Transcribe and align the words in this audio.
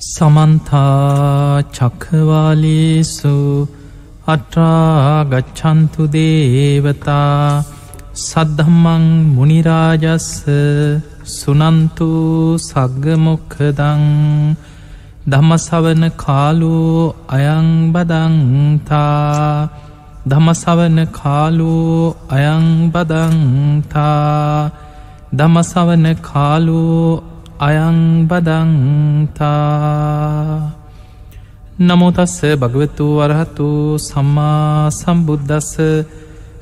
සමන්තා 0.00 1.60
චක්කවාලේසු 1.70 3.32
අට්‍රාගච්චන්තු 4.26 6.02
දේවතා 6.08 7.64
සද්ධම්මං 8.18 9.04
මුනිරාජස්ස 9.34 10.28
සුනන්තු 11.30 12.08
සග්ගමොක්කදං 12.60 14.04
දමසවන 15.26 16.02
කාලු 16.16 16.78
අයංබදංතා 17.28 19.00
දමසවන 20.26 20.98
කාලු 21.12 21.74
අයංබදංතා 22.30 23.90
දමසවන 25.32 26.06
කාලු 26.22 26.84
අයංබදංතා 27.60 29.40
නමුතස්ස 31.80 32.36
භගවතු 32.54 33.06
වරහතු 33.18 33.66
සම්මා 34.00 34.88
සම්බුද්ධස්ස 34.90 35.72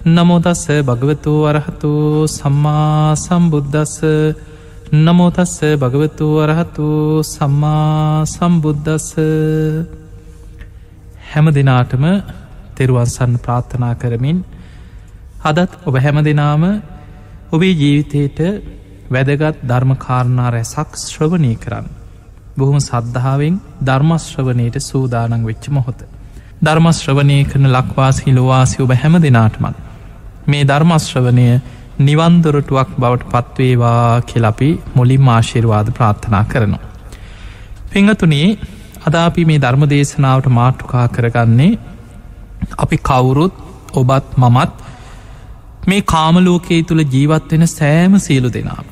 නමුතස්ස 0.07 0.65
භගවතු 0.83 1.33
වරහතු 1.45 1.93
සම්මා 2.29 3.15
සම්බුද්ධස්ස 3.17 3.95
නමුතස්ස 4.97 5.55
භගවතු 5.77 6.27
වරහතු 6.39 6.89
සම්මා 7.25 8.27
සම්බුද්ධස්ස 8.27 9.09
හැම 11.29 11.47
දෙනාටම 11.51 12.05
තෙරුවන්සන්න 12.75 13.33
ප්‍රාර්ථනා 13.39 13.95
කරමින් 13.95 14.39
අදත් 15.45 15.71
ඔබ 15.85 15.95
හැම 15.97 16.19
දෙනාම 16.23 16.63
ඔබේ 17.53 17.75
ජීවිතයට 17.75 18.39
වැදගත් 19.11 19.59
ධර්මකාරණා 19.65 20.51
රැසක් 20.51 20.91
ශ්‍රවණය 20.99 21.53
කරන්න. 21.57 21.87
බොහොම 22.57 22.79
සද්ධාවෙන් 22.81 23.57
ධර්මශ්‍රවනයට 23.85 24.77
සූදානං 24.83 25.45
වෙච්ච 25.45 25.69
මොහොත. 25.71 26.01
ධර්මශ්‍රවනය 26.61 27.39
කරන 27.45 27.67
ලක්වාස් 27.69 28.17
හිලවාසි 28.21 28.83
ඔබ 28.83 28.93
හැම 28.95 29.15
දෙනාටමත්. 29.19 29.77
මේ 30.47 30.65
ධර්මශ්‍රවනය 30.65 31.49
නිවන්දොරටුවක් 32.01 32.91
බවට 32.97 33.31
පත්වේවා 33.33 34.23
කෙලපි 34.23 34.71
මුලින් 34.95 35.29
ආශිර්වාද 35.29 35.89
ප්‍රාර්ථනා 35.91 36.45
කරනවා. 36.45 36.85
පිංහතුනේ 37.91 38.49
අදාපි 39.07 39.45
මේ 39.45 39.59
ධර්ම 39.59 39.85
දේශනාවට 39.87 40.49
මාට්ටුකා 40.51 41.07
කරගන්නේ 41.09 41.73
අපි 42.79 42.97
කවුරුත් 43.01 43.55
ඔබත් 43.95 44.29
මමත් 44.37 44.73
මේ 45.87 46.03
කාමලෝකයේ 46.05 46.83
තුළ 46.83 47.03
ජීවත්වෙන 47.07 47.67
සෑම 47.69 48.15
සියලු 48.19 48.51
දෙනාම. 48.51 48.87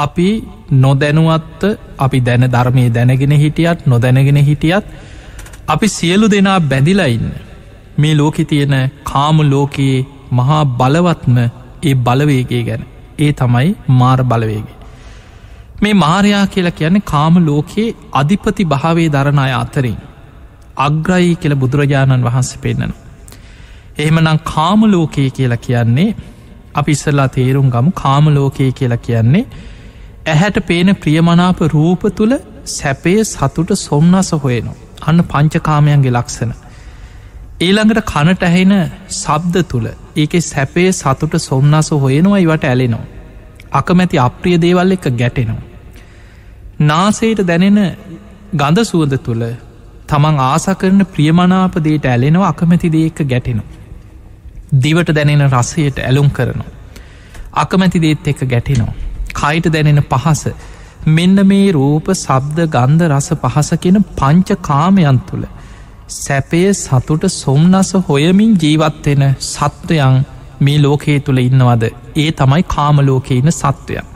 අපි 0.00 0.28
නොදැනුවත්ත 0.76 1.62
අපි 1.98 2.18
දැන 2.20 2.46
ධර්මය 2.48 2.84
දැනගෙන 2.90 3.34
හිටියත් 3.34 3.86
නොදැනගෙන 3.86 4.40
හිටියත් 4.42 4.84
අපි 5.68 5.88
සියලු 5.88 6.30
දෙනා 6.30 6.58
බැඳිලයින්න 6.62 7.30
මේ 7.98 8.14
ලෝකෙ 8.16 8.44
තියෙන 8.44 8.76
කාම 9.04 9.38
ලෝකයේ 9.50 10.06
මහා 10.32 10.62
බලවත්ම 10.74 11.36
ඒ 11.82 11.94
බලවේගේ 12.00 12.62
ගැන 12.62 12.84
ඒ 13.18 13.32
තමයි 13.32 13.68
මාර 13.94 14.20
බලවේගේ. 14.24 14.78
මේ 15.82 15.94
මාරයා 15.96 16.46
කියලා 16.46 16.70
කියන්නේ 16.72 17.08
කාම 17.08 17.34
ලෝකයේ 17.46 17.96
අධිපති 18.12 18.64
භාවේ 18.66 19.08
දරණය 19.08 19.52
අතරින් 19.54 19.98
අග්‍රයි 20.78 21.36
කියල 21.36 21.54
බුදුරජාණන් 21.56 22.24
වහන්සේ 22.24 22.60
පෙන්න්නන. 22.60 22.92
එහෙමනම් 23.98 24.38
කාමලෝකයේ 24.44 25.30
කියලා 25.30 25.56
කියන්නේ 25.58 26.14
අපි 26.74 26.92
ඉස්සල්ලා 26.92 27.28
තේරුම් 27.28 27.68
ගමු 27.70 27.90
කාමලෝකයේ 27.94 28.72
කියලා 28.72 28.96
කියන්නේ 28.98 29.44
ඇහැට 30.30 30.58
පේන 30.66 30.94
ප්‍රියමනාප 30.96 31.60
රූප 31.68 32.02
තුළ 32.16 32.34
සැපේ 32.70 33.20
සතුට 33.26 33.70
සොම්න්නස 33.78 34.32
හොයනු. 34.38 34.72
අන්න 35.02 35.20
පංචකාමයන්ගේ 35.24 36.12
ලක්සන 36.12 36.52
ඊළඟට 37.60 38.02
කනට 38.06 38.42
ඇහෙන 38.42 38.74
සබ්ද 39.14 39.62
තුළ 39.68 39.88
ඒක 40.16 40.34
සැපේ 40.42 40.90
සතුට 40.92 41.34
සොම්න්නස 41.40 41.90
හොයනවා 41.96 42.38
ඉවට 42.38 42.64
ඇලෙනවා. 42.64 43.08
අකමැති 43.72 44.18
අප්‍රිය 44.18 44.56
දේවල් 44.58 44.94
එක 44.96 45.08
ගැටෙනවා. 45.14 45.66
නාසයට 46.82 47.42
දැනෙන 47.46 47.80
ගඳ 48.54 48.84
සුවද 48.84 49.12
තුළ 49.18 49.44
තමන් 50.06 50.40
ආස 50.42 50.66
කරන 50.80 51.04
ප්‍රියමනාපදයට 51.08 52.06
ඇලෙනවා 52.06 52.48
අකමැති 52.48 52.92
දේක 52.92 53.20
ගැටෙනවා. 53.26 53.68
දිවට 54.78 55.14
දැනෙන 55.14 55.44
රසයට 55.50 56.00
ඇලුම් 56.00 56.30
කරනවා. 56.30 56.70
අකමැති 57.54 58.00
දේත් 58.00 58.26
එක 58.26 58.42
ගැටිනවා. 58.46 58.94
කයිට 59.34 59.66
දැනෙන 59.68 60.02
පහස 60.04 60.42
මෙන්න 61.10 61.46
මේ 61.46 61.72
රූප 61.72 62.12
සබ්ද 62.14 62.68
ගන්ධ 62.68 63.06
රස 63.08 63.28
පහස 63.36 63.70
කියෙන 63.76 64.04
පංච 64.16 64.58
කාමයන් 64.62 65.20
තුළ 65.28 65.46
සැපය 66.16 66.62
සතුට 66.74 67.24
සොම්නස 67.32 67.90
හොයමින් 68.06 68.52
ජීවත්වෙන 68.56 69.24
සත්වයන් 69.46 70.16
මේ 70.60 70.78
ලෝකයේ 70.78 71.20
තුළ 71.20 71.40
ඉන්නවද 71.40 71.84
ඒ 72.16 72.30
තමයි 72.32 72.62
කාමලෝකය 72.68 73.34
ඉන්න 73.34 73.52
සත්වයන්. 73.52 74.06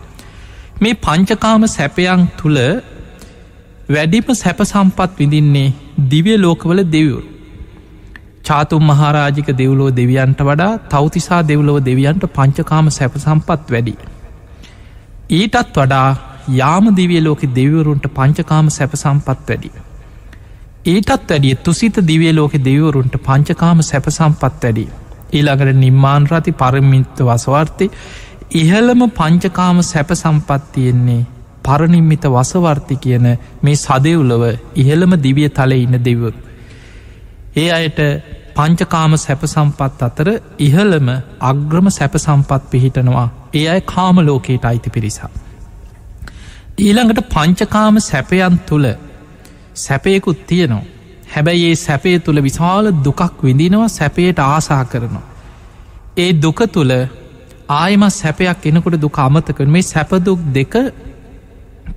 මේ 0.81 0.95
පංචකාම 0.97 1.63
සැපයන් 1.69 2.27
තුළ 2.39 2.59
වැඩිම 3.89 4.35
සැප 4.35 4.61
සම්පත් 4.63 5.11
විඳින්නේ 5.19 5.75
දිවිය 6.11 6.39
ලෝකවල 6.39 6.81
දෙවුරු. 6.87 7.23
චාතුම් 8.45 8.83
මහාරාජික 8.85 9.49
දෙව්ලෝ 9.55 9.91
දෙවියන්ට 9.93 10.41
වඩා 10.41 10.73
තවතිසා 10.91 11.43
දෙව්ලොව 11.43 11.79
දෙවියන්ට 11.83 12.25
පංචකාම 12.33 12.91
සැප 12.91 13.15
සම්පත් 13.19 13.65
වැඩි. 13.71 13.95
ඊටත් 15.31 15.57
වඩා 15.73 16.17
යාම 16.51 16.95
දිවිය 16.95 17.21
ලෝක 17.21 17.43
දෙවවරුන්ට 17.51 18.07
පංචකාම 18.09 18.71
සැප 18.71 18.93
සම්පත් 18.95 19.49
වැඩි. 19.49 19.71
ඊටත් 20.87 21.11
වැඩිය 21.11 21.55
තුසිත 21.57 21.97
දිවිය 22.03 22.33
ලෝක 22.33 22.53
දෙවවරුන්ට 22.61 23.17
පංචකාම 23.19 23.83
සැප 23.83 24.09
සම්පත් 24.11 24.63
වැඩි. 24.63 24.89
ඊළඟට 25.33 25.77
නිර්මාණ 25.77 26.27
රති 26.27 26.53
පරමිත්ත 26.55 27.17
වසවර්තය 27.21 27.91
ඉහළම 28.53 29.11
පංචකාම 29.11 29.83
සැප 29.83 30.11
සම්පත් 30.13 30.73
තියෙන්නේ 30.73 31.27
පරනිම්මිත 31.63 32.25
වසවර්ති 32.27 32.97
කියන 32.97 33.27
මේ 33.63 33.77
සදෙව්ලව 33.77 34.43
ඉහළම 34.77 35.17
දිවිය 35.19 35.49
තල 35.51 35.73
ඉන්න 35.75 35.97
දෙවරු. 36.01 36.37
ඒ 37.57 37.71
අයට 37.73 38.01
පංචකාම 38.55 39.17
සැප 39.17 39.43
සම්පත් 39.45 40.03
අතර 40.03 40.29
ඉහළම 40.59 41.09
අග්‍රම 41.43 41.91
සැප 41.91 42.15
සම්පත් 42.17 42.71
පිහිටනවා 42.71 43.29
ඒ 43.55 43.67
අය 43.69 43.81
කාම 43.87 44.17
ලෝකයට 44.27 44.65
අයිති 44.65 44.91
පිරිසා. 44.91 45.31
ඊළඟට 46.79 47.21
පංචකාම 47.29 47.97
සැපයන් 48.01 48.57
තුළ 48.69 48.87
සැපයකුත් 49.77 50.41
තියනවා. 50.47 50.85
හැබැයි 51.35 51.67
ඒ 51.71 51.77
සැපේ 51.79 52.17
තුළ 52.19 52.41
විශාල 52.43 52.87
දුකක් 53.05 53.45
විඳිනවා 53.45 53.89
සැපයට 53.89 54.39
ආසා 54.45 54.85
කරනවා. 54.85 55.27
ඒ 56.17 56.31
දුක 56.43 56.61
තුළ 56.73 56.95
ආයම 57.73 58.05
සැපයක් 58.13 58.67
එනකොට 58.67 58.97
දුක 59.01 59.19
අමතකන 59.19 59.71
මේ 59.71 59.85
සැපදුක් 59.85 60.41
දෙක 60.55 60.75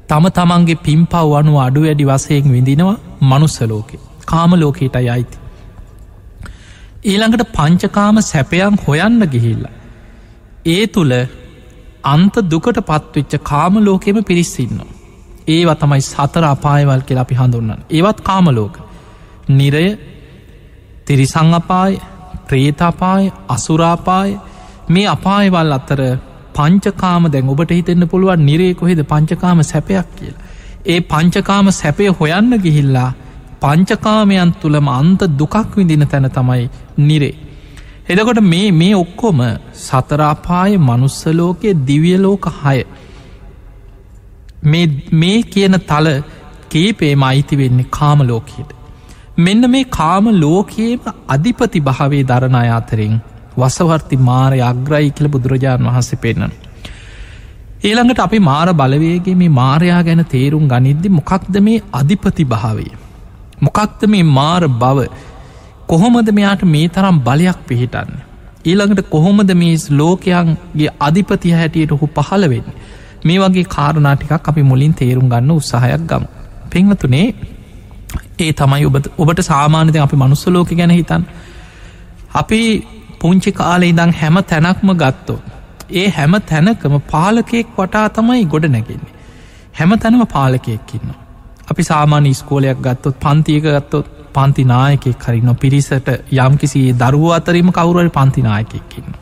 තම 0.10 0.26
තමන්ගේ 0.30 0.82
පිම්පව් 0.86 1.34
අනු 1.40 1.58
අඩු 1.58 1.82
වැඩි 1.82 2.06
වසයෙන් 2.06 2.54
විඳිනවා 2.54 2.98
මනුස්සලෝකේ 3.22 4.00
කාම 4.26 4.52
ලෝකයට 4.54 4.96
අයිති. 4.98 5.38
ඊළඟට 7.06 7.44
පංචකාම 7.54 8.22
සැපයන් 8.24 8.80
හොයන්න 8.88 9.22
ගිහිල්ල. 9.34 9.66
ඒ 10.66 10.84
තුළ 10.88 11.14
අන්ත 12.04 12.36
දුකට 12.50 12.80
පත්වෙච්ච 12.82 13.34
කාමලෝකෙම 13.44 14.24
පිරිස්සින්න. 14.24 14.80
ඒව 15.48 15.70
තමයි 15.74 16.02
සතර 16.02 16.44
අපායවල් 16.46 17.02
කියලා 17.02 17.22
අපි 17.22 17.36
හඳුන්නන්න. 17.36 17.82
ඒවත් 17.90 18.22
කාමලෝක. 18.22 18.76
නිරය 19.50 19.88
තිරිසං 21.06 21.54
අපාය 21.54 22.00
ප්‍රේතාපාය 22.48 23.32
අසුරාපාය 23.50 24.30
මේ 24.90 25.08
අපායවල් 25.08 25.72
අත්තර 25.72 26.02
පංචකාම 26.54 27.32
දැන් 27.32 27.50
ඔබට 27.50 27.72
හිතෙන්න්න 27.72 28.10
පුළුවන් 28.10 28.46
නිරේ 28.46 28.74
කොහෙද 28.74 29.00
පංචකාම 29.04 29.64
සැපයක් 29.64 30.08
කියලා. 30.16 30.44
ඒ 30.86 31.00
පංචකාම 31.04 31.72
සැපය 31.72 32.08
හොයන්න 32.20 32.52
ගිහිල්ලා 32.58 33.10
පංචකාමයන් 33.62 34.54
තුළම 34.54 34.88
අන්ත 34.90 35.22
දුකක් 35.40 35.76
විඳින 35.76 36.08
තැන 36.08 36.30
තමයි 36.30 36.70
නිරේ. 37.00 37.47
එදකොට 38.10 38.42
මේ 38.44 38.72
මේ 38.74 38.96
ඔක්කොම 38.96 39.40
සතරාපාය 39.80 40.78
මනුස්සලෝකයේ 40.80 41.78
දිවියලෝක 41.88 42.46
හය. 42.60 42.80
මේ 45.14 45.38
කියන 45.46 45.80
තල 45.84 46.08
කේපේම 46.70 47.24
අයිති 47.24 47.58
වෙන්නේ 47.58 47.92
කාමලෝකයට. 47.92 48.70
මෙන්න 49.38 49.70
මේ 49.70 49.90
කාම 49.92 50.30
ලෝකයේම 50.36 51.10
අධිපති 51.28 51.80
භාවේ 51.80 52.24
දරණය 52.24 52.70
අතරින් 52.70 53.20
වසවර්ති 53.58 54.18
මාරය 54.22 54.60
අග්‍රයි 54.62 55.12
කියල 55.12 55.28
බුදුරජාණන් 55.28 55.90
වහන්සේ 55.90 56.18
පෙන්න්නන. 56.18 56.54
ඊළඟට 57.84 58.20
අපි 58.20 58.40
මාර 58.42 58.70
බලවේගේ 58.74 59.36
මේ 59.36 59.56
මාරයා 59.56 60.02
ගැන 60.04 60.24
තේරුම් 60.26 60.66
ගනිද්දි 60.68 61.10
මොකක්ද 61.12 61.56
මේ 61.60 61.84
අධිපති 61.94 62.46
භාවේ. 62.46 62.94
මොකක්ද 63.62 64.02
මේ 64.08 64.30
මාර 64.32 64.64
බව 64.76 64.98
කොහොමද 65.90 66.32
මෙයාට 66.32 66.64
මේ 66.66 66.88
තරම් 66.90 67.20
බලයක් 67.22 67.60
පිහිටන්න. 67.68 68.14
ඊළඟට 68.66 69.10
කොහොමද 69.10 69.52
මේ 69.56 69.76
ලෝකයන්ගේ 69.92 70.90
අධිපති 71.00 71.52
හැටියට 71.52 71.92
ඔහු 71.92 72.10
පහළ 72.16 72.50
වෙන්න. 72.50 72.74
මේ 73.24 73.38
වගේ 73.40 73.68
කාරණාටිකක් 73.68 74.50
අපි 74.50 74.64
මුලින් 74.64 74.94
තේරුම් 74.94 75.30
ගන්න 75.30 75.54
උත්සාහයක් 75.54 76.04
ගම. 76.06 76.26
පෙංවතුනේ 76.70 77.28
ඒ 78.40 78.52
තමයි 78.54 78.86
ඔබ 78.86 78.98
ඔබට 79.18 79.42
සාමාන්‍යද 79.44 79.96
අපි 79.98 80.18
මනුස්සලෝක 80.18 80.72
ගැන 80.72 80.92
හිතන් 80.92 81.24
අපි 82.34 82.60
පුංචි 83.20 83.52
කාලේ 83.54 83.90
ඉදං 83.90 84.12
හැම 84.14 84.38
තැනක්ම 84.46 84.92
ගත්තෝ 84.96 85.40
ඒ 85.94 86.08
හැම 86.10 86.36
තැනකම 86.44 86.98
පාලකයෙක් 87.12 87.72
වටා 87.78 88.06
තමයි 88.10 88.44
ගොඩ 88.46 88.68
නැගෙන්නේ 88.68 89.16
හැම 89.74 89.98
තැනම 89.98 90.24
පාලකයෙක්කින්න 90.28 91.16
අපි 91.70 91.84
සාමාන්‍ය 91.84 92.34
ස්කෝලයක් 92.34 92.80
ගත්තොත් 92.82 93.20
පන්තියක 93.20 93.68
ගත්තොත් 93.68 94.17
පන්තිනායකෙක් 94.38 95.24
හරින්න 95.24 95.54
පිරිසට 95.58 96.10
යම්කිසි 96.38 96.82
දරුව 96.96 97.30
අතරීම 97.34 97.72
කවුරුවල 97.72 98.12
පන්තිනායකෙක්කින්න 98.12 99.16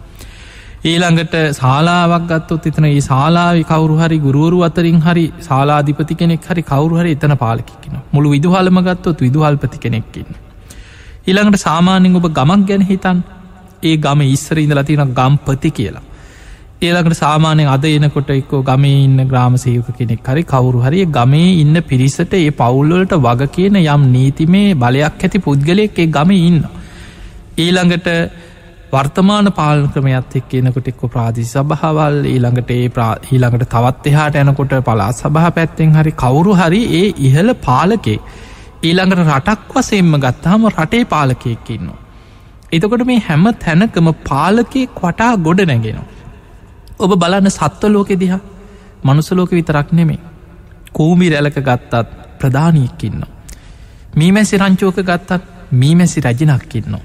ඊළඟට 0.86 1.36
ශලාවක් 1.54 2.26
ගත්තොත් 2.30 2.66
එතන 2.66 2.86
ඒ 2.86 3.02
ශලාවි 3.02 3.64
කවරු 3.66 3.96
හරි 3.98 4.18
ගුරුවරු 4.20 4.64
අතරින් 4.64 5.00
හරි 5.02 5.28
ශලාධිපති 5.42 6.16
කෙනෙක් 6.16 6.44
හරි 6.46 6.64
කවරු 6.64 7.00
හරි 7.00 7.14
එතන 7.14 7.38
පාලකිකින 7.38 8.02
මුළු 8.12 8.32
විදුහලම 8.32 8.82
ගත්තොත් 8.84 9.22
විදුහල්පති 9.22 9.80
කෙනෙක්කින්න 9.80 10.42
ඊළඟට 11.26 11.62
සාමාන්‍යෙන් 11.62 12.18
ඔබ 12.18 12.28
ගමක් 12.32 12.68
ගැන 12.68 12.84
හිතන් 12.84 13.24
ඒ 13.84 13.96
ගම 14.00 14.22
ඉස්සර 14.28 14.58
ඉඳලා 14.58 14.84
තියෙන 14.84 15.14
ගම්පති 15.14 15.72
කියලා. 15.72 16.04
ඒලකට 16.81 17.16
සාමානයෙන් 17.16 17.69
අද 17.69 17.86
එනකොට 17.86 18.30
එක්කෝ 18.31 18.62
ගමේ 18.62 18.95
ඉන්න 19.00 19.19
ග්‍රාමසයක 19.25 19.92
කෙනෙක් 19.94 20.25
හරි 20.25 20.44
කවුරු 20.45 20.80
හරි 20.81 21.06
ගමේ 21.07 21.51
ඉන්න 21.56 21.75
පිරිසට 21.83 22.33
ඒ 22.33 22.50
පවුල්ලට 22.54 23.13
වග 23.18 23.48
කියන 23.50 23.77
යම් 23.77 24.01
නීතිමේ 24.12 24.74
බලයක් 24.75 25.24
ඇති 25.24 25.39
පුද්ගලයෙක් 25.39 26.00
ඒ 26.00 26.07
ගම 26.07 26.31
ඉන්න. 26.31 26.60
ඊළඟට 27.57 28.10
වර්තමාන 28.92 29.51
පාලන 29.51 29.88
ක්‍රමයත් 29.89 30.36
එක් 30.36 30.56
එනකොට 30.56 30.88
එක්ක 30.88 31.06
ප්‍රාදි 31.07 31.45
සභහවල් 31.45 32.18
ඊළඟට 32.25 32.72
ඒ 32.72 32.89
ඊළඟට 33.30 33.69
තවත් 33.69 34.12
එහාට 34.12 34.36
යනකොට 34.38 34.75
පලා 34.83 35.12
සභහ 35.13 35.48
පැත්තෙන් 35.51 35.95
හරි 35.95 36.13
කවුරු 36.13 36.56
හරි 36.56 36.81
ඒ 36.94 37.06
ඉහළ 37.21 37.54
පාලකේ 37.62 38.18
ඊළඟට 38.83 39.24
රටක් 39.28 39.71
වසෙන්ම 39.74 40.12
ගත්තාම 40.18 40.68
රටේ 40.69 41.06
පාලකයෙක්කින්නවා. 41.06 42.04
එතකොට 42.71 43.06
මේ 43.06 43.21
හැම 43.21 43.48
තැනකම 43.60 44.13
පාලකේ 44.25 44.86
කොටා 44.94 45.31
ගොඩ 45.39 45.66
නැගෙනවා. 45.66 46.15
ඔබ 47.00 47.12
බලන්න 47.15 47.50
සත්ව 47.50 47.89
ලෝකෙ 47.89 48.15
දිහා 48.15 48.39
මනුසලෝක 49.03 49.51
විතරක් 49.51 49.92
නෙමේ 49.92 50.19
කූමි 50.92 51.30
රැලක 51.30 51.57
ගත්තත් 51.59 51.94
ප්‍රධානීක්කින්න. 52.39 53.21
මීමැසි 54.15 54.57
රංචෝක 54.57 54.97
ගත්තත් 55.01 55.42
මීමැසි 55.74 56.21
රජනක්කින්න. 56.21 56.95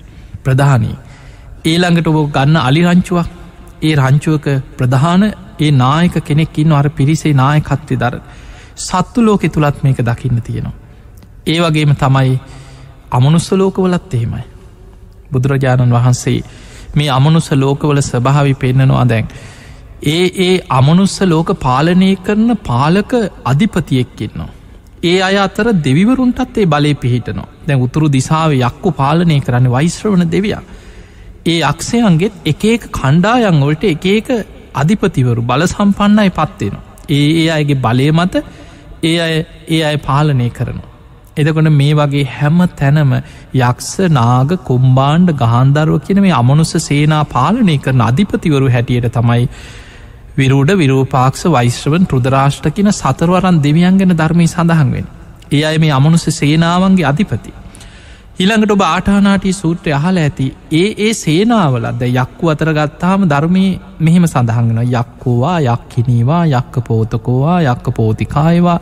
ප්‍රධානී. 0.45 0.97
ඒළඟට 1.65 2.07
ඔබ 2.09 2.31
ගන්න 2.31 2.57
අලි 2.59 2.83
රංචුවක් 2.85 3.29
ඒ 3.83 3.95
රංචුවක 3.97 4.47
ප්‍රධාන 4.77 5.23
ඒ 5.59 5.71
නායක 5.73 6.15
කෙනෙක්කින්න 6.21 6.73
අර 6.73 6.89
පිරිසේ 6.91 7.35
නායකත්වය 7.35 7.97
දර 7.97 8.17
සත්තු 8.79 9.21
ලෝකෙ 9.21 9.49
තුළත් 9.49 9.83
මේක 9.83 9.99
දකින්න 10.01 10.43
තියෙනවා. 10.43 10.79
ඒ 11.47 11.61
වගේම 11.61 11.95
තමයි 11.97 12.41
අමනුස්ස 13.11 13.53
ලෝකවලත් 13.53 14.15
එහෙමයි. 14.15 14.45
බුදුරජාණන් 15.33 15.93
වහන්සේ 15.93 16.41
මේ 16.95 17.11
අමනුස 17.11 17.51
ලෝකවල 17.53 18.01
ස්වභාවි 18.03 18.55
පෙන්න්නනවා 18.55 19.09
දැන් 19.09 19.29
ඒ 20.03 20.27
ඒ 20.39 20.61
අමනුස්ස 20.69 21.21
ලෝක 21.23 21.51
පාලනය 21.61 22.17
කරන 22.17 22.57
පාලක 22.65 23.13
අධිපතියෙක්කින්නවා. 23.45 24.49
ඒ 25.05 25.21
අය 25.21 25.37
අතර 25.37 25.67
දෙවිවරුන්ටත් 25.85 26.59
ඒ 26.59 26.67
බලය 26.67 26.95
පිහිටනවා 26.95 27.49
දැන් 27.67 27.83
උතුරු 27.83 28.09
දිසාාව 28.09 28.53
යක්කු 28.61 28.93
පාලනය 28.93 29.41
කරන්න 29.41 29.71
වෛශ්‍රවන 29.71 30.25
දෙවියා. 30.31 30.63
ඒ 31.47 31.61
අක්ෂයන්ගෙත් 31.63 32.33
එක 32.45 32.65
එක 32.67 32.83
කණ්ඩායන් 32.91 33.61
වලට 33.61 33.85
එක 33.87 34.07
එක 34.09 34.29
අධිපතිවරු 34.75 35.43
බල 35.43 35.67
සම්පන්නයි 35.67 36.31
පත්වෙනවා. 36.31 36.85
ඒ 37.09 37.27
ඒ 37.43 37.51
අයගේ 37.51 37.79
බලය 37.79 38.09
මත 38.11 38.45
ඒ 39.03 39.17
අය 39.19 39.35
ඒ 39.69 39.83
අය 39.83 39.97
පාලනය 39.99 40.49
කරනවා. 40.51 40.89
එදකොට 41.37 41.71
මේ 41.73 41.93
වගේ 41.95 42.25
හැම 42.31 42.59
තැනම 42.77 43.13
යක්ෂ 43.61 43.93
නාග 44.11 44.57
කුම්බාණ්ඩ 44.65 45.37
ගහන්දරුව 45.37 46.01
කියන 46.07 46.23
මේ 46.23 46.33
අමනුස 46.33 46.73
සේනා 46.81 47.23
පාලනය 47.27 47.77
කරන 47.79 48.03
අධිපතිවරු 48.03 48.73
හැටියට 48.73 49.13
තමයි 49.13 49.47
විරූඩ 50.37 50.71
විරූපාක්ෂ 50.75 51.45
වෛශ්‍රවන් 51.47 52.07
ටෘදරාෂ්ට 52.07 52.67
කියන 52.71 52.93
සතරවරන් 52.93 53.59
දෙවියන් 53.61 53.99
ගැන 53.99 54.15
ධර්මය 54.15 54.47
සඳහන්වෙන්. 54.47 55.07
ඒ 55.51 55.65
අය 55.65 55.79
මේ 55.79 55.93
අමනුස 55.93 56.25
සේනාවන්ගේ 56.31 57.07
අධිපති. 57.07 57.53
ඊළඟට 58.39 58.71
ඔබ 58.71 58.83
ආටානාටී 58.83 59.53
සූත්‍රය 59.53 59.93
අහල 59.93 60.17
ඇති 60.17 60.47
ඒ 60.73 60.89
ඒ 60.99 61.13
සේනාවලද 61.15 62.03
යක්කු 62.05 62.49
අතරගත්තාම 62.49 63.27
ධර්මය 63.27 63.65
මෙහෙම 64.01 64.27
සඳහන්ගෙන 64.27 64.81
යක්කෝවා 64.85 65.59
යක්කිනීවා 65.67 66.45
යක්ක 66.49 66.79
පෝතකෝවා 66.83 67.59
යක්ක 67.63 67.91
පෝතිකායවා 67.93 68.79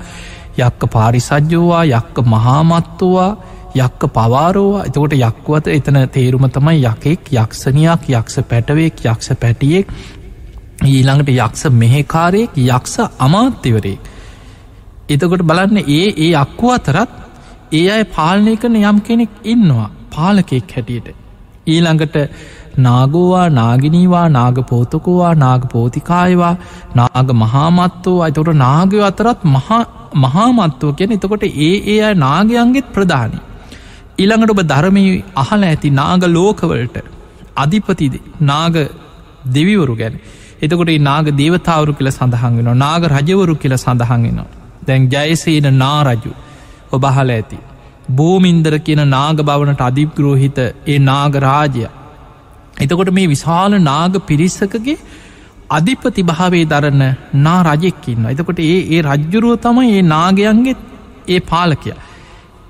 යක්ක 0.59 0.83
පාරිසජ්ජෝවා 0.89 1.85
යක්ක 1.87 2.21
මහාමත්තුවා 2.27 3.31
යක්ක 3.77 4.07
පවාරෝවා 4.11 4.85
එතකොට 4.85 5.15
යක්වත 5.15 5.67
එතන 5.69 5.99
තේරුම 6.11 6.47
තමයි 6.51 6.85
යකෙක් 6.85 7.33
යක්ෂණයක් 7.33 8.09
යක්ෂ 8.11 8.41
පැටවෙක් 8.45 9.05
යක්ෂ 9.05 9.35
පැටියෙක් 9.37 9.91
ඊළඟට 10.87 11.31
යක්ෂ 11.37 11.65
මෙහෙකාරයෙක් 11.73 12.51
යක්ෂ 12.57 12.97
අමාත්‍යවරේ. 13.19 13.99
එතකොට 15.09 15.43
බලන්න 15.43 15.79
ඒ 15.89 16.05
ඒ 16.19 16.35
අක්කු 16.35 16.71
අතරත් 16.71 17.11
ඒ 17.73 17.87
අය 17.91 18.05
පාලනය 18.07 18.55
කරන 18.57 18.77
යම් 18.83 19.01
කෙනෙක් 19.01 19.31
ඉන්නවා 19.45 19.91
පාලකෙක් 20.11 20.71
හැටියට. 20.71 21.17
ඊළඟට 21.67 22.17
නාගෝවා 22.79 23.49
නාගිනීවා 23.51 24.29
නාග 24.29 24.63
පෝතකෝවා 24.71 25.35
නාග 25.35 25.69
පෝතිකායවා 25.69 26.55
නාග 26.95 27.35
මහාමත්තෝ 27.35 28.17
අතොට 28.23 28.55
නාගය 28.57 29.03
අතරත් 29.03 29.45
මහාමත්තුව 30.17 30.95
කියන 30.95 31.13
එතකොට 31.13 31.45
ඒ 31.45 31.75
ඒ 31.87 32.01
අය 32.03 32.15
නාගයන්ගෙත් 32.17 32.95
ප්‍රධානී. 32.95 33.45
ඊළඟට 34.19 34.55
ඔබ 34.55 34.65
ධර්මය 34.65 35.05
අහල 35.37 35.63
ඇති 35.65 35.91
නාග 35.93 36.23
ලෝකවලට 36.31 36.99
අධිපතිද 37.57 38.15
නාග 38.43 38.77
දෙවිවරු 39.53 39.95
ගැන 39.97 40.17
එතකොට 40.59 40.93
නාග 41.01 41.27
දේවතාවරු 41.33 41.93
කියල 41.93 42.11
සඳහන් 42.11 42.61
වෙන 42.61 42.79
නාග 42.79 43.09
රජවරු 43.11 43.55
කියල 43.57 43.77
සඳහන් 43.77 44.23
වෙනවා. 44.23 44.49
දැන් 44.87 45.09
ජයසේන 45.09 45.69
නාරජු 45.77 46.33
ඔබහල 46.93 47.31
ඇති. 47.31 47.59
බෝමින්දර 48.11 48.75
කියන 48.79 49.03
නාග 49.09 49.41
බවනට 49.43 49.83
අධිප්ග්‍රෝහිත 49.83 50.59
ඒ 50.59 50.99
නාගරාජය 51.05 51.87
එතකොට 52.77 53.11
මේ 53.11 53.27
විශාල 53.27 53.79
නාග 53.83 54.21
පිරිස්සකගේ 54.27 54.99
අධිපති 55.71 56.23
භාවේ 56.23 56.65
දරන්න 56.65 57.05
නා 57.39 57.59
රජෙක්කින්න 57.65 58.29
එතකොට 58.29 58.61
ඒ 58.61 58.79
ඒ 58.89 59.01
රජ්ජුරුව 59.03 59.57
තමයි 59.59 59.91
ඒ 59.93 60.05
නාගයන්ගෙත් 60.07 60.81
ඒ 61.29 61.41
පාලකය. 61.43 61.93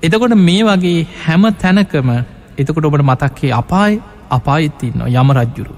එතකොට 0.03 0.35
මේ 0.39 0.61
වගේ 0.63 1.07
හැම 1.25 1.43
තැනකම 1.55 2.09
එතකොට 2.57 2.85
ඔබට 2.85 3.03
මතක්කේ 3.03 3.51
අපායි 3.53 4.01
අපායිත්තින්න 4.29 5.05
යම 5.13 5.31
රජ්ජුරු 5.31 5.73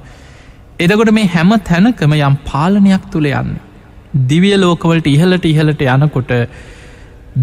එදකොට 0.80 1.12
මේ 1.12 1.28
හැම 1.28 1.52
තැනකම 1.62 2.14
යම් 2.20 2.36
පාලනයක් 2.46 3.04
තුළ 3.12 3.28
යන්න. 3.28 3.56
දිවිය 4.28 4.56
ලෝකවලට 4.58 5.08
ඉහලට 5.08 5.46
ඉහලට 5.46 5.82
යනකොට 5.86 6.32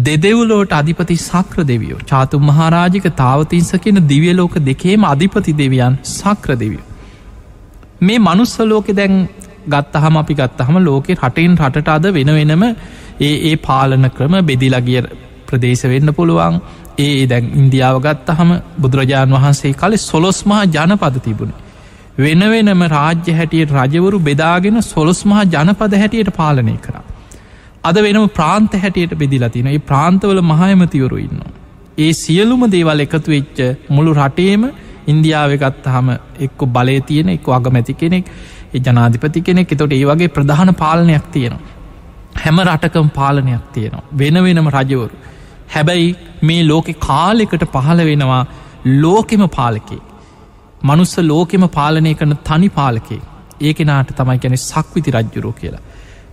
දෙදෙව්ලෝට 0.05 0.71
අධිපති 0.71 1.17
සක්‍ර 1.17 1.63
දෙවියෝ 1.63 1.99
චාතුම් 2.03 2.43
මහාරාජික 2.43 3.05
තාවතින්ස 3.15 3.71
කියන 3.77 4.01
දිවිය 4.07 4.33
ලෝක 4.33 4.55
දෙකේම 4.61 5.05
අධිපති 5.05 5.53
දෙවියන් 5.53 5.99
සක්‍ර 6.05 6.55
දෙවිය. 6.55 6.81
මේ 8.01 8.19
මනුස්සලෝකෙ 8.19 8.93
දැන් 8.93 9.15
ගත්තහම 9.67 10.17
අපි 10.17 10.33
ගත්තහම 10.33 10.77
ලෝකෙ 10.81 11.13
රටෙන් 11.15 11.55
රටට 11.59 11.89
අද 11.89 12.05
වෙන 12.09 12.33
වෙනම 12.33 12.63
ඒ 12.65 13.33
ඒ 13.45 13.55
පාලන 13.59 14.11
ක්‍රම 14.11 14.35
බෙදිලගිය 14.43 15.01
ප්‍රදේශ 15.47 15.85
වෙන්න 15.85 16.13
පුළුවන් 16.13 16.61
ඒ 16.99 17.25
දැන් 17.27 17.49
ඉන්දියාව 17.55 17.97
ගත්තහම 18.01 18.53
බුදුරජාණන් 18.77 19.35
වහන්සේ 19.37 19.73
කලෙ 19.75 19.97
සොලොස් 19.99 20.45
මහා 20.45 20.63
ජනපද 20.67 21.25
තිබුණේ 21.25 21.68
වෙන 22.19 22.41
වෙනම 22.53 22.81
රාජ්‍ය 22.93 23.33
හැටියට 23.33 23.71
රජවරු 23.75 24.17
බෙදාගෙන 24.19 24.77
සොලොස් 24.83 25.21
මහා 25.25 25.45
ජනපද 25.53 25.93
හැටියට 26.01 26.31
පාලනය 26.39 26.75
කරා. 26.85 27.03
අද 27.83 27.97
වෙනම 28.05 28.27
ප්‍රාන්ත 28.37 28.73
හැටියට 28.83 29.15
බෙදිලතින 29.21 29.69
ඒ 29.71 29.79
ප්‍රාන්තවල 29.89 30.41
මහයමතිවරු 30.51 31.17
ඉන්න. 31.17 31.41
ඒ 31.97 32.11
සියලුම 32.13 32.63
දේවල් 32.75 33.05
එකතු 33.05 33.35
වෙච්ච 33.35 33.59
මුළු 33.89 34.13
රටේම 34.13 34.63
ඉන්දියාවගත්හම 35.07 36.09
එක්ක 36.47 36.59
බලය 36.75 36.97
තියෙන 37.09 37.29
එක් 37.35 37.47
අගමැති 37.57 37.95
කෙනෙක් 38.01 38.27
ඒ 38.73 38.83
ජනාධිපති 38.87 39.45
කෙනෙක් 39.47 39.73
එතොට 39.75 39.97
ඒ 39.99 40.03
වගේ 40.11 40.33
ප්‍රධාන 40.37 40.73
පාලනයක් 40.83 41.31
තියෙනවා. 41.35 41.65
හැම 42.43 42.59
රටකම් 42.67 43.09
පාලනයක් 43.19 43.65
තියෙනවා. 43.73 44.05
වෙන 44.21 44.43
වෙනම 44.45 44.69
රජවරු. 44.77 45.15
හැබැයි 45.75 46.15
මේ 46.43 46.61
ලෝකෙ 46.63 46.93
කාලෙකට 47.07 47.65
පහළ 47.73 48.05
වෙනවා 48.11 48.43
ලෝකෙම 49.03 49.43
පාලකේ 49.57 50.01
මනුස්ස 50.81 51.17
ලෝකෙම 51.21 51.63
පාලනය 51.69 52.13
කරන 52.15 52.35
තනි 52.43 52.69
පාලකේ 52.69 53.21
ඒකෙනාට 53.61 54.11
තමයි 54.15 54.37
ගැන 54.37 54.57
සක්විති 54.59 55.11
රජ්ජුරෝ 55.11 55.51
කියලා. 55.53 55.81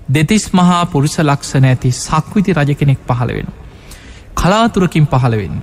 දෙතිස් 0.08 0.44
මහා 0.52 0.82
පුරුෂ 0.86 1.18
ලක්ෂණ 1.20 1.64
ඇති 1.64 1.90
සක්විති 1.92 2.52
රජ 2.52 2.74
කෙනෙක් 2.74 3.00
පහළ 3.08 3.32
වෙන. 3.36 3.48
කලාතුරකින් 4.34 5.06
පහළ 5.06 5.36
වෙන්න. 5.36 5.56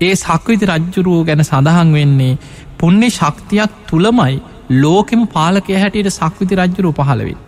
ඒ 0.00 0.14
සක්විති 0.16 0.66
රජ්ජුරුවෝ 0.66 1.24
ගැන 1.24 1.44
සඳහන් 1.44 1.92
වෙන්නේ 1.92 2.38
පුුණ්‍ය 2.78 3.10
ශක්තියක් 3.10 3.72
තුළමයි 3.86 4.42
ලෝකෙම 4.76 5.26
පාලකය 5.28 5.74
හැටියට 5.74 6.10
සක්විති 6.10 6.54
රජ්ජුරු 6.54 6.92
පහළවෙන්. 6.92 7.45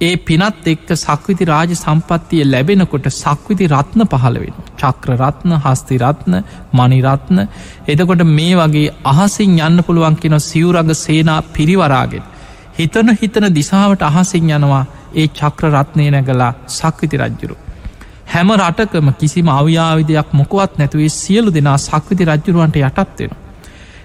ඒ 0.00 0.16
පිනත් 0.18 0.66
එක්ක 0.66 0.88
සක්විති 0.96 1.44
රාජ 1.44 1.72
සම්පත්තිය 1.74 2.44
ලැබෙනකොට 2.44 3.06
සක්විති 3.08 3.66
රත්න 3.68 4.02
පහළ 4.04 4.36
වෙනවා. 4.36 4.64
චක්‍ර 4.76 5.10
රත්න 5.16 5.52
හස්ති 5.56 5.98
රත්න 5.98 6.34
මනිරත්න 6.72 7.38
එතකොට 7.86 8.24
මේ 8.28 8.56
වගේ 8.56 8.94
අහසින් 9.04 9.58
යන්න 9.60 9.82
පුළුවන් 9.82 10.16
කෙන 10.16 10.40
සිවරග 10.40 10.90
සේනා 10.96 11.42
පිරිවරාගෙන. 11.48 12.24
හිතන 12.74 13.14
හිතන 13.14 13.46
දිසාවට 13.54 14.02
අහසින් 14.02 14.50
යනවා 14.50 14.84
ඒ 15.14 15.28
චක්‍ර 15.30 15.70
රත්නය 15.72 16.10
නැගලා 16.10 16.52
සක්විති 16.68 17.16
රජ්ජුරු. 17.16 17.56
හැම 18.26 18.50
රටකම 18.52 19.08
කිසිම 19.14 19.48
අව්‍යාවිදයක් 19.50 20.28
මොකුවත් 20.32 20.78
නැතුවේ 20.78 21.08
සියලු 21.10 21.54
දෙනා 21.54 21.78
සක්විති 21.78 22.24
රජ්ජුරුවන්ට 22.24 22.76
යටත්වෙන. 22.82 23.32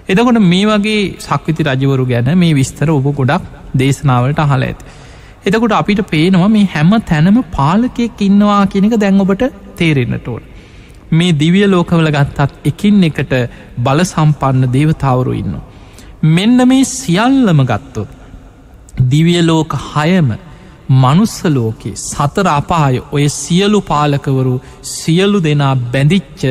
එදකොට 0.08 0.40
මේ 0.44 0.64
වගේ 0.68 1.02
සක්විති 1.18 1.62
රජවරු 1.64 2.06
ගැන 2.06 2.32
මේ 2.38 2.54
විස්තර 2.54 2.90
ඔබ 2.90 3.06
ගොඩක් 3.12 3.44
දේශනාවලට 3.74 4.38
අහල 4.38 4.62
ඇති. 4.62 4.84
එතකොට 5.44 5.72
අපිට 5.72 6.00
පේනවා 6.10 6.48
මේ 6.48 6.68
හැම 6.74 6.92
තැනම 7.10 7.38
පාලකෙක් 7.56 8.20
ඉන්නවා 8.20 8.62
කියනක 8.66 8.94
දැන් 9.00 9.20
ඔබට 9.24 9.44
තේරෙන්න්නට 9.78 10.28
ඕන. 10.28 10.42
මේ 11.10 11.32
දිවිය 11.32 11.66
ලෝකවල 11.66 12.10
ගත්තත් 12.16 12.68
එකින් 12.70 13.02
එකට 13.04 13.32
බල 13.78 14.02
සම්පන්න 14.04 14.72
දේවතාවරු 14.76 15.32
ඉන්න. 15.32 15.54
මෙන්න 16.36 16.68
මේ 16.68 16.90
සියල්ලම 16.90 17.62
ගත්තොත්. 17.64 18.10
දිවිය 19.08 19.40
ලෝක 19.42 19.74
හයම 19.88 20.30
මනුස්ස 20.94 21.36
ලෝකේ 21.46 21.96
සතර 21.98 22.48
අපාය 22.50 23.00
ඔය 23.12 23.24
සියලු 23.30 23.80
පාලකවරු 23.80 24.54
සියලු 24.92 25.38
දෙනා 25.40 25.74
බැඳිච්ච 25.92 26.42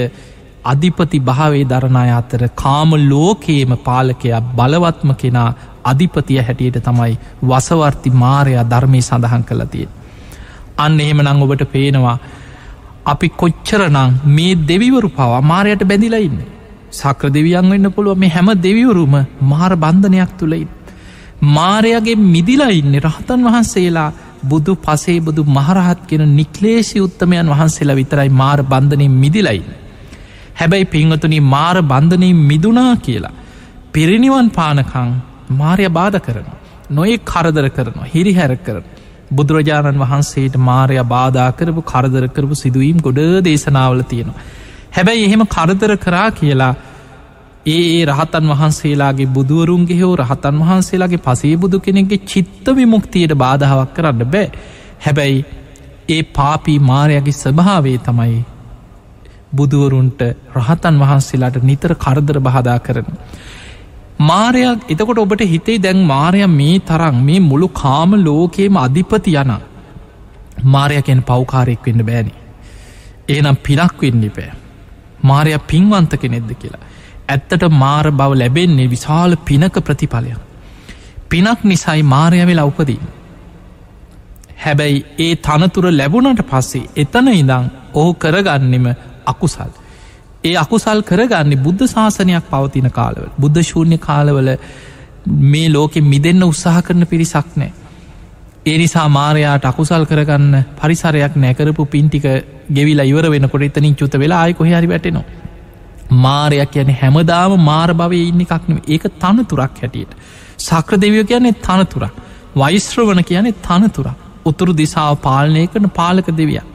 අධිපති 0.71 1.19
භාවේ 1.21 1.65
දරණය 1.65 2.09
අතර 2.11 2.43
කාම 2.55 2.91
ලෝකේම 3.03 3.71
පාලකයා 3.79 4.41
බලවත්ම 4.53 5.11
කෙනා 5.15 5.49
අධිපතිය 5.83 6.41
හැටියට 6.41 6.79
තමයි 6.81 7.13
වසවර්ති 7.43 8.09
මාරයා 8.15 8.65
ධර්මය 8.65 9.01
සඳහන් 9.01 9.43
කළතිය. 9.43 9.87
අන්න 10.77 10.99
එහෙම 10.99 11.21
නං 11.23 11.43
ඔබට 11.45 11.63
පේනවා 11.67 12.17
අපි 13.05 13.29
කොච්චරනං 13.31 13.99
මේ 14.27 14.53
දෙවිවරු 14.63 15.09
පවා 15.11 15.41
මාරයට 15.43 15.83
බැඳිලයින්න. 15.83 16.39
සක්‍ර 16.91 17.29
දෙවියන් 17.29 17.69
වෙන්න 17.69 17.91
පුළුව 17.91 18.17
මේ 18.17 18.29
හැම 18.29 18.49
දෙවිවරුම 18.57 19.15
මාර 19.43 19.73
බන්ධනයක් 19.77 20.31
තුළයින්. 20.37 20.69
මාරයගේ 21.49 22.15
මිදිලයින්න 22.27 22.95
රහතන් 23.01 23.45
වහන්සේලා 23.45 24.11
බුදු 24.43 24.75
පසේ 24.77 25.19
බුදු 25.21 25.43
මහරහත් 25.49 26.01
කෙන 26.07 26.23
නික්ලේෂි 26.35 27.01
උත්තමයන් 27.01 27.47
වහන්සේලා 27.47 27.95
විතරයි 27.95 28.29
මාර 28.31 28.59
බන්ධනය 28.63 29.07
මිදිලයින්න. 29.15 29.88
හැබැයි 30.59 30.85
පිංහතුනි 30.85 31.39
මාර 31.47 31.75
බන්ධනය 31.83 32.29
මිදුනා 32.43 32.93
කියලා. 32.97 33.35
පිරිනිවන් 33.93 34.49
පානකං 34.49 35.11
මාරය 35.51 35.89
බාධ 35.89 36.19
කරනවා. 36.19 36.57
නොඒ 36.91 37.17
කරදර 37.25 37.65
කරනවා 37.69 38.09
හිරි 38.13 38.33
හැර 38.33 38.51
කරන. 38.57 38.83
බුදුරජාණන් 39.31 39.99
වහන්සේට 39.99 40.55
මාරය 40.61 40.97
බාධා 41.05 41.49
කරපු 41.51 41.81
කරදර 41.83 42.25
කරපු 42.27 42.55
සිදුවීම් 42.55 42.99
ගොඩ 42.99 43.19
දේශනාවල 43.43 44.03
තියෙනවා. 44.03 44.39
හැබැයි 44.91 45.25
එහෙම 45.25 45.43
කරදර 45.47 45.93
කරා 45.97 46.29
කියලා 46.31 46.73
ඒ 47.67 47.79
ඒ 47.91 48.03
රහතන් 48.05 48.45
වහන්සේලාගේ 48.49 49.29
බුදුවරුන්ගේ 49.29 49.99
හෝ 50.01 50.13
රහතන් 50.15 50.61
වහන්සේලාගේ 50.61 51.19
පසේ 51.19 51.55
බුදු 51.57 51.79
කෙනෙගේ 51.79 52.21
චිත්ත 52.25 52.67
විමුක්තියට 52.75 53.33
බාධාවක් 53.35 53.91
කරන්න 53.93 54.23
බෑ 54.27 54.47
හැබැයි 55.05 55.45
ඒ 56.09 56.23
පාපී 56.33 56.79
මාරයගේ 56.83 57.35
ස්වභාවේ 57.35 57.97
තමයි 58.05 58.39
බුදුවරුන්ට 59.51 60.21
රහතන් 60.55 60.99
වහන්සේලාට 60.99 61.63
නිතර 61.63 61.93
කරදර 61.95 62.39
බහදා 62.39 62.79
කරන. 62.79 63.07
මාරයක් 64.21 64.79
එතකොට 64.89 65.17
ඔබට 65.17 65.43
හිතේ 65.45 65.77
දැන් 65.77 66.05
මාරය 66.05 66.45
මේ 66.49 66.79
තරම් 66.81 67.17
මේ 67.23 67.39
මුළු 67.41 67.67
කාම 67.73 68.11
ලෝකේම 68.19 68.77
අධිපති 68.77 69.35
යන 69.35 69.53
මාරයකෙන් 70.65 71.23
පවකාරයෙක් 71.23 71.85
වෙන්න 71.85 72.05
බෑනි. 72.05 72.33
ඒනම් 73.27 73.57
පිනක් 73.57 74.01
වෙන්න 74.01 74.25
පෑ. 74.31 74.51
මාරය 75.23 75.57
පින්වන්ත 75.67 76.13
කෙනෙද්ද 76.15 76.51
කියලා. 76.53 76.85
ඇත්තට 77.27 77.63
මාර 77.75 78.11
බව 78.11 78.31
ලැබෙන්නේ 78.35 78.87
විශාල 78.87 79.37
පිනක 79.45 79.75
ප්‍රතිඵලයක්. 79.81 80.39
පිනක් 81.29 81.63
නිසයි 81.63 82.03
මාරය 82.05 82.45
වෙලා 82.45 82.65
උපදී. 82.65 82.99
හැබැයි 84.57 85.05
ඒ 85.17 85.35
තනතුර 85.37 85.85
ලැබුණට 85.91 86.41
පස්සේ 86.43 86.89
එතන 86.95 87.27
ඉඳං 87.33 87.69
ඕ 87.93 88.09
කරගන්නෙම 88.13 88.87
අකුසල්. 89.29 89.71
ඒ 90.43 90.55
අකුසල් 90.57 91.01
කරගන්නේ 91.03 91.59
බුද්ධ 91.59 91.83
ශාසනයක් 91.87 92.45
පවතින 92.49 92.89
කාලවල 92.91 93.29
බුද්ධ 93.37 93.59
ශූන්‍ය 93.63 93.97
කාලවල 93.99 94.49
මේ 95.47 95.67
ලෝකෙ 95.69 95.99
මිදන්න 96.03 96.43
උත්සාහ 96.45 96.77
කරන 96.81 97.07
පිරිසක් 97.07 97.49
නෑ. 97.55 97.71
ඒ 98.65 98.77
නිසා 98.77 99.07
මාරයාට 99.09 99.65
අකුසල් 99.65 100.05
කරගන්න 100.05 100.63
පරිසරයක් 100.77 101.35
නැකරපු 101.37 101.85
පින්ටික 101.87 102.25
ගෙවිලා 102.71 103.05
ඉවර 103.05 103.29
වෙනකොට 103.29 103.63
එතනින් 103.63 103.95
චුත 103.95 104.13
වෙලා 104.15 104.41
අය 104.41 104.53
කොහරි 104.53 104.87
වැටෙනවා. 104.87 105.27
මාරයක් 106.17 106.71
කියන 106.71 106.89
හැමදාම 106.93 107.59
මාර 107.61 107.89
භවය 107.95 108.21
ඉන්න 108.23 108.41
එකක්නම 108.41 108.81
ඒක 108.87 109.03
තනතුරක් 109.17 109.77
හැටියට. 109.77 110.17
සක්‍ර 110.59 110.97
දෙවියෝ 110.97 111.25
කියන්නේ 111.25 111.59
තනතුර. 111.59 112.09
වෛශ්‍රවන 112.55 113.23
කියන්නේ 113.25 113.59
තනතුර. 113.61 114.07
උතුරු 114.45 114.73
දිසාාව 114.75 115.21
පාලනය 115.21 115.67
කරන 115.67 115.89
පාලක 115.91 116.27
දෙවියක්. 116.33 116.68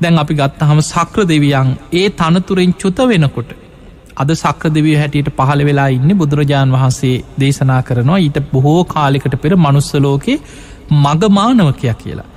දැන් 0.00 0.18
අපි 0.18 0.34
ගත්ත 0.34 0.60
හම 0.62 0.80
සක්‍ර 0.84 1.24
දෙවියන් 1.26 1.70
ඒ 1.92 2.08
තනතුරෙන් 2.12 2.72
චුත 2.74 2.98
වෙනකොට 3.04 3.50
අද 4.16 4.30
සක්‍ර 4.34 4.70
දෙවිය 4.70 4.96
හැටියට 4.96 5.30
පහළ 5.32 5.62
වෙලා 5.64 5.88
ඉන්න 5.88 6.12
බුදුරජාණන් 6.14 6.74
වහන්සේ 6.74 7.16
දේශනා 7.40 7.82
කරනවා 7.82 8.20
ඊට 8.20 8.38
බොහෝ 8.52 8.80
කාලිකට 8.86 9.36
පෙර 9.38 9.52
මනුස්සලෝකේ 9.56 10.38
මගමානවකයා 10.96 11.96
කියලා. 11.96 12.28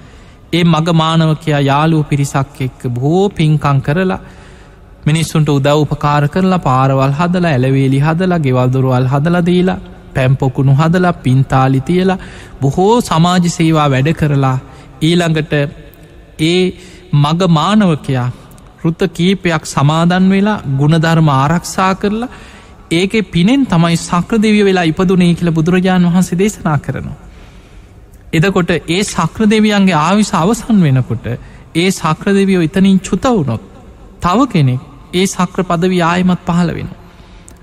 ඒ 0.54 0.63
මගමානවකයා 0.66 1.62
යාලුව 1.62 2.04
පිරිසක් 2.06 2.62
එක්ක 2.62 2.82
බොහෝ 2.89 3.25
පින්කං 3.32 3.80
කරලා 3.82 4.20
මිනිස්සුන්ට 5.06 5.50
උදව් 5.50 5.75
උපකාර 5.78 6.24
කරලා 6.28 6.60
පාරවල් 6.62 7.13
හදලා 7.13 7.51
ඇලවේලි 7.51 8.00
හදලා 8.00 8.39
ගෙවල්දුරුවල් 8.39 9.08
හදලා 9.08 9.46
දීලා 9.46 9.80
පැම්පොකුණු 10.13 10.74
හදලා 10.74 11.13
පින්තාලි 11.16 11.82
තියලා 11.82 12.20
බොහෝ 12.62 12.96
සමාජ 13.01 13.46
සේවා 13.50 13.89
වැඩ 13.89 14.10
කරලා 14.13 14.58
ඊළඟට 15.01 15.54
ඒ 16.44 16.63
මග 17.13 17.50
මානවකයා 17.50 18.30
ෘත 18.86 19.01
කීපයක් 19.12 19.66
සමාදන් 19.66 20.30
වෙලා 20.30 20.62
ගුණධර්ම 20.80 21.30
ආරක්ෂා 21.30 21.94
කරලා 21.96 22.30
ඒක 22.92 23.13
පිනෙන් 23.32 23.66
තමයි 23.66 23.98
සක්‍ර 24.00 24.38
දෙවිය 24.38 24.63
වෙලා 24.66 24.84
ඉපදුනේ 24.84 25.34
කියල 25.34 25.51
බුදුරජාණන් 25.51 26.08
වහන්සේ 26.08 26.38
දේශනා 26.38 26.78
කරනවා. 26.78 27.18
එදකොට 28.34 28.72
ඒ 28.72 29.01
සක්‍ර 29.04 29.50
දෙවියන්ගේ 29.50 29.98
ආවිස 29.98 30.32
අවසන් 30.34 30.80
වෙනකොට 30.82 31.25
ඒ 31.75 31.89
සක්‍ර 31.92 32.34
දෙවියෝ 32.34 32.62
ඉතනින් 32.62 33.00
චුත 33.00 33.25
වුණොත් 33.28 33.62
තව 34.22 34.48
කෙනෙක් 34.48 34.82
ඒ 35.13 35.25
සක්‍ර 35.25 35.63
පදවි 35.63 36.01
ආයමත් 36.01 36.46
පහළ 36.46 36.74
වෙන. 36.74 36.89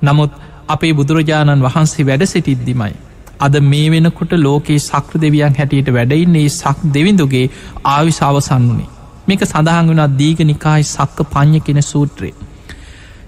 නමුත් 0.03 0.33
අපේ 0.69 0.93
බුදුරජාණන් 0.93 1.63
වහන්සේ 1.63 2.07
වැඩ 2.07 2.25
සිටිද්දිමයි. 2.25 2.95
අද 3.41 3.61
මේ 3.63 3.91
වෙනකොට 3.91 4.33
ලෝකයේ 4.39 4.79
සක්‍ර 4.81 5.21
දෙවියන් 5.21 5.57
හැටියට 5.59 5.93
වැඩයින්නේ 5.93 6.49
සක් 6.51 6.93
දෙවිඳුගේ 6.95 7.47
ආවිස 7.87 8.23
අවසන් 8.23 8.69
වනේ. 8.71 8.96
මේක 9.29 9.43
සඳහන් 9.45 9.89
වුණත් 9.89 10.19
දීග 10.19 10.39
නිකායි 10.43 10.85
සක්ක 10.87 11.19
පං්ඥ 11.29 11.61
කෙන 11.61 11.83
සූත්‍රයේ. 11.85 12.35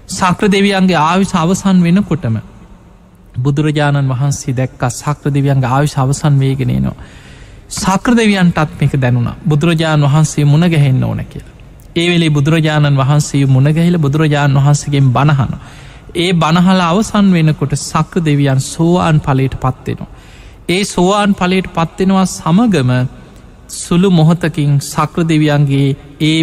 සක්‍ර 0.09 0.45
දෙවියන්ගේ 0.47 0.99
ආවිශ 1.01 1.35
අවසන් 1.35 1.83
වෙනකොටම 1.83 2.37
බුදුරජාණන් 3.37 4.09
වහන්සේ 4.09 4.53
දැක්ක 4.53 4.83
සක්‍ර 4.91 5.29
දෙවියන්ගේ 5.29 5.69
ආවිශ 5.69 5.97
අවසන් 5.97 6.39
වේගෙනනවා. 6.39 6.95
සක්‍ර 7.75 8.13
දෙවියන්ටත් 8.13 8.75
මේක 8.79 8.93
දැනුණ 8.97 9.29
බුදුරජාණන් 9.45 10.05
වහන්සේ 10.05 10.45
මුණගැහෙන්න 10.45 11.03
ඕන 11.03 11.21
කියලා. 11.25 11.55
ඒවෙලේ 11.95 12.29
බුදුරජාණන් 12.29 12.97
වහන්සේ 12.97 13.45
මුණගැහිල 13.47 13.97
බුදුරජාණන් 13.97 14.57
වහන්සේගෙන් 14.57 15.07
බණහන. 15.09 15.53
ඒ 16.15 16.31
බණහල 16.35 16.81
අවසන් 16.83 17.27
වෙනකොට 17.31 17.73
සක්‍ර 17.81 18.19
දෙවියන් 18.21 18.61
සෝවාන් 18.63 19.19
පලට 19.19 19.55
පත්වෙනවා. 19.57 20.09
ඒ 20.69 20.83
සෝවාන් 20.85 21.31
පලට 21.35 21.69
පත්වෙනවා 21.69 22.25
සමගම 22.27 22.91
සුළු 23.69 24.09
මොහොතකින් 24.11 24.79
සක්‍ර 24.83 25.21
දෙවියන්ගේ 25.23 25.87
ඒ 26.21 26.39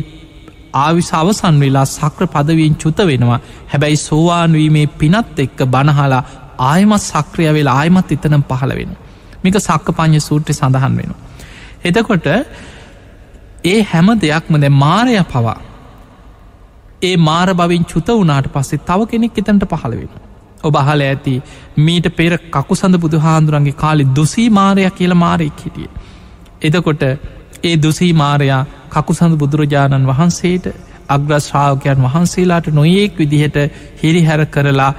ආවිස 0.75 1.11
අවසන් 1.13 1.61
වෙලා 1.61 1.85
සක්‍ර 1.87 2.27
පදවියෙන් 2.29 2.77
චුත 2.77 2.99
වෙනවා 3.05 3.41
හැබැයි 3.69 3.99
සෝවාන්වීමේ 3.99 4.87
පිනත් 4.95 5.39
එක්ක 5.39 5.59
බණහලා 5.67 6.23
ආයමත් 6.61 7.03
සක්‍රිය 7.03 7.53
වෙලා 7.53 7.77
ආයමත් 7.77 8.13
එතනම් 8.13 8.45
පහළ 8.45 8.75
වෙන. 8.75 8.97
මේක 9.43 9.57
සක්ක 9.59 9.89
පං්ඥ 9.93 10.21
සූට්‍ර 10.21 10.53
සඳහන් 10.53 10.97
වෙන. 10.97 11.15
එතකොට 11.85 12.27
ඒ 13.65 13.81
හැම 13.85 14.09
දෙයක්ම 14.19 14.55
දැ 14.57 14.73
මාරය 14.77 15.17
පවා 15.25 15.57
ඒ 17.03 17.17
මාර 17.19 17.55
බවින් 17.55 17.85
චුත 17.85 18.09
වනාට 18.15 18.49
පස්සේ 18.49 18.79
තව 18.81 19.01
කෙනෙක් 19.07 19.39
එතැන්ට 19.39 19.69
පහළ 19.73 19.95
වෙන. 19.95 20.13
ඔබ 20.63 20.77
අහල 20.77 21.01
ඇති 21.03 21.35
මීට 21.79 22.09
පෙර 22.13 22.33
කකු 22.51 22.75
සඳ 22.75 22.99
බුදු 22.99 23.19
හාන්දුරන්ගේ 23.19 23.73
කාලි 23.75 24.05
දුසී 24.13 24.49
මාරයක් 24.51 24.95
කියල 24.95 25.15
මාරයෙක් 25.17 25.59
හිටිය. 25.59 25.89
එදකොට 26.63 27.03
ඒ 27.65 27.77
දුසී 27.79 28.13
මාරයා 28.15 28.63
කකුසඳ 28.91 29.35
බුදුරජාණන් 29.37 30.07
වහන්සේට 30.07 30.67
අග්‍රශ්‍රාවකයන් 31.09 32.03
වහන්සේලාට 32.03 32.69
නොයෙක් 32.71 33.19
විදිහට 33.19 33.59
හිරි 33.97 34.23
හැර 34.25 34.47
කරලා 34.49 34.93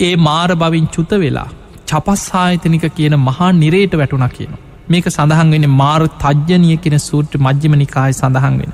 ඒ 0.00 0.14
මාර 0.18 0.50
බවින් 0.56 0.88
චුත 0.88 1.12
වෙලා 1.16 1.48
චපස්සාහිතනික 1.86 2.84
කියන 2.92 3.14
මහා 3.20 3.52
නිරේට 3.54 3.94
වැටුණ 3.94 4.28
කියන. 4.30 4.52
මේක 4.88 5.06
සඳහන් 5.06 5.50
වෙන 5.50 5.70
මාර 5.72 6.02
තජ්ජනය 6.18 6.76
කියෙන 6.78 7.00
සූට්‍ර 7.00 7.38
මජ්‍යම 7.38 7.74
නිකාය 7.76 8.12
සඳහන් 8.12 8.58
වෙන. 8.58 8.72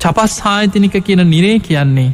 චපස් 0.00 0.36
ආයතනික 0.44 0.96
කියන 1.00 1.22
නිරේ 1.26 1.58
කියන්නේ 1.60 2.10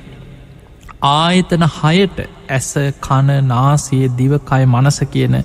ආයතන 1.04 1.64
හයට 1.72 2.18
ඇස 2.50 2.68
කණ 3.00 3.48
නාසේ 3.48 4.10
දිවකය 4.12 4.60
මනස 4.66 4.98
කියන 5.06 5.36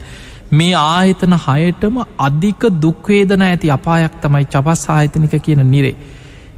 මේ 0.52 0.74
ආයතන 0.76 1.34
හයටම 1.38 1.98
අධික 2.20 2.66
දුක්වේදන 2.82 3.42
ඇති 3.44 3.72
අපායක් 3.72 4.20
තමයි 4.22 4.46
චපස් 4.48 4.84
ආයතනික 4.90 5.36
කියන 5.42 5.64
නිරේ 5.68 5.96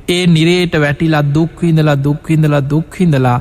ඒ 0.10 0.28
නිරේට 0.28 0.74
වැටිලා 0.78 1.24
දුක්විඳලා 1.34 2.04
දුක්විඳලා 2.04 2.70
දුක්හිඳලා 2.70 3.40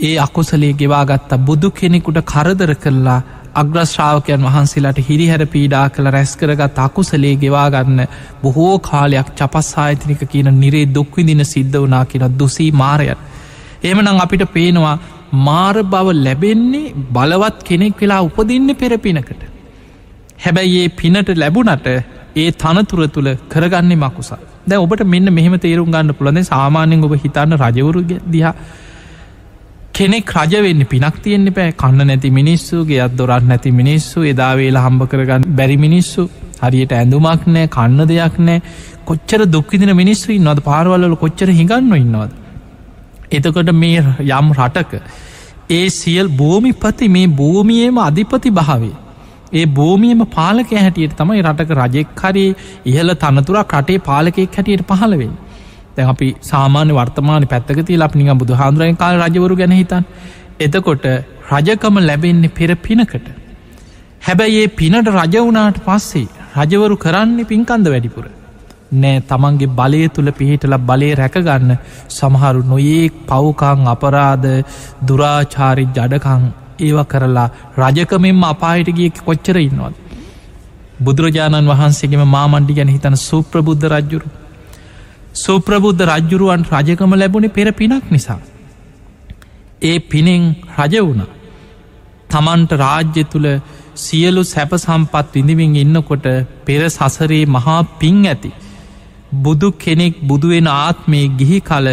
ඒ 0.00 0.18
අකුසලේ 0.18 0.72
ගෙවාගත්තා 0.74 1.38
බුදු 1.40 1.70
කෙනෙකුට 1.72 2.20
කරදර 2.24 2.74
කරලා 2.76 3.20
අග්‍රශ්‍රාවකයන් 3.54 4.42
වහන්සේලාට 4.42 4.98
හිරිහැර 5.00 5.46
පීඩා 5.46 5.88
කළ 5.90 6.06
රැස් 6.08 6.36
කරගත් 6.36 6.78
අකුසලේ 6.78 7.34
ගෙවාගන්න 7.36 8.06
බොහෝ 8.42 8.78
කාලයක් 8.80 9.30
චපස් 9.36 9.70
ආයතනික 9.76 10.22
කියන 10.26 10.50
නිරේ 10.60 10.86
දුක්විදින 10.88 11.44
සිද්ධ 11.44 11.78
වනා 11.78 12.04
කියන 12.04 12.26
දුසී 12.38 12.70
මාරයන්. 12.72 13.16
එමනං 13.84 14.20
අපිට 14.20 14.44
පේනවා 14.52 14.98
මාර 15.32 15.82
බව 15.84 16.16
ලැබෙන්නේ 16.26 16.92
බලවත් 17.12 17.58
කෙනෙක් 17.64 18.00
වෙලා 18.00 18.20
උපදින්න 18.20 18.74
පෙරපිනකට. 18.74 19.42
හැබැයි 20.44 20.78
ඒ 20.84 20.88
පිනට 21.00 21.30
ලැබුණට 21.36 21.88
ඒ 22.36 22.50
තනතුර 22.62 23.08
තුළ 23.08 23.30
කරගන්නේ 23.48 23.96
මකුසා 23.96 24.38
දැ 24.68 24.78
ඔබට 24.78 25.02
මෙන්න 25.06 25.32
මෙහෙම 25.32 25.56
තේරුම් 25.58 25.90
ගන්න 25.90 26.14
පුළන 26.14 26.42
සාමාන්‍යෙන් 26.44 27.04
ඔබ 27.04 27.14
හිතන්න 27.24 27.58
රජවරු 27.62 28.02
දිහා 28.30 28.54
කෙනෙක් 29.92 30.30
රජවෙන්න 30.34 30.82
පිනක් 30.92 31.16
තියෙන්න්න 31.24 31.52
පෑ 31.56 31.72
කන්න 31.72 32.06
නැති 32.10 32.30
මිනිස්සුගේ 32.30 33.00
අත් 33.06 33.16
දොරත් 33.16 33.44
නැති 33.44 33.72
මිනිස්සු 33.80 34.22
එදාවේලා 34.32 34.84
හම්බ 34.86 35.02
කරගන්න 35.12 35.44
බැරි 35.56 35.76
මිනිස්සු. 35.86 36.22
හරියට 36.62 36.92
ඇඳුමක් 36.92 37.44
නෑ 37.46 37.68
කන්න 37.76 38.08
දෙයක් 38.10 38.36
නෑ 38.38 38.62
කොච්චර 39.04 39.40
දුක්විදින 39.46 39.92
මිනිස්සු 39.96 40.32
ඉන්නවද? 40.32 40.60
පාරවල්ල 40.68 41.16
කොච්චර 41.24 41.48
හිඟන්න 41.58 41.92
ඉන්නවද. 41.96 42.32
එතකොට 43.30 43.70
මේ 43.74 44.00
යම් 44.30 44.48
රටක 44.54 44.92
ඒ 45.70 45.84
සියල් 45.90 46.28
භූමිපති 46.34 47.08
මේ 47.08 47.28
භූමියම 47.34 48.00
අධිපති 48.00 48.50
භාවේ 48.52 48.96
ඒ 49.52 49.66
භූමියම 49.72 50.24
පාලක 50.30 50.72
හැටියට 50.78 51.14
තමයි 51.16 51.42
රටක 51.42 51.70
රජෙක් 51.76 52.20
හරි 52.22 52.46
ඉහල 52.86 53.14
තනතුරක් 53.16 53.72
රටේ 53.74 54.00
පාලකෙක් 54.00 54.56
හැටියට 54.56 54.84
පහළවෙන් 54.88 55.32
තැ 55.96 56.06
අපි 56.06 56.28
සාමාන්‍ය 56.42 56.92
වර්තමාන 56.92 57.46
පැත්තකති 57.46 57.98
ලප්නික 57.98 58.30
බුදු 58.36 58.54
හාන්දුරයෙන් 58.54 58.96
කාල 58.96 59.20
රජවරු 59.20 59.56
ගැන 59.56 59.72
හිතන් 59.72 60.04
එතකොට 60.60 61.06
රජකම 61.50 61.96
ලැබෙන්නේ 62.00 62.48
පෙර 62.50 62.70
පිනකට. 62.78 63.26
හැබැයි 64.22 64.60
ඒ 64.62 64.74
පිනට 64.74 65.08
රජ 65.10 65.34
වුණාට 65.38 65.78
පස්සේ 65.86 66.28
රජවරු 66.58 66.96
කරන්නේ 66.96 67.44
පින්කන්ද 67.44 67.86
වැඩිපුර. 67.86 68.26
නෑ 68.92 69.20
තමන්ගේ 69.22 69.70
බලය 69.70 70.02
තුළ 70.08 70.30
පිහිටල 70.32 70.76
බලය 70.82 71.10
රැකගන්න 71.14 71.72
සමහරු 72.10 72.62
නොඒක් 72.64 73.18
පව්කාං 73.26 73.86
අපරාධ 73.86 74.48
දුරාචාරි 75.02 75.84
ජඩකං 75.88 76.44
ඒව 76.80 76.98
කරලා 77.06 77.48
රජකමෙන්ම 77.78 78.44
අපායට 78.44 78.90
ගිය 78.92 79.10
කොච්චර 79.20 79.56
ඉන්නවද. 79.58 79.94
බුදුරජාණන් 81.00 81.72
වහන්සේගේම 81.72 82.24
මාමණ්ඩි 82.28 82.74
ගැන 82.74 82.88
හිතන 82.88 83.16
සුප්‍රබුද්ධ 83.18 83.86
රජ්ජුරු 83.88 84.28
සුප්‍රබුද්ධ 85.34 86.02
රජ්ජුරුවන් 86.04 86.64
රජකම 86.70 87.12
ලැබුණේ 87.14 87.48
පෙර 87.50 87.68
පිනක් 87.72 88.10
නිසා. 88.10 88.40
ඒ 89.82 89.98
පිනෙන් 90.00 90.42
රජ 90.78 90.94
වුණ. 91.00 91.22
තමන්ට 92.30 92.72
රාජ්‍ය 92.74 93.22
තුළ 93.26 93.48
සියලු 93.96 94.42
සැප 94.44 94.72
සම්පත් 94.76 95.34
විඳිවින් 95.34 95.76
ඉන්නකොට 95.76 96.26
පෙර 96.66 96.82
සසරේ 96.88 97.44
මහා 97.48 97.78
පින් 98.00 98.18
ඇති. 98.24 98.50
බුදු 99.32 99.70
කෙනෙක් 99.74 100.14
බුදුවෙන 100.22 100.66
ආත්මේ 100.68 101.26
ගිහි 101.30 101.60
කල 101.60 101.88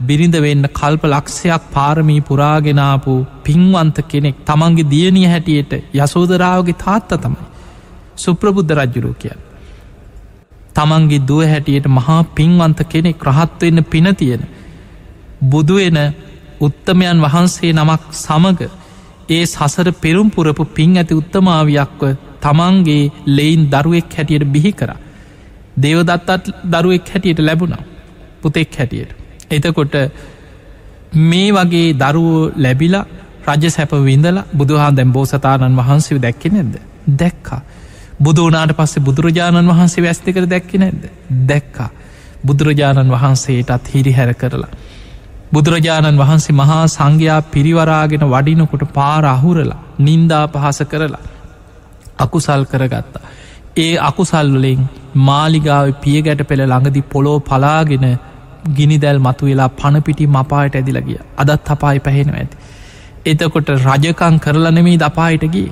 බිරිඳ 0.00 0.36
වෙන්න 0.36 0.68
කල්ප 0.70 1.04
ලක්ෂයක් 1.04 1.62
පාරමී 1.72 2.20
පුරාගෙනාපු 2.20 3.14
පින්වන්ත 3.44 3.98
කෙනෙක් 4.04 4.36
තමන්ගේ 4.44 4.84
දියනිය 4.86 5.26
හැටියට 5.26 5.72
යසෝදරාවගේ 5.94 6.76
තාත්ත 6.76 7.10
තමයි. 7.16 7.44
සුප්‍රබුද්ධ 8.16 8.74
රජ්ජුරෝ 8.74 9.14
කියන්න. 9.14 9.40
තමන්ගේ 10.74 11.24
දුව 11.24 11.42
හැටියට 11.44 11.86
මහා 11.88 12.20
පින්වන්ත 12.34 12.80
කෙනෙක් 12.84 13.24
රහත්වවෙන්න 13.24 13.84
පින 13.84 14.08
තියෙන. 14.14 14.42
බුදුවෙන 15.42 15.98
උත්තමයන් 16.60 17.18
වහන්සේ 17.22 17.72
නමක් 17.72 18.02
සමග 18.14 18.60
ඒ 19.28 19.44
සසර 19.46 19.88
පෙරුම්පුරපු 19.94 20.64
පින් 20.66 20.96
ඇති 20.96 21.14
උත්තමාවියක්ව 21.14 22.02
තමන්ගේ 22.42 23.10
ලෙයින් 23.28 23.62
දරුවෙක් 23.66 24.12
හැටියට 24.12 24.44
බිහි 24.46 24.72
කර. 24.72 24.90
දේවදත්තත් 25.76 26.50
දරුවෙක් 26.66 27.08
හැටියට 27.08 27.40
ලැබුණා 27.40 27.82
පුතෙක් 28.42 28.74
හැටියට. 28.74 29.10
එතකොට 29.50 29.94
මේ 31.22 31.52
වගේ 31.52 31.94
දරුවෝ 31.94 32.50
ලැබිලා 32.56 33.04
රජ 33.48 33.64
සැප 33.68 33.92
විඳලා 34.02 34.44
බුදුහා 34.52 34.90
දැම් 34.92 35.12
බෝසතාණන් 35.12 35.76
වහන්සේ 35.76 36.18
දැක්කෙ 36.18 36.48
නැද 36.48 36.74
දැක්කා. 37.14 37.60
බුදුනාට 38.18 38.72
පස්සේ 38.72 39.02
බුදුරජාණන් 39.02 39.68
වහන්සේ 39.68 40.04
වැස්තිකර 40.04 40.44
දැක්කෙ 40.46 40.78
නැද 40.78 41.02
දැක්කා. 41.48 41.90
බුදුරජාණන් 42.44 43.10
වහන්සේටත් 43.10 43.88
හිරි 43.88 44.12
හැර 44.12 44.34
කරලා. 44.34 44.72
බුදුරජාණන් 45.52 46.18
වහන්සේ 46.18 46.54
මහා 46.54 46.84
සංඝයා 46.88 47.40
පිරිවරාගෙන 47.44 48.24
වඩිනකොට 48.26 48.84
පාර 48.92 49.24
අහුරලා 49.26 49.80
නින්දා 49.98 50.44
පහස 50.48 50.78
කරලා 50.84 51.24
අකුසල් 52.18 52.64
කරගත්තා. 52.64 53.26
ඒ 53.76 53.94
අකුසල්වලින් 54.00 54.82
මාලිගාව 55.22 55.88
පියගැට 56.02 56.42
පෙළ 56.44 56.62
ළඟදි 56.62 57.02
පොලෝ 57.04 57.38
පලාගෙන 57.40 58.06
ගිනි 58.70 58.98
දැල් 58.98 59.18
මතු 59.18 59.46
වෙලා 59.46 59.68
පණපිටි 59.70 60.26
මපායට 60.28 60.76
ඇදිලගිය 60.76 61.18
අදත් 61.36 61.70
අපායි 61.70 62.00
පැහෙන 62.00 62.30
ඇති. 62.32 62.56
එතකොට 63.26 63.68
රජකං 63.78 64.36
කරලනෙමේ 64.38 64.96
දපායිටගේ 64.98 65.68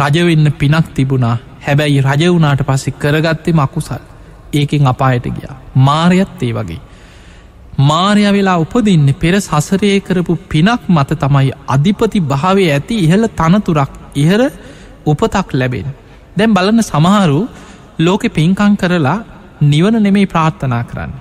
රජවෙන්න 0.00 0.52
පිනක් 0.54 0.88
තිබුණා 0.94 1.36
හැබැයි 1.60 2.00
රජ 2.02 2.22
වුනාට 2.28 2.62
පස්සෙ 2.64 2.96
කරගත්තේ 2.98 3.54
මකුසල් 3.54 4.02
ඒකෙන් 4.54 4.86
අපායට 4.86 5.26
ගියා 5.30 5.60
මාරයත් 5.80 6.42
ඒ 6.42 6.52
වගේ. 6.54 6.80
මාරය 7.82 8.24
වෙලා 8.30 8.58
උපදින්න 8.58 9.08
පෙර 9.14 9.34
සසරය 9.40 9.94
කරපු 10.00 10.42
පිනක් 10.48 10.82
මත 10.88 11.10
තමයි 11.18 11.56
අධිපති 11.68 12.28
භාවය 12.28 12.64
ඇති 12.70 13.02
ඉහළ 13.04 13.26
තනතුරක් 13.36 13.92
ඉහර 14.16 14.40
උපතක් 15.06 15.48
ලැබෙන. 15.54 15.88
දැම් 16.40 16.54
බලන්න 16.54 16.82
සමහරු 16.82 17.40
ලෝකෙ 17.98 18.28
පින්කං 18.30 18.76
කරලා 18.76 19.18
නිවන 19.62 19.96
නෙමෙයි 20.02 20.26
ප්‍රාර්ථනා 20.26 20.84
කරන්න. 20.84 21.12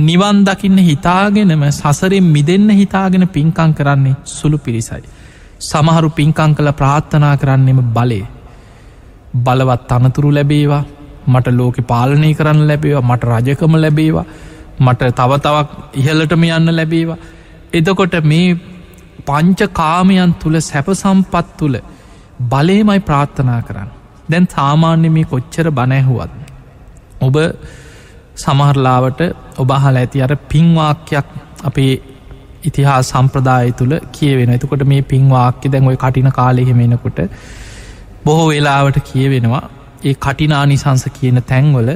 නිවන් 0.00 0.44
දකින්න 0.44 0.78
හිතාගෙනම 0.80 1.64
සසරෙන් 1.70 2.26
මිදන්න 2.26 2.70
හිතාගෙන 2.72 3.26
පින්කං 3.28 3.72
කරන්නේ 3.74 4.16
සුළු 4.24 4.58
පිරිසයි. 4.58 5.02
සමහරු 5.60 6.10
පින්කං 6.10 6.54
කළ 6.54 6.70
ප්‍රාර්ථනා 6.72 7.34
කරන්නෙම 7.36 7.80
බලේ. 7.92 8.26
බලවත් 9.38 9.90
තනතුරු 9.90 10.30
ලැබේවා 10.30 10.84
මට 11.26 11.48
ලෝකෙ 11.52 11.82
පාලනය 11.84 12.30
කරන්න 12.34 12.66
ලැබේවා 12.68 13.08
මට 13.08 13.30
රජකම 13.32 13.74
ලැබේවා 13.76 14.26
මට 14.80 15.12
තව 15.12 15.38
තවක් 15.38 15.68
ඉහලටම 15.94 16.44
යන්න 16.48 16.76
ලැබේවා. 16.76 17.22
එදකොට 17.72 18.14
මේ 18.24 18.58
පංච 19.26 19.72
කාමයන් 19.72 20.34
තුළ 20.34 20.58
සැප 20.62 20.90
සම්පත් 20.94 21.46
තුළ 21.58 21.78
බලේමයි 22.50 23.00
ප්‍රාර්ථනා 23.02 23.62
කරන්න. 23.62 23.99
දැන් 24.30 24.46
සාමාන්‍ය 24.48 25.08
මේ 25.10 25.26
කොච්චර 25.26 25.66
බනැහුවත්. 25.72 26.30
ඔබ 27.20 27.36
සමහරලාවට 28.36 29.20
ඔබහල 29.58 29.96
ඇති 29.96 30.22
අර 30.22 30.32
පින්වාක්‍යයක් 30.48 31.28
අපේ 31.64 31.92
ඉතිහා 32.64 33.00
සම්ප්‍රදාය 33.02 33.72
තුළ 33.72 33.94
කියවෙන 34.12 34.50
එතකොට 34.50 34.84
මේ 34.84 35.02
පින්වාක්‍ය 35.04 35.72
දැන් 35.72 35.86
ඔය 35.86 35.96
කටින 35.96 36.30
කාලෙහෙමෙනකොට 36.32 37.20
බොහෝ 38.24 38.48
වෙලාවට 38.48 38.98
කියවෙනවා 39.10 39.62
ඒ 40.04 40.14
කටිනා 40.20 40.64
නිසංස 40.66 41.04
කියන 41.16 41.38
තැන්වල 41.42 41.90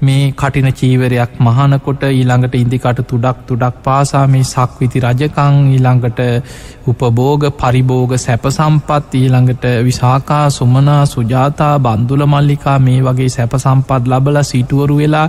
මේ 0.00 0.32
කටින 0.32 0.68
චීවරයක් 0.72 1.38
මහනකොට 1.40 2.02
ඊළඟට 2.04 2.54
ඉදිකට 2.54 3.00
තුඩක් 3.04 3.38
තුඩක් 3.44 3.78
පාසා 3.82 4.26
මේ 4.26 4.44
සක්විති 4.44 5.00
රජකං 5.00 5.56
ඊළඟට 5.68 6.20
උපබෝග 6.86 7.46
පරිබෝග 7.52 8.12
සැප 8.16 8.44
සම්පත් 8.48 9.14
ඊළඟට 9.14 9.64
විසාකා 9.82 10.44
සුමනා 10.50 11.00
සුජාතා 11.06 11.72
බන්දුල 11.80 12.22
මල්ලිකා 12.26 12.78
මේ 12.80 13.00
වගේ 13.02 13.28
සැප 13.28 13.56
සම්පත් 13.56 14.06
ලබල 14.06 14.38
සිටුවරු 14.44 14.98
වෙලා 14.98 15.28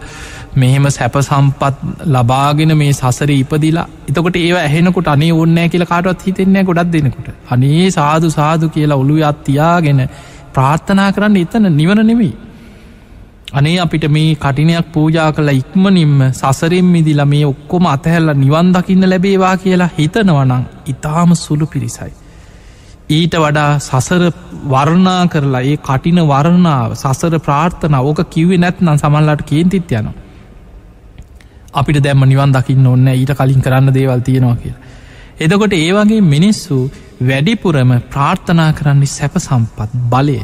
මෙහෙම 0.55 0.86
සැප 0.89 1.17
සම්පත් 1.19 2.05
ලබාගෙන 2.08 2.77
මේ 2.77 2.91
සසර 2.93 3.32
ඉපදිලා. 3.32 3.88
එතකොට 4.08 4.38
ඒ 4.38 4.51
ඇහෙනකොට 4.55 5.08
අනේ 5.08 5.32
ඔන්නෑ 5.36 5.69
කියල 5.69 5.86
කාටවත් 5.86 6.27
හිතෙන්නේ 6.27 6.63
ගොඩක් 6.63 6.91
දෙනකොට. 6.91 7.32
අනේ 7.47 7.89
සාදු 7.91 8.29
සාදු 8.32 8.69
කියලා 8.69 8.97
ඔළුව 8.97 9.25
අත්තියාගෙන 9.25 10.05
ප්‍රාර්ථනා 10.53 11.10
කරන්න 11.12 11.38
එතන 11.38 11.67
නිවන 11.71 12.03
නෙවෙයි 12.03 12.32
අනේ 13.52 13.78
අපිට 13.78 14.06
මේ 14.08 14.36
කටිනයක් 14.36 14.90
පූජා 14.94 15.30
කළ 15.32 15.52
ඉක්මනින්ම 15.52 16.18
සසරෙන් 16.32 16.88
මිදිල 16.88 17.22
මේ 17.26 17.46
ඔක්කොම 17.46 17.86
අතහැල්ල 17.88 18.32
නිවන් 18.36 18.68
දකින්න 18.74 19.10
ලැබේවා 19.10 19.56
කියලා 19.58 19.90
හිතනවනං 19.98 20.64
ඉතාම 20.88 21.32
සුළු 21.36 21.66
පිරිසයි. 21.66 22.12
ඊට 23.10 23.36
වඩා 23.36 23.72
සසර 23.80 24.24
වර්ණා 24.68 25.22
කරලා 25.28 25.64
ඒ 25.64 25.78
කටින 25.80 26.20
වරණාව 26.28 26.94
සසර 26.96 27.36
ප්‍රාර්ථන 27.40 27.98
ඕක 28.00 28.22
කිව්වෙ 28.30 28.58
නැත්නම් 28.58 28.98
සමල්ලට 28.98 29.44
කේන්තිත් 29.44 29.92
යනවා. 29.94 30.16
අපිට 31.74 32.00
දැම්ම 32.00 32.24
නිවන් 32.26 32.54
දකින්න 32.54 32.88
ඔන්න 32.88 33.08
ඊට 33.10 33.34
කලින් 33.36 33.62
කරන්න 33.62 33.94
දේවල් 33.94 34.22
තියෙනවා 34.22 34.56
කියලා. 34.56 34.82
එදකොට 35.40 35.74
ඒ 35.76 35.92
වගේ 35.94 36.22
මිනිස්සු 36.28 36.78
වැඩිපුරම 37.22 37.92
ප්‍රාර්ථනා 38.10 38.72
කරන්නේ 38.74 39.08
සැප 39.10 39.36
සම්පත් 39.40 39.92
බලය. 40.10 40.40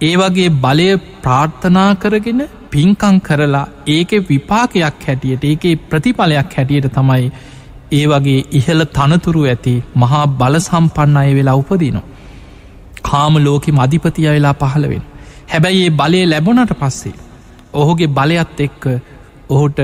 ඒ 0.00 0.14
වගේ 0.16 0.50
බලය 0.56 0.86
ප්‍රාර්ථනා 1.22 1.90
කරගෙන 1.94 2.40
පින්කං 2.70 3.16
කරලා 3.20 3.66
ඒක 3.86 4.12
විපාකයක් 4.28 5.04
හැටියට 5.06 5.44
ඒකේ 5.44 5.74
ප්‍රතිඵලයක් 5.84 6.54
හැටියට 6.54 6.88
තමයි 6.92 7.30
ඒ 7.92 8.06
වගේ 8.06 8.40
ඉහළ 8.52 8.84
තනතුරු 8.92 9.42
ඇති 9.44 9.74
මහා 9.94 10.24
බල 10.32 10.58
සම්පන්න 10.60 11.16
අය 11.16 11.34
වෙලා 11.34 11.54
උපදිනවා. 11.54 12.08
කාම 13.02 13.34
ලෝකෙ 13.38 13.70
මධිපතිය 13.72 14.28
වෙලා 14.28 14.54
පහළවෙන්. 14.54 15.04
හැබැයි 15.48 15.84
ඒ 15.84 15.90
බලය 15.92 16.24
ලැබුණට 16.24 16.74
පස්සේ. 16.74 17.14
ඔහුගේ 17.74 18.08
බලයත් 18.08 18.60
එක්ක 18.60 18.82
ඔහුට 19.48 19.78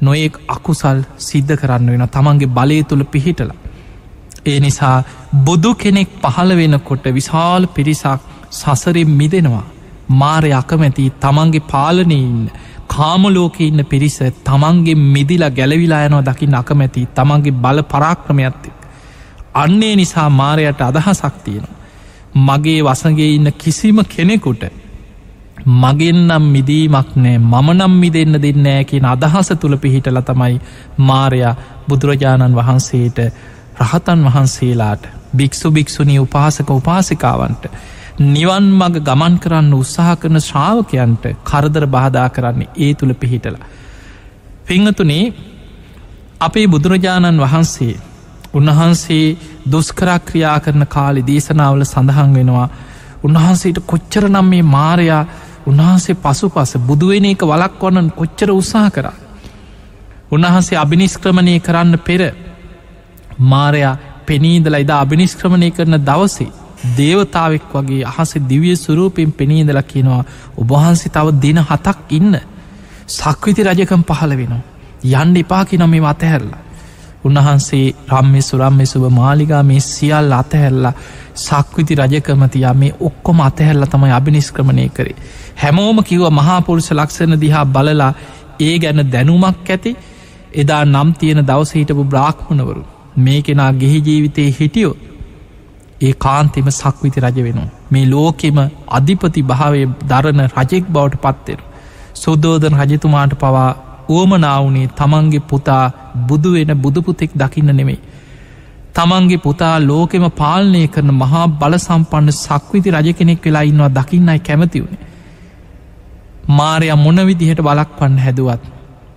නොයෙක් 0.00 0.36
අකුසල් 0.48 1.00
සිද්ධ 1.18 1.54
කරන්න 1.56 1.90
වෙන 1.92 2.08
තමන්ගේ 2.08 2.50
බලය 2.50 2.78
තුළ 2.84 3.04
පිහිටලා. 3.06 3.58
ඒ 4.46 4.58
නිසා 4.60 4.96
බුදු 5.44 5.74
කෙනෙක් 5.76 6.10
පහළ 6.22 6.56
වෙනකොට 6.56 7.04
විශාල් 7.10 7.66
පිරිසක් 7.68 8.20
සසරින් 8.52 9.10
මිදෙනවා. 9.12 9.64
මාරය 10.10 10.52
අකමැති 10.52 11.12
තමන්ගේ 11.18 11.66
පාලනය 11.66 12.18
ඉන්න 12.20 12.50
කාමලෝක 12.88 13.60
ඉන්න 13.60 13.84
පිරිස 13.86 14.18
තමන්ගේ 14.42 15.02
මිදිලා 15.06 15.50
ගැලවිලා 15.52 16.02
යනවා 16.06 16.26
දකිින් 16.28 16.54
අකමැති 16.54 17.08
තමන්ගේ 17.10 17.58
බල 17.58 17.82
පරාක්‍රමයක්ත්ත. 17.84 18.64
අන්නේ 19.54 19.94
නිසා 19.96 20.28
මාරයට 20.32 20.80
අදහසක් 20.82 21.34
තියෙනවා. 21.40 21.78
මගේ 22.36 22.80
වසගේ 22.82 23.30
ඉන්න 23.30 23.52
කිසිම 23.54 23.98
කෙනෙකුට 24.06 24.62
මගෙන්නම් 25.76 26.44
මිදීමක් 26.48 27.16
නෑ 27.16 27.38
මම 27.38 27.68
නම් 27.70 27.94
මිදන්න 27.94 28.36
දෙන්නෑ 28.38 28.84
කියන 28.84 29.04
අදහස 29.06 29.50
තුළ 29.54 29.76
පිහිටල 29.76 30.20
තමයි 30.22 30.60
මාරයා 31.00 31.54
බුදුරජාණන් 31.88 32.56
වහන්සේට 32.56 33.18
රහතන් 33.80 34.24
වහන්සේලාට 34.26 35.04
භික්‍ෂු 35.36 35.70
භික්‍ෂුණී 35.70 36.18
උපාසක 36.18 36.70
උපාසිකාවන්ට 36.70 37.68
නිවන් 38.20 38.64
මග 38.72 39.00
ගමන් 39.00 39.38
කරන්න 39.38 39.72
උත්සාහ 39.72 40.16
කරන 40.16 40.36
ශ්‍රාවකයන්ට 40.38 41.24
කරදර 41.42 41.86
බාධා 41.88 42.28
කරන්නේ 42.28 42.68
ඒ 42.76 42.94
තුළ 42.94 43.14
පිහිටල. 43.14 43.56
පිංහතුනේ 44.66 45.32
අපේ 46.40 46.66
බුදුරජාණන් 46.66 47.40
වහන්සේ 47.40 48.00
උන්වහන්සේ 48.52 49.36
දුස්කරක්‍රියා 49.66 50.60
කරන 50.60 50.86
කාලි 50.86 51.22
දේශනාවල 51.22 51.84
සඳහන් 51.84 52.34
වෙනවා 52.34 52.68
උන්වහන්සේට 53.22 53.78
කොච්චර 53.82 54.28
නම් 54.28 54.46
මේ 54.46 54.62
මාරයා 54.64 55.24
උන්වහන්සේ 55.66 56.14
පසු 56.16 56.50
පස 56.50 56.72
බුදුවෙන 56.80 57.24
එක 57.24 57.42
වලක් 57.42 57.80
වන්නන් 57.80 58.10
කොච්චර 58.12 58.50
උත්සාහ 58.50 58.88
කරා. 58.90 59.16
උන්වහන්සේ 60.30 60.76
අභිනිස්ක්‍රමණය 60.76 61.60
කරන්න 61.60 61.98
පෙර 61.98 62.22
මාරයා 63.40 63.96
පෙනීදල 64.26 64.74
ඉදා 64.76 65.00
අභිනිස්ක්‍රමණය 65.00 65.70
කරන 65.70 65.96
දවසේ 66.00 66.52
දේවතාවෙක් 66.98 67.64
වගේ 67.72 68.04
අහස 68.04 68.34
දිවිය 68.44 68.76
සුරූපෙන් 68.76 69.32
පෙනීදල 69.32 69.80
කියනවා 69.84 70.24
ඔබහන්සි 70.56 71.08
තව 71.10 71.26
දින 71.42 71.58
හතක් 71.60 71.98
ඉන්න 72.10 72.34
සක්විති 73.08 73.62
රජකම් 73.62 74.02
පහළ 74.04 74.32
වෙනවා. 74.32 74.62
යන්ඩ 75.04 75.36
එපාකි 75.38 75.78
නොම 75.78 75.90
මේ 75.90 76.04
අතහැරලා. 76.04 76.62
උන්වහන්සේ 77.24 77.94
රම්මි 78.10 78.42
සුරම්මි 78.42 78.86
සුභ 78.86 79.10
මාලිගා 79.10 79.62
මේ 79.62 79.80
සියල් 79.82 80.32
අතහැල්ලා 80.32 80.94
සක්විති 81.36 81.94
රජකමතියා 81.96 82.74
මේ 82.74 82.92
ඔක්කොම 83.00 83.40
අතහැල්ල 83.40 83.86
තමයි 83.86 84.12
අභිනිස්ක්‍රමණය 84.12 84.88
කරේ. 84.90 85.16
හැමෝම 85.56 85.98
කිව්ව 86.02 86.24
මහාපුරුෂ 86.30 86.90
ලක්ෂණ 86.92 87.40
දිහා 87.40 87.64
බලලා 87.66 88.12
ඒ 88.60 88.74
ගැන 88.78 89.04
දැනුමක් 89.12 89.70
ඇති 89.70 89.96
එදා 90.54 90.84
නම් 90.84 91.14
තියෙන 91.14 91.46
දවස 91.46 91.72
හිටපු 91.72 92.04
බ්‍රාහ්මණවරු 92.06 92.82
මේ 93.18 93.40
කෙනා 93.42 93.72
ගෙහි 93.74 93.98
ජීවිතයේ 94.00 94.54
හිටියෝ 94.60 94.94
ඒ 96.02 96.12
කාන්තිම 96.16 96.68
සක්විති 96.72 97.20
රජ 97.20 97.38
වෙනවා. 97.40 97.70
මේ 97.90 98.06
ලෝකෙම 98.06 98.58
අධිපති 98.90 99.42
භාවය 99.44 99.82
දරණ 100.08 100.42
රජෙක් 100.48 100.84
බවට 100.88 101.22
පත්වෙන. 101.24 101.60
සුද්දෝදන 102.14 102.78
රජතුමාට 102.82 103.34
පවා 103.36 103.70
ඕමනාවනේ 104.10 104.88
තමන්ගේ 104.92 105.46
පුතා 105.46 105.84
බුදුවෙන 106.26 106.72
බුදුපුතෙක් 106.76 107.32
දකින්න 107.34 107.72
නෙමෙයි. 107.72 108.00
තමන්ගේ 108.94 109.38
පුතා 109.38 109.76
ලෝකෙම 109.82 110.26
පාලනය 110.32 110.82
කරන 110.88 111.10
මහා 111.14 111.46
බල 111.54 111.74
සම්පන්න 111.78 112.36
සක්විති 112.36 112.90
රජ 112.92 113.08
කෙනෙක් 113.12 113.44
වෙලා 113.44 113.64
ඉන්නවා 113.64 113.90
දකින්නයි 113.90 114.38
කැමති 114.40 114.82
වුණේ. 114.82 115.06
මාරය 116.50 116.88
මොන 116.96 117.18
විදිහට 117.22 117.60
බලක්වන්න 117.60 118.18
හැදුවත්. 118.18 118.62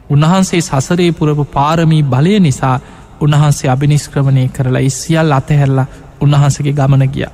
උන්වහන්සේ 0.08 0.62
සසරේ 0.62 1.12
පුරපු 1.12 1.44
පාරමී 1.48 2.04
බලය 2.06 2.40
නිසා 2.40 2.78
උන්වහන්සේ 3.20 3.70
අභිනිස්ක්‍රමණය 3.70 4.48
කරලා 4.50 4.82
ඉස්සියල් 4.82 5.32
අතහැරලා 5.32 5.88
උන්වහන්සගේ 6.22 6.74
ගමන 6.74 7.06
ගිය. 7.10 7.28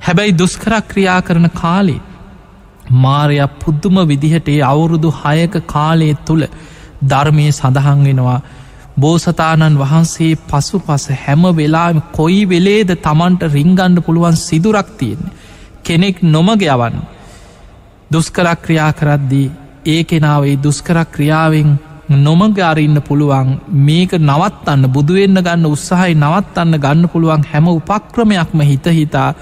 හැබැයි 0.00 0.32
දුස්කරක් 0.34 0.84
ක්‍රියා 0.88 1.20
කරන 1.22 1.48
කාලේ 1.52 2.00
මාරයක් 2.98 3.52
පුද්දුම 3.58 3.96
විදිහට 4.04 4.48
ඒ 4.48 4.60
අවුරුදු 4.62 5.10
හයක 5.14 5.54
කාලය 5.66 6.10
තුළ 6.26 6.44
ධර්මය 7.04 7.46
සඳහන් 7.50 8.04
වෙනවා 8.04 8.40
බෝසතාණන් 8.96 9.78
වහන්සේ 9.78 10.36
පසු 10.44 10.78
පස 10.80 11.08
හැම 11.16 11.42
වෙලාම 11.52 12.02
කොයි 12.12 12.42
වෙලේද 12.46 12.90
තමන්ට 12.98 13.42
රිංගණ්ඩ 13.48 13.98
පුළුවන් 14.00 14.36
සිදුරක් 14.38 14.88
තියෙන්නේ. 14.98 15.34
කෙනෙක් 15.82 16.22
නොමග 16.24 16.62
යවන්න. 16.64 16.96
දුස්කරක් 18.10 18.62
ක්‍රියා 18.62 18.92
කරද්දී 18.92 19.52
ඒ 19.86 20.04
කෙනාවේ 20.04 20.56
දුස්කරක් 20.58 21.08
ක්‍රියාවෙන් 21.10 21.70
නොමග 22.08 22.58
අරන්න 22.60 23.00
පුළුවන් 23.00 23.58
මේක 23.82 24.12
නවත්තන්න 24.12 24.88
බුදුවෙන්න 24.88 25.38
ගන්න 25.38 25.66
උත්සාහයි 25.66 26.14
නවත්තන්න 26.16 26.78
ගන්න 26.78 27.08
පුළුවන් 27.08 27.44
හැම 27.44 27.68
උපක්‍රමයක්ම 27.68 28.60
හිත 28.62 28.86
හිතා 28.92 29.34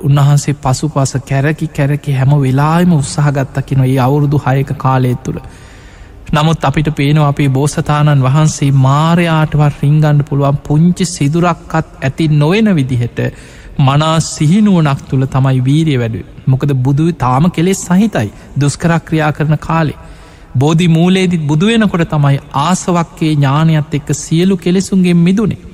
උන්වහන්සේ 0.00 0.54
පසු 0.56 0.88
පස 0.88 1.16
කැරකි 1.22 1.68
කැරකි 1.68 2.12
හැම 2.12 2.32
වෙලාම 2.36 2.92
උත්සාහගත්තකින 2.92 3.82
ඒ 3.82 3.98
අවුරුදු 3.98 4.38
හයක 4.38 4.70
කාලෙත් 4.76 5.22
තුළ. 5.24 5.40
නමුත් 6.32 6.64
අපිට 6.64 6.88
පේනවා 6.92 7.28
අපේ 7.28 7.48
බෝසතාණන් 7.50 8.22
වහන්සේ 8.22 8.70
මාරයාටවත් 8.78 9.82
රිංගන්න 9.82 10.24
පුළුවන් 10.24 10.58
පුංචි 10.58 11.04
සිදුරක්කත් 11.06 11.86
ඇති 12.00 12.28
නොවෙන 12.30 12.74
විදිහට 12.76 13.18
මනා 13.80 14.16
සිහිනුවනක් 14.22 15.00
තුළ 15.08 15.26
තමයි 15.26 15.64
වීරිය 15.64 15.98
වැඩ 15.98 16.16
මොකද 16.46 16.70
බුදු 16.76 17.12
තාම 17.14 17.50
කෙලෙස් 17.50 17.80
සහිතයි 17.84 18.28
දුස්කරක් 18.60 19.02
ක්‍රියා 19.04 19.32
කරන 19.32 19.58
කාලේ. 19.60 19.98
බෝධි 20.58 20.88
මූලේදිත් 20.88 21.42
බුදුවෙනකොට 21.42 22.08
තමයි 22.08 22.38
ආසවක්කේ 22.58 23.32
ඥානයත් 23.32 23.94
එක්ක 23.94 24.08
සියලු 24.14 24.56
කෙලෙසුන්ගේ 24.56 25.14
මිදුනේ. 25.16 25.64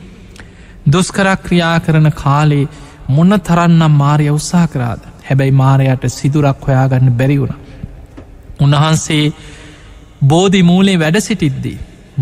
දුස්කරක් 0.87 1.43
ක්‍රියා 1.43 1.81
කරන 1.81 2.11
කාලේ 2.15 2.69
මොන්න 3.09 3.41
තරන්නම් 3.41 3.95
මාරය 3.95 4.29
උත්සා 4.31 4.67
කරාද 4.69 5.03
හැබැයි 5.23 5.55
මාරයට 5.55 6.05
සිදුරක් 6.11 6.67
හොයාගන්න 6.67 7.11
බැරිවුණ. 7.13 7.55
උන්වහන්සේ 8.61 9.25
බෝධි 10.25 10.63
මූලේ 10.63 10.99
වැඩ 10.99 11.19
සිටිද්දී 11.21 11.79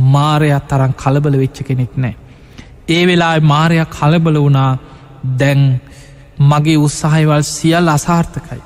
මාරයක් 0.09 0.67
තරම් 0.69 0.93
කලබල 0.95 1.39
වෙච්ච 1.39 1.63
කෙනෙක් 1.63 1.95
නෑ. 1.97 2.17
ඒ 2.89 3.03
වෙලා 3.07 3.35
මාරයක් 3.43 3.91
කලබල 3.91 4.37
වුණා 4.37 4.73
දැන් 5.39 5.63
මගේ 6.43 6.77
උත්සාහයිවල් 6.79 7.43
සියල් 7.45 7.89
අසාර්ථකයි. 7.89 8.63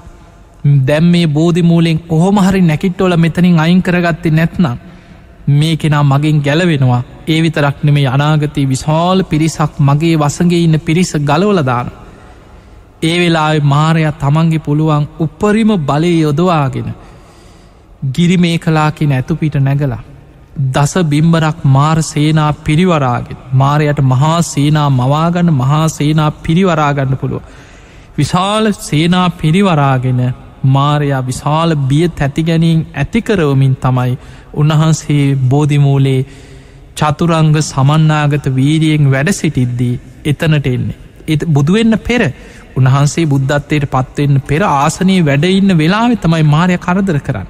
දැම් 0.64 1.05
මේ 1.05 1.27
බෝධි 1.29 1.62
මූලෙන් 1.62 1.98
කොහොමහරි 2.00 2.61
නැකිට්ටෝල 2.62 3.16
මෙතනින් 3.16 3.59
අයින් 3.59 3.83
කරගත්තේ 3.83 4.31
නැත්නම් 4.31 4.79
මේ 5.48 5.77
කෙනා 5.77 6.05
මගින් 6.05 6.38
ගැලවෙනවා 6.42 7.03
ඒ 7.29 7.42
විතරක් 7.42 7.83
නෙමේ 7.83 8.07
අනාගතයේ 8.07 8.68
විශාල 8.68 9.24
පිරිසක් 9.24 9.72
මගේ 9.81 10.16
වසගේ 10.16 10.62
ඉන්න 10.62 10.81
පිරිස 10.81 11.12
ගලවලදාන. 11.20 11.90
ඒ 13.03 13.16
වෙලා 13.20 13.50
මාරයා 13.64 14.12
තමන්ගේ 14.14 14.59
පුළුවන් 14.59 15.09
උපරිම 15.18 15.70
බලය 15.81 16.12
යොදවාගෙන 16.18 16.88
ගිරි 18.14 18.37
මේ 18.37 18.59
කලාකින 18.59 19.12
ඇතුපිට 19.12 19.57
නැගලා. 19.59 20.03
දස 20.72 20.94
බිම්බරක් 21.05 21.59
මාර 21.66 21.98
සේනා 22.03 22.53
පිරිවරාගෙන 22.61 23.42
මාරයට 23.55 24.00
මහා 24.03 24.38
සේනා 24.44 24.88
මවාගන්න 24.90 25.53
මහා 25.53 25.88
සේනා 25.88 26.31
පිරිවරාගන්න 26.38 27.16
පුළුව. 27.16 27.42
විශාල 28.18 28.72
සේනා 28.81 29.29
පිරිවරාගෙන 29.33 30.20
මාරයා 30.66 31.22
විශාල 31.22 31.77
බිය 31.88 32.09
තැතිගැනින් 32.11 32.81
ඇතිකරවමින් 32.94 33.77
තමයි 33.77 34.18
උන්වහන්සේ 34.55 35.24
බෝධිමූලේ 35.44 36.20
චතුරංග 36.96 37.57
සමන්නාගත 37.62 38.46
වීරියෙන් 38.50 39.11
වැඩ 39.11 39.31
සිටිද්දී 39.33 39.94
එතනට 40.24 40.66
එන්නේ. 40.66 40.98
එ 41.27 41.37
බුදුවෙන්න 41.48 41.98
පෙර 42.00 42.22
උන්වහන්සේ 42.77 43.27
බුද්ධත්වයට 43.27 43.90
පත්වෙන්න 43.90 44.40
පෙර 44.42 44.62
ආසනයේ 44.64 45.22
වැඩඉන්න 45.22 45.79
වෙලාවෙ 45.79 46.16
තමයි 46.16 46.44
මාරය 46.44 46.79
කරදර 46.79 47.18
කරන්න. 47.20 47.48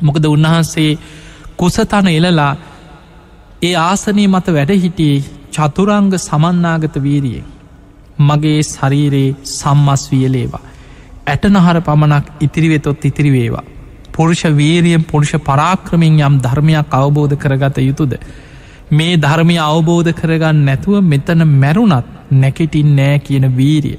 මොකද 0.00 0.24
උන්වහන්සේ 0.26 0.90
කුසතන 1.56 2.08
එලලා 2.08 2.52
ඒ 3.62 3.74
ආසනී 3.80 4.28
මත 4.28 4.46
වැඩ 4.48 4.72
හිටියේ 4.76 5.24
චතුරංග 5.52 6.12
සමන්නාගත 6.18 6.96
වීරියෙන් 6.98 7.46
මගේ 8.20 8.60
ශරීරයේ 8.64 9.36
සම්මස් 9.50 10.02
වියලේවා 10.12 10.67
ඇටනහර 11.28 11.80
පමණක් 11.80 12.26
ඉතිරිවෙතොත් 12.40 13.04
ඉතිරි 13.04 13.32
වේවා 13.32 13.66
පුරුෂ 14.12 14.42
වීරියෙන් 14.52 15.04
පුරුෂ 15.04 15.32
පරාක්‍රමින් 15.40 16.20
යම් 16.20 16.36
ධර්මයක් 16.40 16.92
අවබෝධ 16.92 17.36
කරගත 17.36 17.76
යුතුද. 17.80 18.12
මේ 18.90 19.16
ධර්මය 19.16 19.56
අවබෝධ 19.62 20.10
කරගන්න 20.12 20.64
නැතුව 20.64 21.02
මෙතන 21.04 21.44
මැරුණත් 21.54 22.08
නැකිටින් 22.32 22.90
නෑ 22.96 23.18
කියන 23.20 23.46
වීරිය. 23.52 23.98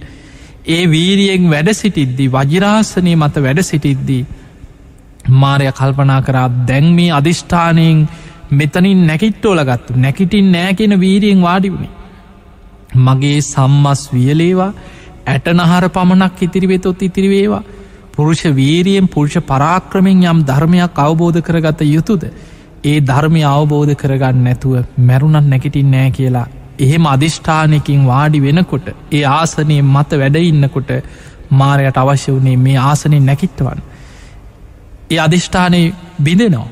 ඒ 0.67 0.83
වීරියෙන් 0.87 1.45
වැඩ 1.49 1.69
සිටිද්දී 1.73 2.29
වජිරාසනය 2.29 3.13
මත 3.15 3.35
වැඩ 3.37 3.61
සිටිද්දී 3.63 4.23
මාරය 5.35 5.71
කල්පනා 5.71 6.21
කරා 6.21 6.49
දැන් 6.67 6.87
මේ 6.93 7.11
අධිෂ්ඨානයෙන් 7.11 8.07
මෙතනින් 8.51 9.07
නැකිට්ටෝල 9.07 9.63
ගත්තු 9.63 9.97
නැකිටින් 9.97 10.51
නෑ 10.51 10.73
කියෙන 10.73 10.99
වීරියෙන් 10.99 11.41
වාඩිවුණේ. 11.41 11.95
මගේ 12.97 13.41
සම්මස් 13.43 14.01
වියලේවා 14.13 14.71
ඇටනහර 15.29 15.89
පමණක් 15.89 16.41
ඉතිරිවෙතොත් 16.41 17.01
ඉතිරිවේවා 17.01 17.63
පුරුෂ 18.13 18.43
වීරියෙන් 18.53 19.07
පුරුෂ 19.07 19.35
පරාක්‍රමෙන් 19.45 20.23
යම් 20.25 20.39
ධර්මයක් 20.43 20.99
අවබෝධ 20.99 21.41
කරගත 21.41 21.81
යුතුද? 21.87 22.23
ඒ 22.83 22.99
ධර්මය 23.01 23.43
අවබෝධ 23.47 23.93
කරගන්න 23.95 24.43
නැතුව 24.43 24.85
මැරුණත් 24.99 25.47
නැකිටින් 25.47 25.91
නෑ 25.91 26.11
කියලා. 26.11 26.47
එහෙම 26.79 27.05
අධිෂ්ඨානයකින් 27.05 28.01
වාඩි 28.05 28.41
වෙනකොට 28.41 28.87
ඒ 29.11 29.23
ආසනය 29.29 29.77
මත 29.83 30.19
වැඩඉන්නකොට 30.19 30.91
මාරයට 31.51 31.97
අවශ්‍ය 31.97 32.33
වනේ 32.33 32.57
මේ 32.57 32.77
ආසනය 32.81 33.19
නැකිට්ටවන් 33.21 33.81
ඒ 35.09 35.19
අධිෂ්ඨානය 35.19 35.81
බිඳෙනවා. 36.23 36.67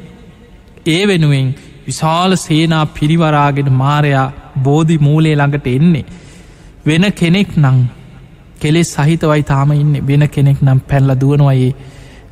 ඒ 0.85 1.03
වෙනුවෙන් 1.07 1.47
විශාල 1.87 2.35
සේනා 2.37 2.85
පිරිවරාගෙන 2.91 3.69
මාරයා 3.73 4.25
බෝධි 4.63 4.97
මූලේ 4.99 5.35
ළඟට 5.35 5.67
එන්නේ. 5.69 6.05
වෙන 6.85 7.05
කෙනෙක් 7.13 7.49
නං 7.57 7.79
කෙලෙස් 8.59 8.89
සහිතවයි 8.95 9.43
තාම 9.43 9.71
ඉන්න 9.73 9.93
වෙන 10.05 10.23
කෙනෙක් 10.29 10.59
නම් 10.61 10.79
පැල්ල 10.89 11.13
දුවනවයේ 11.15 11.69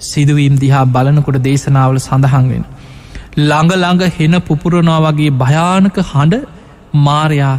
සිදුවීම් 0.02 0.56
දිහා 0.56 0.86
බලනකොට 0.88 1.40
දේශනාවල 1.40 2.00
සඳහන් 2.00 2.50
වෙන. 2.50 2.66
ළඟ 3.40 3.72
ළඟ 3.76 4.04
හෙන 4.18 4.42
පුපුරනවා 4.42 5.00
වගේ 5.08 5.32
භයානක 5.36 5.98
හඬ 6.04 6.44
මාරයා 7.08 7.56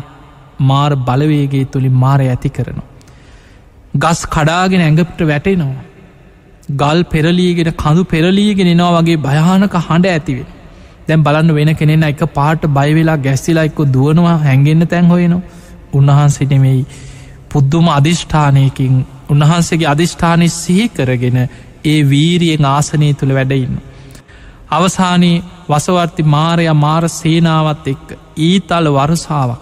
මාර් 0.63 0.91
බලවේගේ 1.09 1.65
තුළින් 1.67 1.97
මාරය 1.97 2.29
ඇති 2.29 2.51
කරනවා. 2.51 2.89
ගස් 3.95 4.21
කඩාගෙන 4.29 4.81
ඇඟපට 4.81 5.23
වැටෙනවා. 5.25 5.85
ගල් 6.75 7.01
පෙරලීගෙන 7.07 7.73
කඳු 7.75 8.05
පෙරලීගෙන 8.07 8.69
එනවා 8.69 8.93
වගේ 8.99 9.19
භයානක 9.21 9.75
හඬ 9.81 10.07
ඇතිවෙන. 10.09 10.49
දැම් 11.09 11.23
බලන්න 11.23 11.55
වෙන 11.55 11.75
කෙනෙන 11.75 12.03
එක 12.05 12.23
පාට 12.35 12.63
බයිවෙලා 12.71 13.19
ගැස්සිලා 13.19 13.65
එක්ක 13.65 13.81
දුවනවා 13.91 14.37
හැඟෙන්න්න 14.39 14.87
තැන් 14.87 15.07
හොයනවා 15.07 15.43
උන්වහන්සිටමෙයි 15.93 16.81
පුද්දුම 17.51 17.89
අධිෂ්ඨානයකින් 17.91 18.95
උන්වහන්සේගේ 19.31 19.89
අධිෂ්ඨානය 19.89 20.49
සිහි 20.53 20.87
කරගෙන 20.91 21.39
ඒ 21.85 21.99
වීරියෙන් 22.05 22.65
ආසනය 22.67 23.09
තුළ 23.15 23.35
වැඩඉන්න. 23.35 23.77
අවසානයේ 24.71 25.43
වසවර්ති 25.69 26.23
මාරය 26.29 26.67
මාර 26.77 27.05
සේනාවත් 27.11 27.87
එක්ක 27.87 28.07
ඊතල් 28.41 28.87
වරුසාාවක්. 28.93 29.61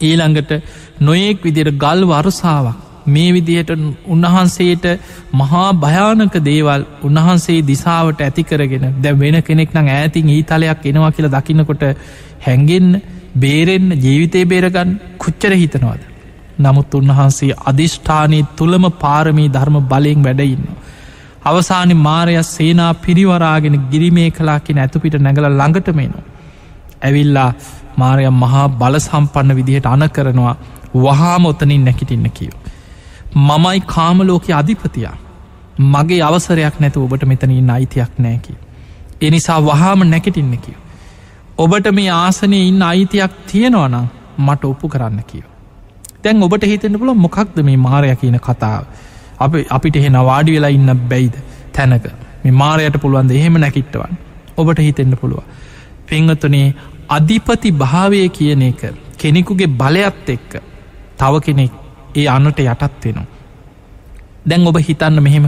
ඊළඟට 0.00 0.52
නොයෙක් 1.00 1.38
විදියට 1.42 1.74
ගල් 1.76 2.02
වරුසාාවක් 2.06 2.84
මේ 3.06 3.32
විදිහට 3.32 3.70
උන්වහන්සේට 4.06 4.86
මහා 5.32 5.68
භයානක 5.74 6.34
දේවල් 6.42 6.82
උන්වහන්සේ 7.02 7.58
දිසාවට 7.62 8.20
ඇති 8.20 8.44
කරගෙන 8.44 8.86
දැ 8.98 9.14
වෙන 9.14 9.38
කෙනෙක් 9.42 9.72
නම් 9.72 9.88
ඈතින් 9.90 10.28
ඊතලයක් 10.30 10.84
එනවා 10.84 11.10
කියලා 11.10 11.34
දකින්නකොට 11.36 11.84
හැඟෙන්න්න 12.40 13.00
බේරෙන්න්න 13.36 13.96
ජීවිතය 13.98 14.44
බේරගන්න 14.46 14.92
කුච්චර 15.18 15.52
හිතනවාද. 15.54 16.00
නමුත් 16.58 16.94
උන්වහන්සේ 16.94 17.52
අධිෂ්ඨානී 17.66 18.46
තුළම 18.56 18.84
පාරමී 19.00 19.48
ධර්ම 19.48 19.76
බලයෙන් 19.82 20.24
වැඩඉන්න. 20.24 20.64
අවසානි 21.44 21.94
මාරය 21.98 22.34
සේනා 22.44 22.92
පිරිවරාගෙන 22.96 23.76
ගිරිමේ 23.90 24.30
කලාකින 24.30 24.78
ඇතුපිට 24.78 25.18
නැගල 25.18 25.46
ළඟටමේනවා. 25.50 26.24
ඇවිල්ලා 27.02 27.50
මාරය 27.96 28.30
මහා 28.36 28.66
බල 28.80 28.98
සම්පන්න 28.98 29.56
විදිහට 29.56 29.86
අන 29.86 30.04
කරනවා 30.10 30.56
වහාම 30.96 31.46
ඔතනින් 31.46 31.84
නැකිටින්න 31.84 32.30
කියව. 32.30 32.54
මමයි 33.36 33.80
කාමලෝක 33.86 34.46
අධිපතියා 34.52 35.16
මගේ 35.88 36.22
අවසරයක් 36.22 36.80
නැතු 36.80 37.04
ඔබට 37.04 37.24
මෙතනින් 37.24 37.70
අයිතියක් 37.70 38.18
නෑකි. 38.18 38.54
එනිසා 39.20 39.60
වහාම 39.60 40.00
නැකටින්න 40.04 40.58
කියව. 40.58 40.78
ඔබට 41.58 41.86
මේ 41.92 42.10
ආසනය 42.12 42.58
ඉන්න 42.62 42.82
අයිතියක් 42.82 43.32
තියෙනවනම් 43.46 44.06
මට 44.38 44.64
ඔප්පු 44.64 44.88
කරන්න 44.88 45.22
කියව. 45.22 45.46
තැන් 46.24 46.42
ඔබට 46.42 46.64
හිතෙන්ට 46.64 46.98
පුල 46.98 47.12
මොකක්ද 47.16 47.58
මේ 47.62 47.78
මාරය 47.78 48.14
කියන 48.16 48.38
කතාව? 48.40 48.84
අප 49.38 49.52
අපිට 49.70 49.96
එහෙ 49.96 50.10
නවාඩි 50.10 50.56
වෙලා 50.56 50.70
ඉන්න 50.70 50.90
බැයිද 51.08 51.36
තැනක? 51.72 52.06
මේ 52.44 52.52
මාරයට 52.52 53.00
පුළුවන්ද 53.00 53.30
එහෙම 53.32 53.56
නැකිට්ටවන් 53.56 54.14
ඔබට 54.56 54.80
හිතෙන්ට 54.80 55.20
පුළුව 55.20 55.42
පංගතුනේ 56.06 56.68
අධිපති 57.08 57.70
භාවය 57.74 58.22
කියන 58.30 58.62
එක 58.62 58.82
කෙනෙකුගේ 59.16 59.74
බලයත් 59.74 60.28
එක්ක 60.28 60.52
තව 61.18 61.34
කෙනෙක් 61.40 61.72
ඒ 62.14 62.26
අන්නට 62.28 62.60
යටත් 62.60 63.04
වෙනවා. 63.04 63.26
දැන් 64.46 64.66
ඔබ 64.66 64.78
හිතන්න 64.80 65.22
මෙහෙම. 65.22 65.46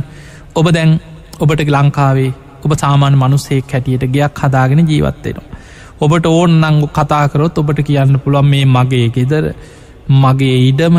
ඔබ 0.53 0.67
දැන් 0.69 1.01
ඔබට 1.39 1.61
ලංකාවේ 1.69 2.31
ඔබ 2.65 2.73
සාමාන්‍ය 2.75 3.17
මනුස්සෙක් 3.17 3.73
හැටියට 3.73 4.05
ගයක් 4.07 4.41
හදාගෙන 4.41 4.81
ජීවත්වෙනවා 4.83 5.59
ඔබට 6.01 6.27
ඕන් 6.27 6.53
නංගු 6.63 6.87
කතාකරොත් 6.89 7.59
ඔබට 7.59 7.81
කියන්න 7.83 8.19
පුළුවන් 8.19 8.51
මේ 8.51 8.65
මගේ 8.67 9.07
ගෙදර 9.09 9.47
මගේ 10.11 10.59
ඉඩම 10.69 10.97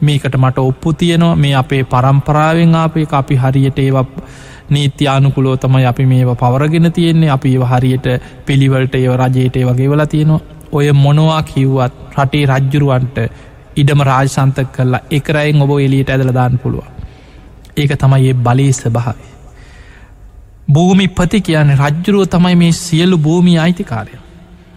මේකට 0.00 0.36
මට 0.36 0.58
ඔප්පු 0.60 0.92
තියනවා. 0.94 1.36
මේ 1.36 1.54
අපේ 1.54 1.84
පරම්පරාවෙන් 1.84 2.74
ආපේ 2.74 3.06
අපි 3.12 3.36
හරියට 3.36 3.78
ඒව 3.78 3.96
නීත්‍යානුකුලෝ 4.70 5.56
තමයි 5.56 5.84
අපි 5.84 6.06
මේව 6.06 6.36
පවරගෙන 6.36 6.92
තියෙන්නේ. 6.92 7.30
අපි 7.30 7.54
ඒව 7.54 7.64
හරියට 7.64 8.06
පිළිවලට 8.46 8.94
ඒව 8.94 9.16
රජයට 9.16 9.56
ඒ 9.56 9.64
වගේ 9.64 9.90
වලා 9.90 10.06
තියෙනවා. 10.06 10.40
ඔය 10.72 10.92
මොනවා 10.94 11.42
කිව්වත් 11.44 11.92
රටේ 12.16 12.46
රජ්ජුරුවන්ට 12.46 13.18
ඉඩම 13.76 14.00
රාජසන්තක 14.02 14.72
කරලා 14.72 15.00
එකරයින් 15.10 15.62
ඔබ 15.62 15.70
එලියට 15.78 16.10
ඇදල 16.10 16.32
දාන්න 16.34 16.58
පුළුව 16.58 16.86
ඒක 17.76 17.92
තමයි 17.94 18.28
ඒ 18.28 18.34
බලේ 18.36 18.72
ස්භාව 18.72 19.18
භූමි 20.68 21.06
පති 21.10 21.40
කියන 21.40 21.70
රජ්ජුරුව 21.74 22.26
තමයි 22.26 22.56
මේ 22.56 22.72
සියලු 22.74 23.18
භූමි 23.18 23.58
අයිතිකාරය. 23.58 24.14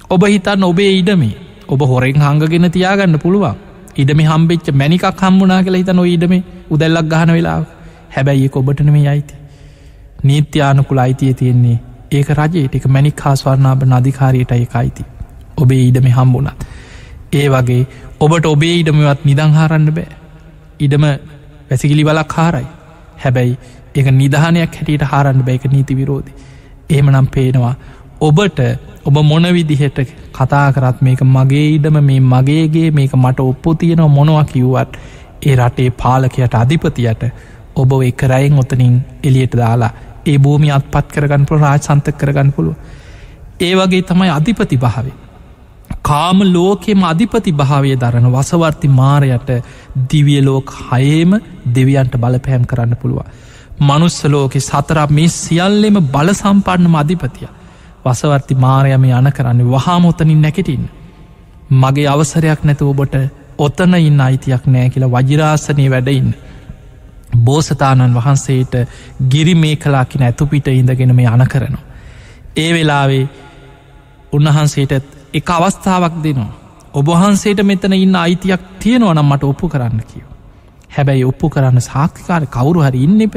ඔබ 0.10 0.24
හිතන්න 0.26 0.64
ඔබේ 0.64 0.92
ඉඩමේ 0.94 1.36
ඔබ 1.68 1.82
හොරෙන් 1.84 2.22
හංගගෙන 2.22 2.72
තියාගන්න 2.72 3.20
පුළුවන්. 3.20 3.56
ඉඩම 3.96 4.20
හම්බෙච්ච 4.22 4.68
මැනිකක් 4.74 5.06
හම්බුනා 5.22 5.62
කියලා 5.64 5.82
හිත 5.82 5.94
නො 5.94 6.06
ඉඩම 6.06 6.34
උදැල්ලක් 6.70 7.08
ගහන 7.14 7.32
වෙලා 7.34 7.60
හැබැයි 8.16 8.46
ඒ 8.46 8.52
ඔබටන 8.56 8.92
මේ 8.92 9.08
අයිති. 9.08 9.36
නීත්‍යානකුල 10.24 10.98
අයිතිය 10.98 11.34
තියෙන්නේ 11.34 11.78
ඒක 12.12 12.30
රජයට 12.40 12.76
එක 12.76 12.86
මැනික් 12.88 13.22
හාස්වරණාබ 13.26 13.84
නධිකාරයට 13.84 14.52
එක 14.52 14.76
අයිති. 14.76 15.04
ඔබේ 15.58 15.84
ඉඩම 15.90 16.08
හම්බුණත්. 16.10 16.66
ඒ 17.34 17.48
වගේ 17.50 17.84
ඔබට 18.20 18.46
ඔබේ 18.46 18.76
ඉඩමවත් 18.80 19.26
නිදංහාරන්න 19.26 19.88
බෑ. 19.98 20.12
ඉඩම 20.80 21.06
වැසිකිලි 21.70 22.04
බලක් 22.04 22.34
හාරයි. 22.34 22.68
හැබැයි 23.24 23.58
එක 23.96 24.08
නිධානයක් 24.12 24.78
හැටියට 24.78 25.04
හාරන්න 25.12 25.44
බැයික 25.44 25.66
නීති 25.66 25.96
විරෝධි. 25.96 26.32
එහෙම 26.90 27.10
නම් 27.10 27.28
පේනවා 27.36 27.76
ඔබට 28.22 28.60
ඔබ 29.06 29.16
මොන 29.24 29.46
විදිහට 29.54 30.00
කතා 30.42 30.68
කරත් 30.72 31.02
මේක 31.02 31.24
මගේ 31.28 31.66
ඉඩම 31.70 31.98
මේ 32.02 32.20
මගේගේ 32.26 32.92
මේක 32.92 33.16
මට 33.16 33.40
ඔප්පු 33.46 33.76
තියෙනව 33.76 34.08
මොනවා 34.10 34.46
කිව්වත් 34.46 35.02
ඒ 35.44 35.56
රටේ 35.58 35.90
පාලකයට 35.96 36.56
අධිපතියට 36.56 37.24
ඔබ 37.76 37.92
එක 38.04 38.24
රයින් 38.26 38.54
ඔතනින් 38.56 38.96
එලියට 39.24 39.56
දාලා 39.56 39.92
ඒ 40.26 40.38
භූමි 40.40 40.72
අත්පත් 40.72 41.08
කරගන්න 41.10 41.46
පුළ 41.46 41.60
රාජ 41.60 41.82
සන්තක 41.82 42.18
කරගන්න 42.18 42.52
පුළුව 42.52 42.76
ඒ 43.60 43.74
වගේ 43.76 44.02
තමයි 44.04 44.32
අධිපති 44.32 44.78
භාවේ 44.78 45.18
කාම 46.04 46.40
ලෝකෙම 46.48 47.04
අධිපති 47.04 47.52
භාවය 47.54 47.96
දරන 47.98 48.28
වසවර්ති 48.30 48.88
මාරයට 48.92 49.50
දිවියලෝක 50.10 50.74
හයේම 50.82 51.32
දෙවියන්ට 51.76 52.16
බලපෑම් 52.18 52.66
කරන්න 52.66 52.96
පුළුව 52.96 53.20
මනුස්සලෝකෙ 53.82 54.60
සතරා 54.62 55.08
මේ 55.10 55.28
සියල්ලෙම 55.30 55.98
බල 56.08 56.34
සම්පන්නම 56.34 56.96
අධිපතියා. 56.96 57.54
වසවර්ති 58.06 58.56
මාරයම 58.58 59.04
යන 59.06 59.32
කරන්නේ 59.32 59.66
වහාමොතනින් 59.68 60.42
නැකටින්. 60.42 60.90
මගේ 61.72 62.08
අවසරයක් 62.08 62.64
නැතුව 62.64 62.90
ඔබට 62.94 63.16
ඔතන 63.60 63.94
ඉන්න 63.96 64.22
අයිතියක් 64.22 64.66
නෑ 64.68 64.90
කියලා 64.90 65.12
වජිරාසනය 65.18 65.90
වැඩඉන්න. 65.90 66.34
බෝසතාණන් 67.38 68.16
වහන්සේට 68.16 68.74
ගිරි 69.30 69.56
මේ 69.56 69.76
කලාකින 69.78 70.24
ඇතුපිට 70.24 70.68
ඉඳගෙන 70.70 71.16
මේ 71.16 71.28
අන 71.28 71.48
කරනවා. 71.48 71.84
ඒ 72.56 72.74
වෙලාවේ 72.74 73.30
උන්වහන්සේට 74.34 74.92
එක 75.34 75.50
අවස්ථාවක් 75.50 76.24
දෙනවා. 76.24 76.52
ඔබහන්සේට 76.94 77.64
මෙතන 77.64 77.94
ඉන්න 77.96 78.16
අයිතියක් 78.18 78.62
තියෙනවා 78.80 79.14
නම් 79.14 79.26
මට 79.26 79.44
ඔප්පු 79.46 79.70
කරන්න 79.70 80.04
කියව. 80.04 80.28
හැබැයි 80.90 81.24
ඔප්පු 81.24 81.50
කරන්න 81.50 81.82
සාක්කාර 81.84 82.46
කවුරු 82.48 82.82
හරි 82.82 83.04
ඉන්න 83.04 83.22
එප 83.22 83.36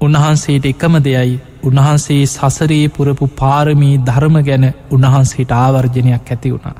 උන්වහන්සේට 0.00 0.66
එකම 0.66 0.96
දෙයයි 1.00 1.40
උන්වහන්සේ 1.64 2.22
සසරයේ 2.26 2.88
පුරපු 2.88 3.26
පාරමී 3.34 3.94
ධර්ම 4.00 4.36
ගැන 4.42 4.66
උන්වහන්සේට 4.90 5.52
ආවර්ජනයක් 5.54 6.28
ඇති 6.28 6.50
වුණා. 6.50 6.76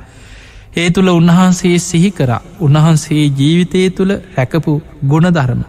ඒ 0.76 0.88
තුළ 0.90 1.10
උන්වහන්සේ 1.10 1.76
සිහි 1.80 2.10
කර 2.12 2.30
උන්වහන්සේ 2.60 3.24
ජීවිතය 3.32 3.82
තුළ 3.90 4.12
රැකපු 4.36 4.72
ගුණධර්ම 5.04 5.62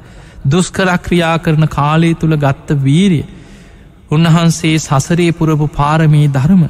දුස්කරක්‍රියා 0.48 1.36
කරන 1.40 1.66
කාලය 1.70 2.12
තුළ 2.16 2.36
ගත්ත 2.38 2.78
වීරිය 2.82 3.26
උන්වහන්සේ 4.12 4.76
සසරේ 4.80 5.32
පුරපු 5.32 5.68
පාරමී 5.72 6.28
ධර්ම 6.30 6.64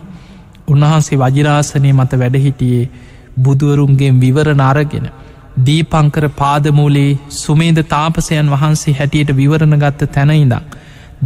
උන්වහන්සේ 0.67 1.19
වජිරාසනය 1.19 1.91
මත 1.91 2.12
වැඩහිටියේ 2.15 2.89
බුදුවරුන්ගේ 3.39 4.12
විවර 4.15 4.49
නාරගෙන 4.55 5.08
දීපංකර 5.60 6.25
පාදමූලේ 6.34 7.12
සුමේද 7.31 7.79
තාපසයන් 7.88 8.49
වහන්සේ 8.49 8.93
හැටියට 8.93 9.31
විවරණ 9.34 9.77
ගත්ත 9.77 10.12
තැනයිදක්. 10.12 10.65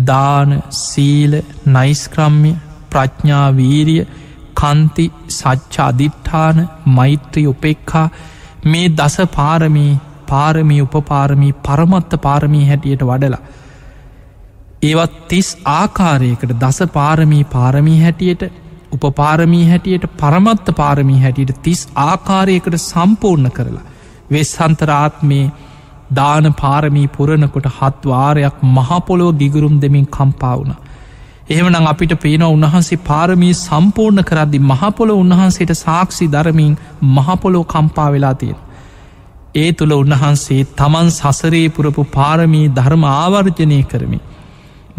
දාන 0.08 0.52
සීල 0.70 1.34
නයිස්ක්‍රම්ය 1.66 2.52
ප්‍රඥාවීරිය 2.90 4.04
කන්ති 4.54 5.06
සච්චා 5.30 5.88
අධිට්ඨාන 5.88 6.58
මෛත්‍රී 6.98 7.48
උපෙක්කා 7.48 8.08
මේ 8.66 8.88
දස 8.90 9.18
පාරමී 9.36 10.00
පාරමී 10.28 10.82
උපපාරමී 10.82 11.54
පරමත්ත 11.66 12.12
පාරමී 12.22 12.66
හැටියට 12.68 13.04
වඩලා. 13.10 13.42
ඒවත් 14.82 15.16
තිස් 15.28 15.50
ආකාරයකට 15.66 16.52
දස 16.62 16.80
පාරමී 16.94 17.44
පාරමී 17.54 18.02
හැටියට 18.04 18.44
උපපාරමී 18.92 19.66
හැටියට 19.70 20.06
පරමත්ත 20.18 20.76
පාරමී 20.76 21.22
හැටියට 21.22 21.64
තිස් 21.64 21.82
ආකාරයකට 21.96 22.78
සම්පූර්ණ 22.82 23.52
කරලා 23.52 23.88
වෙස්සන්තරාත්මේ 24.32 25.46
දාන 26.12 26.54
පාරමී 26.54 27.08
පුරණකොට 27.10 27.68
හත්වාරයක් 27.72 28.64
මහපොලෝ 28.70 29.32
ගිගුරුම් 29.34 29.76
දෙමින් 29.80 30.08
කම්පා 30.08 30.56
වුණ. 30.56 30.74
එහෙමනම් 31.50 31.86
අපිට 31.86 32.16
පේන 32.18 32.46
උන්වහන්සේ 32.46 33.04
පාරමී 33.04 33.54
සම්පූර්ණ 33.58 34.24
කරද්දි 34.24 34.64
මහපොල 34.64 35.12
උන්වහන්සේට 35.14 35.76
සාක්ෂි 35.78 36.28
දරමින් 36.28 36.74
මහපොලෝ 37.10 37.64
කම්පා 37.66 38.10
වෙලා 38.12 38.34
තියෙන. 38.36 38.60
ඒ 39.56 39.70
තුළ 39.74 39.94
උන්වහන්සේ 39.94 40.64
තමන් 40.74 41.08
සසරේ 41.12 41.68
පුරපු 41.70 42.04
පාරමී 42.12 42.68
ධර්ම 42.72 43.06
ආවර්ජනය 43.12 43.80
කරමි. 43.86 44.20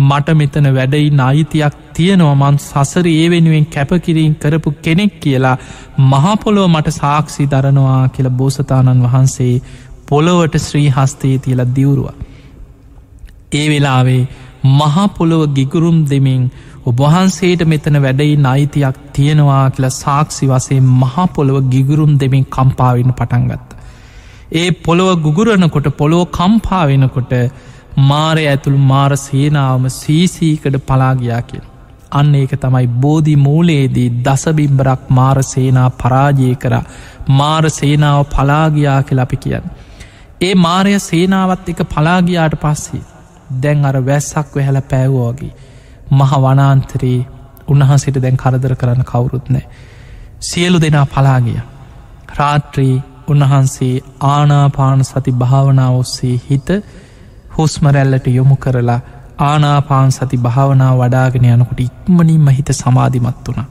මට 0.00 0.34
මෙතන 0.34 0.66
වැඩයි 0.70 1.08
නයිතියක් 1.12 1.74
තියෙනවමන් 1.92 2.56
සසර 2.60 3.06
ඒ 3.08 3.26
වෙනුවෙන් 3.28 3.66
කැපකිරීම් 3.66 4.34
කරපු 4.36 4.70
කෙනෙක් 4.78 5.12
කියලා 5.20 5.56
මහපොලොව 6.04 6.68
මට 6.68 6.92
සාක්ෂි 6.92 7.46
දරනවා 7.46 8.02
කියලා 8.08 8.34
බෝසතාණන් 8.34 9.04
වහන්සේ 9.04 9.54
පොළොවට 10.10 10.56
ශ්‍රී 10.58 10.88
හස්තේ 10.90 11.36
තියල 11.38 11.62
දිවුරුව. 11.74 12.08
ඒ 13.52 13.66
වෙලාවේ 13.68 14.22
මහපොළොව 14.72 15.42
ගිගුරුම් 15.54 15.98
දෙමින් 16.04 16.42
ඔබහන්සේට 16.84 17.62
මෙතන 17.64 17.96
වැඩයි 17.98 18.36
නයිතියක් 18.38 18.96
තියෙනවා 19.12 19.64
කියලා 19.70 19.96
සාක්ෂි 19.96 20.46
වසේ 20.46 20.80
මහපොළොව 20.94 21.58
ගිගුරුම් 21.68 22.12
දෙමින් 22.20 22.44
කම්පාවෙන 22.46 23.12
පටන්ගත්ත. 23.12 23.68
ඒ 24.52 24.70
පොළොව 24.80 25.10
ගුගුරණකොට 25.18 25.88
පොළොව 25.96 26.22
කම්පා 26.28 26.84
වෙනකොට 26.86 27.32
මාරය 28.04 28.44
ඇතුළු 28.46 28.78
මාර 28.84 29.12
සේනාවම 29.18 29.84
සීසීකඩ 29.92 30.76
පලාගයා 30.82 31.42
කිය. 31.42 31.62
අන්න 32.12 32.34
ඒක 32.34 32.52
තමයි 32.56 32.86
බෝධි 32.98 33.36
මූලයේදී 33.38 34.08
දසබිම්බරක් 34.24 35.02
මාර 35.10 35.38
සේනා 35.44 35.90
පරාජය 35.96 36.50
කර 36.54 36.74
මාර 37.30 37.70
සේනාව 37.70 38.20
පලාගයා 38.28 38.98
කියල 39.02 39.18
අපි 39.18 39.36
කියන්න. 39.36 39.70
ඒ 40.40 40.55
මාරය 40.57 40.92
සේනාවත් 41.00 41.66
එක 41.68 41.81
පලාගයාට 41.88 42.55
පස්සේ 42.61 43.00
දැන් 43.62 43.85
අර 43.85 43.96
වැස්සක් 44.03 44.55
වෙහැල 44.55 44.79
පෑවෝගේ 44.85 45.50
මහ 46.12 46.33
වනාන්තරයේ 46.38 47.26
උන්වහන්සිට 47.68 48.18
දැන් 48.18 48.37
කරදර 48.37 48.74
කරන්න 48.74 49.05
කවුරුත් 49.05 49.50
නෑ. 49.50 49.66
සියලු 50.40 50.79
දෙනා 50.81 51.07
පලාගිය. 51.07 51.61
රාත්‍රී 52.38 52.94
උන්වහන්සේ 53.29 53.94
ආනාපාන 54.26 55.05
සති 55.05 55.33
භාවනාව 55.35 55.98
ඔස්සේ 55.98 56.37
හිත 56.46 56.68
හුස්මරැල්ලට 57.57 58.26
යොමු 58.29 58.57
කරලා 58.57 59.00
ආනාපාන් 59.40 60.12
සති 60.12 60.37
භාවනා 60.38 60.92
වඩාගෙන 60.96 61.50
යනකොට 61.50 61.81
ඉක්මනින්ම 61.81 62.48
හිත 62.50 62.72
සමාධිමත් 62.74 63.46
වුණ. 63.48 63.68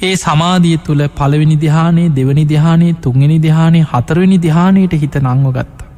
ඒ 0.00 0.14
සමාධිය 0.16 0.76
තුළ 0.78 1.02
පළවෙනි 1.10 1.56
දිහානේ 1.56 2.08
දෙවනි 2.10 2.44
දිහානේ 2.48 2.92
තුන්ගනි 2.98 3.36
දිහානේ 3.38 3.82
හතරවෙනි 3.84 4.38
දිහානයට 4.38 4.94
හිත 4.94 5.16
නංව 5.20 5.52
ගත්තා. 5.52 5.88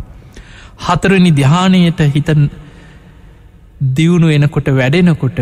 හතරනි 0.81 1.31
දිහානයට 1.33 2.01
හිත 2.09 2.31
දියුණු 3.93 4.29
එනකොට 4.29 4.73
වැඩෙනකොට 4.73 5.39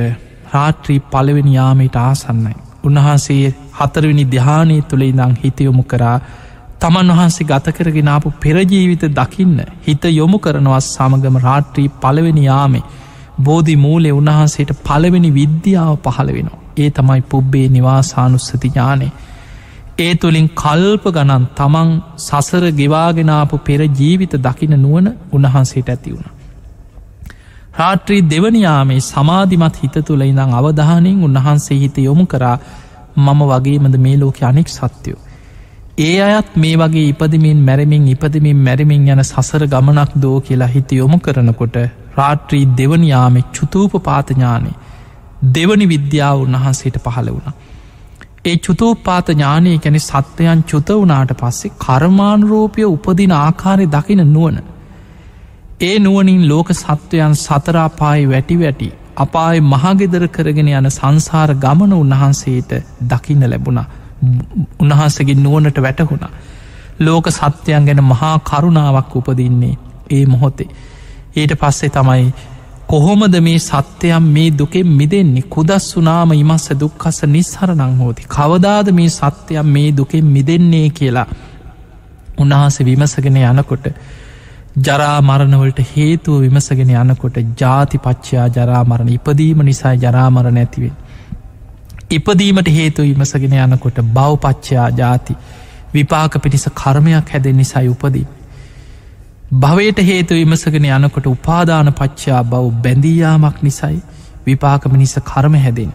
රාත්‍රී 0.52 1.00
පළවෙනි 1.08 1.54
යාමයට 1.54 1.96
ආසන්නයි. 1.98 2.54
උන්වහන්සේ 2.84 3.54
හතරවෙනි 3.78 4.24
දිහානය 4.26 4.78
තුළ 4.84 5.02
ඉඳං 5.02 5.34
හිතයොමු 5.42 5.84
කරා 5.84 6.16
තමන් 6.80 7.12
වහන්සේ 7.12 7.46
ගත 7.46 7.76
කරගෙනාපු 7.76 8.36
පෙරජීවිත 8.38 9.04
දකින්න 9.14 9.58
හිත 9.82 10.04
යොමු 10.12 10.38
කරනවත් 10.38 10.86
සමගම 10.86 11.36
රාට්‍රී 11.40 11.90
පළවෙනි 12.00 12.44
යාමේ 12.44 12.88
බෝධි 13.40 13.76
මූලේ 13.78 14.12
උන්වහන්සේට 14.12 14.80
පළවෙනි 14.82 15.30
විද්‍යාව 15.32 15.94
පහළ 16.06 16.32
වෙනවා. 16.32 16.59
ඒ 16.76 16.90
තමයි 16.90 17.20
පුබ්බේ 17.22 17.66
නිවාසානුස්සති 17.68 18.58
ඥානේ. 18.66 19.12
ඒ 19.98 20.14
තුළින් 20.14 20.48
කල්ප 20.54 21.04
ගණන් 21.08 21.46
තමන් 21.54 21.88
සසර 22.18 22.64
ගෙවාගෙනාපු 22.72 23.56
පෙර 23.60 23.80
ජීවිත 23.92 24.34
දකින 24.38 24.74
නුවන 24.76 25.08
උන්වහන්සේට 25.32 25.88
ඇති 25.88 26.12
වුණ. 26.12 26.28
රාත්‍රී 27.74 28.22
දෙවනියාමේ 28.24 29.00
සමාධිමත් 29.02 29.82
හිත 29.82 29.96
තුළ 30.06 30.22
ඉඳං 30.22 30.54
අවධානයෙන් 30.54 31.24
උන්වහන්සේ 31.24 31.78
හිත 31.78 31.98
යොමු 32.00 32.26
කරා 32.26 32.56
මම 33.18 33.40
වගේමද 33.48 33.96
මේ 33.98 34.16
ලෝක 34.16 34.42
අනෙක් 34.42 34.68
සත්‍යයෝ. 34.68 35.20
ඒ 35.98 36.16
අයත් 36.22 36.50
මේ 36.56 36.76
වගේ 36.76 37.06
ඉපදමින් 37.08 37.58
මැරමින් 37.60 38.04
ඉපදමින් 38.08 38.58
මැරමින් 38.58 39.08
යන 39.08 39.22
සසර 39.24 39.64
ගමනක් 39.66 40.12
දෝ 40.22 40.36
කියලා 40.40 40.68
හිත 40.68 40.92
යොමු 40.92 41.18
කරනකොට 41.18 41.76
රාත්‍රී 42.16 42.64
දෙවනියාමෙ 42.76 43.40
චුතූප 43.52 43.92
පාතඥානේ 44.02 44.76
දෙවනි 45.48 45.86
විද්‍යාව 45.86 46.40
උන්වහන්සේට 46.40 46.96
පහළ 46.98 47.30
වුණ. 47.30 47.52
ඒ 48.44 48.56
චුතෝපාත 48.58 49.28
ඥානය 49.28 49.78
කැනෙ 49.78 50.00
සත්වයන් 50.00 50.64
චුත 50.64 50.90
වනාට 50.96 51.32
පස්සේ 51.34 51.72
කර්මාණරෝපය 51.78 52.84
උපදින 52.86 53.32
ආකාරය 53.34 53.86
දකින 53.88 54.24
නුවන. 54.28 54.58
ඒ 55.80 55.98
නුවනින් 55.98 56.48
ලෝක 56.48 56.68
සත්වයන් 56.74 57.36
සතරාපායි 57.36 58.28
වැටි 58.28 58.58
වැටි 58.58 58.92
අපායි 59.16 59.60
මහගෙදර 59.62 60.28
කරගෙන 60.28 60.68
යන 60.70 60.90
සංසාර 60.90 61.54
ගමන 61.56 61.92
උන්වහන්සේට 61.94 62.72
දකින්න 63.06 63.50
ලැබුණා 63.50 63.88
උන්වහන්සගේ 64.78 65.34
නුවනට 65.36 65.78
වැටහුණා. 65.78 66.30
ලෝක 67.00 67.26
සත්‍යයන් 67.30 67.84
ගැන 67.84 68.04
මහා 68.04 68.38
කරුණාවක් 68.40 69.16
උපදින්නේ 69.16 69.74
ඒ 70.10 70.24
මොහොතේ. 70.26 70.68
ඊට 71.32 71.52
පස්සේ 71.54 71.90
තමයි 71.90 72.34
කොහොමද 72.90 73.34
මේ 73.40 73.58
සත්‍යයම් 73.60 74.24
මේ 74.28 74.50
දුකෙන් 74.52 74.88
මිදෙන්නේ 74.92 75.42
කුදස් 75.48 75.84
වනාම 75.92 76.32
ඉමස්ස 76.34 76.70
දුක්කස 76.76 77.18
නිස්හරනං 77.26 77.92
හෝති. 77.96 78.22
කවදාද 78.28 78.88
මේ 78.92 79.10
සත්‍යයම් 79.10 79.68
මේ 79.68 79.90
දුකෙන් 79.92 80.24
මිදෙන්නේ 80.26 80.88
කියලා 80.90 81.26
උන්වහන්සේ 82.38 82.86
විමසගෙන 82.86 83.38
යනකොට 83.42 83.86
ජරා 84.78 85.20
මරණවලට 85.20 85.80
හේතුව 85.90 86.40
විමසගෙන 86.40 86.90
යනකොට 86.96 87.38
ජාති 87.56 87.98
පච්චයා 87.98 88.48
ජරාමරණ 88.48 89.08
ඉපදීම 89.10 89.62
නිසා 89.62 89.94
ජරාමරණ 89.96 90.58
ඇතිවෙන්. 90.58 90.96
ඉපදීමට 92.10 92.68
හේතු 92.70 93.02
විමසගෙන 93.04 93.56
යනකොට 93.60 94.02
බවපච්චයා 94.10 94.90
ජාති 94.96 95.36
විපාක 95.94 96.38
පිටිස 96.38 96.68
කර්මයක් 96.74 97.28
හැදෙන් 97.28 97.56
නිසයි 97.56 97.88
උපදී. 97.88 98.26
භවයට 99.50 99.98
හේතු 100.00 100.34
විමසගෙන 100.34 100.84
යනකොට 100.86 101.26
උපාදාන 101.26 101.92
පච්චා 101.92 102.42
බව 102.44 102.70
බැඳීයාමක් 102.82 103.62
නිසයි 103.62 104.02
විපාකම 104.46 104.92
නිස 104.94 105.14
කර්ම 105.24 105.54
හැදෙන්. 105.56 105.92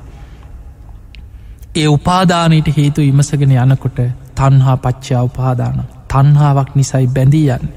ඒ 1.75 1.87
උපාදානයට 1.87 2.67
හේතු 2.77 3.01
විමසගෙන 3.01 3.51
යනකොට 3.53 3.99
තන්හා 4.35 4.77
පච්චා 4.77 5.23
උපාදාන 5.23 5.83
තන්හාාවක් 6.07 6.75
නිසයි 6.75 7.07
බැඳී 7.09 7.47
යන්න. 7.49 7.69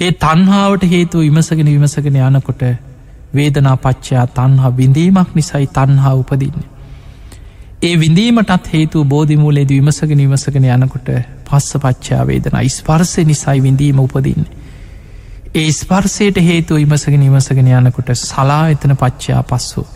ඒ 0.00 0.12
තන්හාාවට 0.14 0.90
හේතු 0.90 1.18
විමසගෙන 1.18 1.66
විමසගෙන 1.66 2.16
යනකොට 2.18 2.62
වේදනා 3.34 3.76
පච්චා 3.78 4.26
තන්හා 4.28 4.76
විඳීමක් 4.76 5.34
නිසයි 5.34 5.66
තන්හා 5.68 6.14
උපදින්නේ. 6.14 6.75
ඒ 7.82 8.00
විඳීමටත් 8.00 8.72
හේතු 8.72 9.04
බෝධිමූලේද 9.06 9.68
විමසගෙන 9.70 10.18
විමසගෙන 10.18 10.64
යනකොට 10.66 11.08
පස්ස 11.44 11.76
පච්චාවේදන 11.78 12.56
ස්පර්සය 12.68 13.24
නිසයි 13.24 13.62
විඳීම 13.62 13.98
උපදින්නේ. 13.98 14.64
ඒ 15.54 15.72
ස්පර්සයට 15.72 16.40
හේතු 16.42 16.76
ඉමසගෙන 16.76 17.22
ඉමසගෙන 17.22 17.68
යනකොට 17.68 18.14
සලා 18.14 18.68
එතන 18.68 18.96
පච්චා 18.96 19.42
පස්සු. 19.44 19.86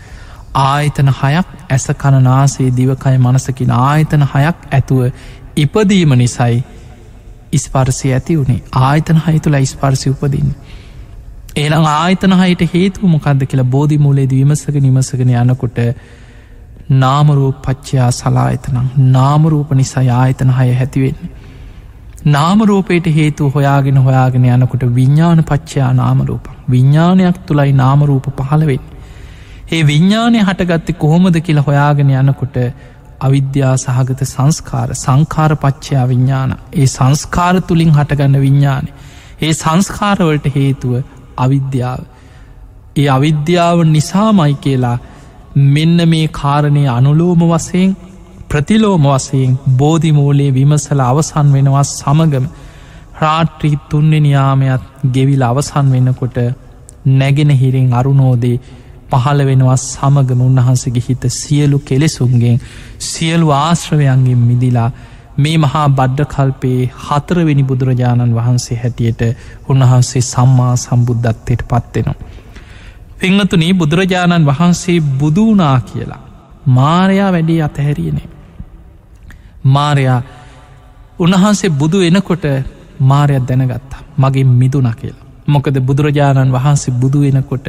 ආයතන 0.57 1.09
හයක් 1.15 1.57
ඇස 1.71 1.89
කණනාසේ 1.97 2.69
දිවකය 2.77 3.17
මනසකින 3.19 3.73
ආයතන 3.73 4.29
හයක් 4.29 4.69
ඇතුව 4.73 5.03
ඉපදීම 5.57 6.17
නිසයි 6.17 6.63
ඉස්පර්සය 7.53 8.13
ඇති 8.13 8.37
වුණේ 8.37 8.63
ආයතන 8.83 9.21
හය 9.23 9.39
තුළ 9.41 9.65
ස්පර්සි 9.67 10.11
උපදින්න. 10.11 10.55
ඒනම් 11.57 11.87
ආයතන 11.89 12.33
හයට 12.37 12.71
හේතු 12.75 13.09
මොකක්ද 13.09 13.47
කියලා 13.47 13.71
බෝධි 13.71 13.99
මූලේද 13.99 14.33
විමසගෙන 14.33 14.83
නිමසගෙන 14.83 15.39
යනකොට 15.39 15.87
නාමරූප 16.91 17.63
පච්චයා 17.63 18.11
සලායතනම් 18.11 18.87
නාමරූප 19.09 19.71
නිසා 19.73 20.05
ආයතන 20.13 20.51
හය 20.51 20.75
හැතිවෙන්නේ. 20.75 21.31
නාමරූපයට 22.27 23.07
හේතු 23.09 23.51
හොයාගෙන 23.51 23.99
හොයාගෙන 23.99 24.45
යනකොට 24.47 24.83
විඤ්ඥාන 24.95 25.45
පච්චයා 25.45 25.93
නාමරූප. 25.95 26.49
විඤ්ඥානයක් 26.71 27.39
තුළයි 27.47 27.73
නාමරූප 27.75 28.27
පහළවෙන්. 28.39 28.81
ඒ 29.73 29.87
විඤ්ඥානය 29.87 30.39
හටගත්තේ 30.41 30.93
කොහොමද 30.95 31.41
කියලා 31.41 31.65
හොයාගෙන 31.67 32.11
යනකොට 32.13 32.57
අවිද්‍යා 33.21 33.77
සහගත 33.77 34.27
සංස්කාර 34.27 34.95
සංකාර 34.95 35.57
පච්චයා 35.57 36.09
විඤ්ඥාන 36.09 36.57
ඒ 36.73 36.87
සංස්කාර 36.87 37.61
තුළින් 37.63 37.93
හටගන්න 37.93 38.41
විඤ්ඥානය 38.41 38.91
ඒ 39.43 39.53
සංස්කාරවලට 39.53 40.47
හේතුව 40.55 40.95
අවිද්‍යාව. 41.37 42.03
ඒ 42.97 43.09
අවිද්‍යාව 43.09 43.79
නිසාමයි 43.87 44.55
කියලා 44.55 44.99
මෙන්න 45.57 46.09
මේ 46.09 46.27
කාරණය 46.33 46.87
අනුලෝම 46.89 47.43
වසයෙන් 47.45 47.97
ප්‍රතිලෝම 48.49 49.07
වසයෙන් 49.07 49.59
බෝධිමූලේ 49.77 50.51
විමසල 50.51 51.01
අවසන් 51.01 51.53
වෙනවා 51.53 51.85
සමගම 51.85 52.47
රාට්‍රී 53.21 53.79
තුන්වෙනියාමයක් 53.91 54.83
ගෙවිල 55.13 55.43
අවසන් 55.43 55.91
වෙන්නකොට 55.93 56.39
නැගෙන 57.07 57.51
හිරින් 57.53 57.93
අරුණෝදේ 57.93 58.57
පහළ 59.11 59.45
වෙනවා 59.45 59.77
සමගම 59.79 60.41
උන්වහන්සගේ 60.41 61.05
හිත 61.09 61.25
සියලු 61.33 61.79
කෙලෙසුන්ගෙන් 61.81 62.61
සියලු 63.05 63.51
ආශ්‍රවයන්ගෙන් 63.53 64.41
මිදිලා 64.41 64.91
මේ 65.37 65.57
මහා 65.59 65.87
බඩ්ඩ 65.91 66.29
කල්පයේ 66.29 66.91
හතරවෙනි 67.05 67.63
බුදුරජාණන් 67.63 68.37
වහන්සේ 68.37 68.79
හැටියට 68.79 69.23
උන්වහන්සේ 69.69 70.23
සම්මා 70.25 70.75
සම්බුද්ධත්වයට 70.77 71.63
පත්වෙනවා. 71.65 72.19
පිංහතුනී 73.21 73.73
බුදුරජාණන් 73.75 74.47
වහන්සේ 74.47 74.99
බුදුනා 75.19 75.79
කියලා 75.83 76.21
මාරයා 76.69 77.33
වැඩි 77.33 77.63
අතහැරියනේ. 77.63 78.29
මාරයා 79.67 80.21
උන්වහන්සේ 81.19 81.71
බුදු 81.73 82.03
එනකොට 82.03 82.45
මාරයක් 83.03 83.49
දැනගත්තා 83.49 84.03
මගේ 84.19 84.45
මිදුන 84.45 84.89
කියලා. 84.93 85.27
මොකද 85.47 85.81
බුදුරජාණන් 85.83 86.53
වහන්සේ 86.53 86.95
බුදු 86.95 87.21
වෙනකොට 87.21 87.67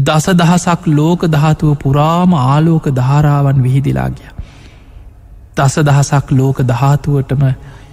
දස 0.00 0.26
දහසක් 0.34 0.86
ලෝක 0.88 1.26
ධාතුව 1.28 1.74
පුරාම 1.76 2.34
ආලෝක 2.36 2.86
ධාරාවන් 2.90 3.62
විහිදිලා 3.62 4.10
ගිය. 4.10 4.30
දස 5.56 5.74
දහසක් 5.80 6.30
ලෝක 6.32 6.62
ධාතුවටම 6.64 7.42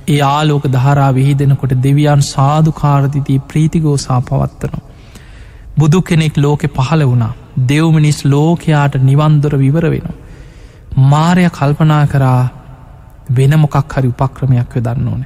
ඒ 0.07 0.21
ආලෝක 0.27 0.67
ධාරා 0.69 1.11
විහිදෙනකොට 1.13 1.73
දෙවියන් 1.83 2.21
සාධකාරදිදී 2.25 3.39
ප්‍රීතිගෝසා 3.47 4.21
පවත්වනවා. 4.21 4.88
බුදු 5.79 6.01
කෙනෙක් 6.01 6.37
ලෝකෙ 6.37 6.67
පහළ 6.69 7.03
වුණා 7.03 7.33
දෙව්මිනිස් 7.69 8.19
ලෝකයාට 8.25 8.95
නිවන්දොර 9.01 9.53
විවර 9.57 9.85
වෙනවා. 9.85 10.17
මාරය 11.05 11.49
කල්පනා 11.49 12.03
කරා 12.07 12.41
වෙන 13.29 13.53
මොකක් 13.55 13.93
හරි 13.93 14.07
උපක්‍රමයක් 14.09 14.73
දන්න 14.77 15.07
ඕන. 15.07 15.25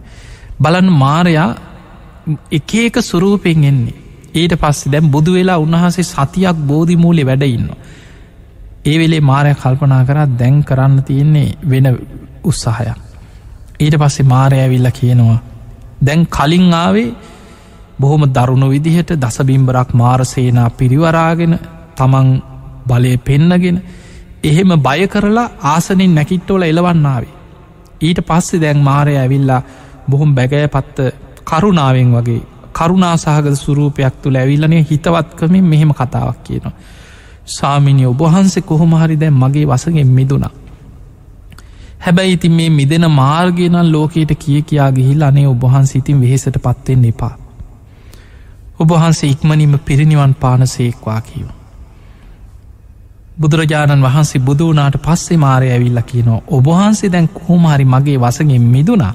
බලන් 0.59 0.89
මාරයා 0.93 1.49
එක 2.51 2.73
එක 2.77 2.95
සුරූපෙන් 3.01 3.63
එන්නේ 3.63 4.01
ඊට 4.33 4.53
පස්සේ 4.55 4.91
දැම් 4.91 5.11
බුදු 5.11 5.33
වෙලා 5.33 5.57
උන්වහන්සේ 5.57 6.03
සතියක් 6.05 6.57
බෝධි 6.63 6.95
මූලි 6.95 7.23
වැඩඉන්න. 7.23 7.69
ඒ 8.85 8.97
වෙලේ 8.99 9.21
මාරය 9.21 9.53
කල්පනා 9.55 10.03
කරා 10.05 10.27
දැන් 10.39 10.63
කරන්න 10.63 11.03
තියෙන්නේ 11.03 11.55
වෙන 11.65 11.87
උත්සාහයක්. 12.43 12.99
ඊට 13.79 13.95
පස්සේ 13.97 14.25
මාරය 14.25 14.57
ඇවිල්ල 14.59 14.89
කියනවා. 14.91 15.39
දැන් 16.01 16.27
කලින් 16.27 16.73
ආවේ 16.75 17.15
බොහොම 18.03 18.23
දරුණු 18.29 18.67
විදිහට 18.69 19.11
දසබිම්බරක් 19.17 19.89
මාරසේනා 19.95 20.69
පිරිවරාගෙන 20.71 21.53
තමන් 21.95 22.29
බලය 22.87 23.17
පෙන්නගෙන 23.19 23.77
එහෙම 24.43 24.71
බය 24.79 25.01
කරලා 25.07 25.51
ආසනින් 25.65 26.15
නැකිට්ටෝල 26.15 26.63
එලවන්නාවේ. 26.63 27.35
ඊට 28.01 28.19
පස්සේ 28.21 28.61
දැන් 28.61 28.79
මාරය 28.79 29.13
ඇවිල්ලා 29.17 29.61
බොහොම 30.09 30.31
බැගෑ 30.31 30.67
පත්ත 30.69 30.97
කරුණාවෙන් 31.43 32.09
වගේ 32.13 32.41
කරුණා 32.73 33.15
සහගත 33.17 33.55
සුරූපයක් 33.55 34.15
තුළ 34.15 34.35
ඇවිල්ලනය 34.35 34.79
හිතවත්කමින් 34.81 35.65
මෙහෙම 35.65 35.91
කතාවක් 35.91 36.39
කියනවා. 36.43 36.73
සාමිනිය 37.47 38.05
ඔබහන්සේ 38.05 38.63
කොහොමහරි 38.63 39.19
දැන් 39.19 39.33
මගේ 39.35 39.65
වසගෙන් 39.65 40.07
මිදුනා. 40.09 40.53
හැබැයි 41.99 42.33
ඉතින් 42.33 42.51
මේ 42.51 42.69
මිදෙන 42.71 43.05
මාර්ගනන් 43.11 43.91
ලෝකයට 43.91 44.31
කිය 44.37 44.61
කියා 44.63 44.91
ගිහිල් 44.91 45.21
අනේ 45.21 45.47
ඔබහන්ස 45.47 45.95
ඉතින් 45.95 46.21
වෙහෙසට 46.21 46.57
පත්වෙන්න 46.59 47.05
එපා. 47.05 47.33
ඔබහන්සේ 48.79 49.29
ඉක්මනින්ම 49.29 49.79
පිරිනිවන් 49.79 50.33
පානසේක්වා 50.35 51.21
කියව. 51.23 51.47
බුදුරජාණන් 53.37 54.03
වහන්සේ 54.03 54.41
බුදුනාට 54.41 54.97
පස්සේ 54.99 55.37
මාරය 55.37 55.69
ඇවිල්ල 55.69 56.01
කියනවා 56.03 56.41
ඔබහන්සේ 56.49 57.11
දැන් 57.11 57.29
කෝමහරි 57.29 57.85
මගේ 57.87 58.19
වසගෙන් 58.19 58.61
මිදුනා 58.67 59.13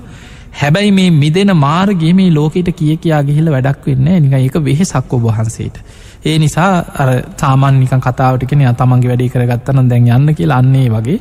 හැබැයි 0.53 0.91
මේ 0.91 1.11
මිදෙන 1.13 1.57
මාර්ගේ 1.57 2.13
මේ 2.15 2.31
ලෝකෙට 2.31 2.71
කිය 2.73 2.97
කියා 2.97 3.23
ගිහිල 3.23 3.51
වැඩක් 3.51 3.87
වෙන්න 3.87 4.09
නික 4.21 4.33
ඒක 4.35 4.57
වෙහෙසක් 4.61 5.13
ඔබහන්සේට. 5.13 5.77
ඒ 6.25 6.39
නිසා 6.39 6.71
අර 6.95 7.09
තාමන්නික 7.37 7.95
කතාවටකෙන 8.01 8.65
තමන්ගේ 8.75 9.09
වැඩි 9.09 9.29
කරගත්තන 9.29 9.89
දැන් 9.89 10.09
යන්න 10.11 10.35
කිය 10.35 10.53
අන්නේ 10.53 10.89
වගේ 10.89 11.19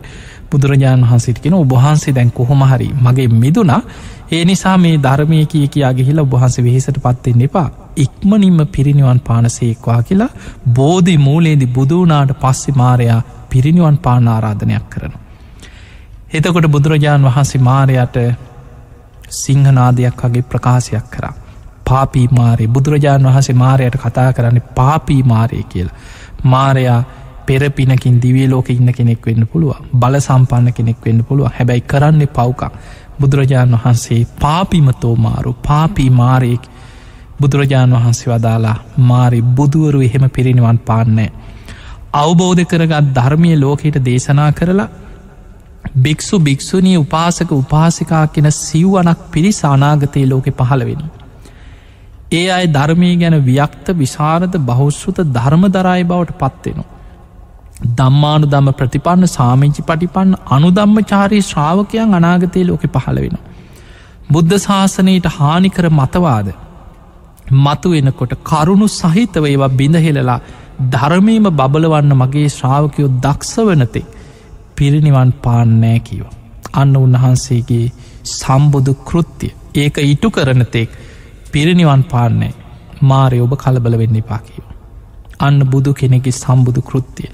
බුදුරජාණන් 0.50 1.06
වහන්සිටකෙන 1.06 1.54
ඔබහන්සේ 1.56 2.14
දැන් 2.14 2.32
කොහොම 2.32 2.62
හරි 2.64 2.90
මගේ 3.00 3.28
මිදුනා 3.36 3.82
ඒ 4.30 4.46
නිසා 4.46 4.78
මේ 4.78 4.96
ධර්මය 5.00 5.46
කිය 5.46 5.68
කියා 5.68 5.94
ගිහිල 5.94 6.20
ඔබහන්සේ 6.20 6.64
වෙහෙසට 6.64 6.98
පත්වෙන්න 7.00 7.44
එපා 7.44 7.70
ඉක්මනින්ම 7.98 8.60
පිරිනිවන් 8.68 9.20
පානසේක්වා 9.22 10.02
කියලා 10.04 10.30
බෝධි 10.76 11.18
මූලේදි 11.20 11.68
බුදුනාට 11.70 12.34
පස්සෙ 12.38 12.74
මාරයා 12.74 13.22
පිරිනිවන් 13.50 13.98
පාන 14.00 14.28
ආරාධනයක් 14.28 14.90
කරන. 14.90 15.14
එතකොට 16.32 16.68
බුදුරජාණන් 16.68 17.28
වහන්සේ 17.28 17.62
මාරයට 17.62 18.18
සිංහනාදයක් 19.34 20.24
වගේ 20.24 20.44
ප්‍රකාශයක් 20.46 21.08
කරා. 21.10 21.34
පාපී 21.86 22.28
මාරය 22.32 22.68
බුදුරජාණන් 22.70 23.30
වහසේ 23.30 23.56
මාරයට 23.56 23.98
කතා 23.98 24.34
කරන්න 24.34 24.62
පාපී 24.76 25.22
මාරය 25.26 25.64
කියල. 25.66 25.90
මාරයා 26.46 27.00
පෙරපිනකින් 27.46 28.22
දිවිය 28.22 28.48
ලෝක 28.48 28.70
ඉන්න 28.70 28.92
කෙනෙක් 28.92 29.26
වෙන්න 29.26 29.48
පුළුව 29.48 29.76
බල 29.96 30.20
සම්පන්න 30.20 30.74
කෙනෙක් 30.74 30.98
වෙන්න 31.02 31.24
පුළුව 31.24 31.52
හැබැයි 31.52 31.84
කරන්නේ 31.84 32.28
පව්කා 32.30 32.72
බුදුරජාණන් 33.20 33.76
වහන්සේ 33.76 34.22
පාපිමතෝ 34.40 35.16
මාරු 35.18 35.54
පාපී 35.68 36.10
මාරයෙක් 36.12 36.64
බුදුරජාණන් 37.42 37.96
වහන්සේ 37.96 38.32
වදාලා 38.32 38.78
මාරි 39.10 39.42
බුදුවරු 39.58 40.02
එහෙම 40.02 40.26
පිරිනිවන් 40.30 40.80
පාන්නේ. 40.80 41.30
අවබෝධ 42.16 42.64
කරගත් 42.64 43.14
ධර්මය 43.16 43.52
ලෝකයට 43.56 43.98
දේශනා 44.06 44.52
කරලා 44.52 44.90
භික්‍ෂු 45.98 46.40
භික්‍ෂුණී 46.40 46.98
උපාසක 46.98 47.52
උපාසිකා 47.54 48.26
කෙන 48.30 48.52
සිව්වනක් 48.54 49.32
පිරිස 49.32 49.62
අනාගතයේ 49.66 50.30
ලෝකෙ 50.30 50.52
පහළවෙන. 50.52 51.02
ඒ 52.32 52.46
අය 52.50 52.66
ධර්මය 52.68 53.12
ගැන 53.16 53.38
ව්‍යක්ත 53.46 53.88
විශාරද 53.96 54.54
බෞෂ්ෘත 54.64 55.20
ධර්ම 55.32 55.64
දරයි 55.70 56.04
බවට 56.04 56.40
පත්වෙනවා. 56.40 56.97
දම්මානු 57.98 58.48
දම්ම 58.48 58.70
ප්‍රතිපන්න 58.74 59.28
සාමිංචි 59.30 59.82
පටිපන්න 59.82 60.32
අනුදම්ම 60.50 60.98
චාරී 61.06 61.42
ශ්‍රාවකයන් 61.42 62.16
අනාගතය 62.16 62.64
ලෝකෙ 62.64 62.88
පහළ 62.90 63.20
වෙන. 63.22 63.38
බුද්ධ 64.32 64.56
ශාසනයට 64.60 65.28
හානිකර 65.32 65.90
මතවාද 65.92 66.48
මතු 67.60 67.90
වෙනකොට 67.90 68.34
කරුණු 68.44 68.88
සහිතව 68.92 69.46
ඒවා 69.46 69.70
බිඳහෙලලා 69.72 70.40
ධර්මීම 70.88 71.48
බබලවන්න 71.52 72.14
මගේ 72.14 72.50
ශ්‍රාවකයෝ 72.50 73.10
දක්ෂ 73.18 73.56
වනතේ 73.68 74.06
පිරිනිවන් 74.76 75.32
පාන්නෑ 75.42 76.00
කිව. 76.02 76.24
අන්න 76.74 76.96
උන්වහන්සේගේ 76.98 77.86
සම්බුදු 78.32 78.94
කෘත්තිය 79.06 79.54
ඒක 79.76 79.98
ඉටු 80.06 80.30
කරනතෙක් 80.30 80.90
පිරිනිවන් 81.52 82.04
පාන්නේ 82.04 82.54
මාරය 83.04 83.40
ඔබ 83.40 83.54
කලබල 83.56 83.98
වෙන්න 83.98 84.16
එපා 84.16 84.40
කියව. 84.40 84.66
අන්න 85.40 85.60
බුදු 85.66 85.94
කෙනෙකි 85.94 86.32
සම්බුදු 86.34 86.82
කෘත්තිය. 86.82 87.30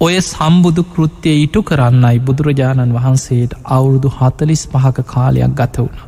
ඔය 0.00 0.16
සම්බුදු 0.20 0.82
කෘත්තිය 0.84 1.42
ඉටු 1.42 1.60
කරන්නයි 1.62 2.18
බුදුරජාණන් 2.20 2.94
වහන්සේට 2.94 3.52
අවුරුදු 3.66 4.10
හතලිස් 4.10 4.62
පහක 4.68 5.04
කාලයක් 5.04 5.52
ගත 5.52 5.76
වුණ. 5.78 5.98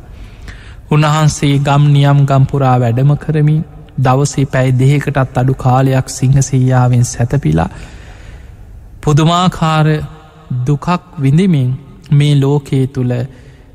උන්වහන්සේ 0.91 1.59
ගම් 1.59 1.83
නියම් 1.89 2.19
ගම්පුරා 2.25 2.77
වැඩම 2.79 3.11
කරමින් 3.15 3.61
දවසේ 3.99 4.45
පැයි 4.47 4.75
දෙහකටත් 4.75 5.37
අඩු 5.37 5.53
කාලයක් 5.55 6.09
සිංහසීයාවෙන් 6.09 7.05
සැතපිලා 7.05 7.69
පුදුමාකාර 9.01 9.87
දුකක් 10.65 10.87
විඳමින් 11.19 11.69
මේ 12.11 12.33
ලෝකයේ 12.35 12.87
තුළ 12.89 13.13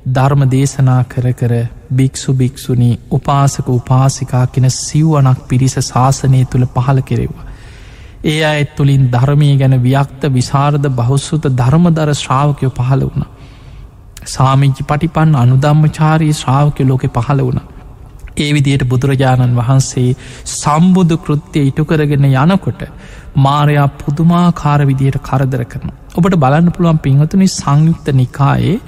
ධර්ම 0.09 0.43
දේශනා 0.49 1.03
කර 1.07 1.33
කර 1.35 1.55
භික්‍ෂු 1.93 2.35
භික්‍ෂුණී 2.35 2.99
උපාසක 3.11 3.69
උපාසිකා 3.71 4.47
කෙන 4.49 4.71
සිව්වනක් 4.73 5.49
පිරිස 5.49 5.75
ශාසනය 5.83 6.45
තුළ 6.47 6.67
පහළ 6.67 7.01
කෙරෙවා. 7.03 7.52
ඒ 8.25 8.41
අඇත් 8.45 8.75
තුළින් 8.77 9.05
ධර්මය 9.11 9.51
ගැන 9.57 9.77
ව්‍යක්ත 9.81 10.23
විසාරද 10.31 10.85
බහුස්සුත 10.93 11.47
ධර්මදර 11.53 12.11
ශ්‍රාවකයෝ 12.15 12.73
පහළ 12.73 13.03
වුණ. 13.05 13.25
සාමිංචි 14.27 14.83
පටිපන් 14.85 15.33
අනුදම්මචාරී 15.37 16.33
ශ්‍රාවකය 16.33 16.83
ලෝකෙ 16.85 17.09
පහළ 17.11 17.41
වුණ. 17.41 17.61
ඒ 18.37 18.51
විදියට 18.53 18.85
බුදුරජාණන් 18.85 19.57
වහන්සේ 19.57 20.09
සම්බුදු 20.53 21.17
කෘත්‍යය 21.19 21.67
ඉටු 21.67 21.85
කරගෙන 21.85 22.27
යනකොට 22.27 22.83
මාරයා 23.39 23.89
පුදුමාකාර 23.97 24.81
විදියට 24.85 25.19
කරදර 25.21 25.65
කරන. 25.67 25.91
ඔබට 26.15 26.37
බලන්න 26.37 26.73
පුළුවන් 26.73 26.99
පින්වතුනි 27.01 27.49
සංයුක්ත 27.51 28.09
නිකායේ 28.15 28.81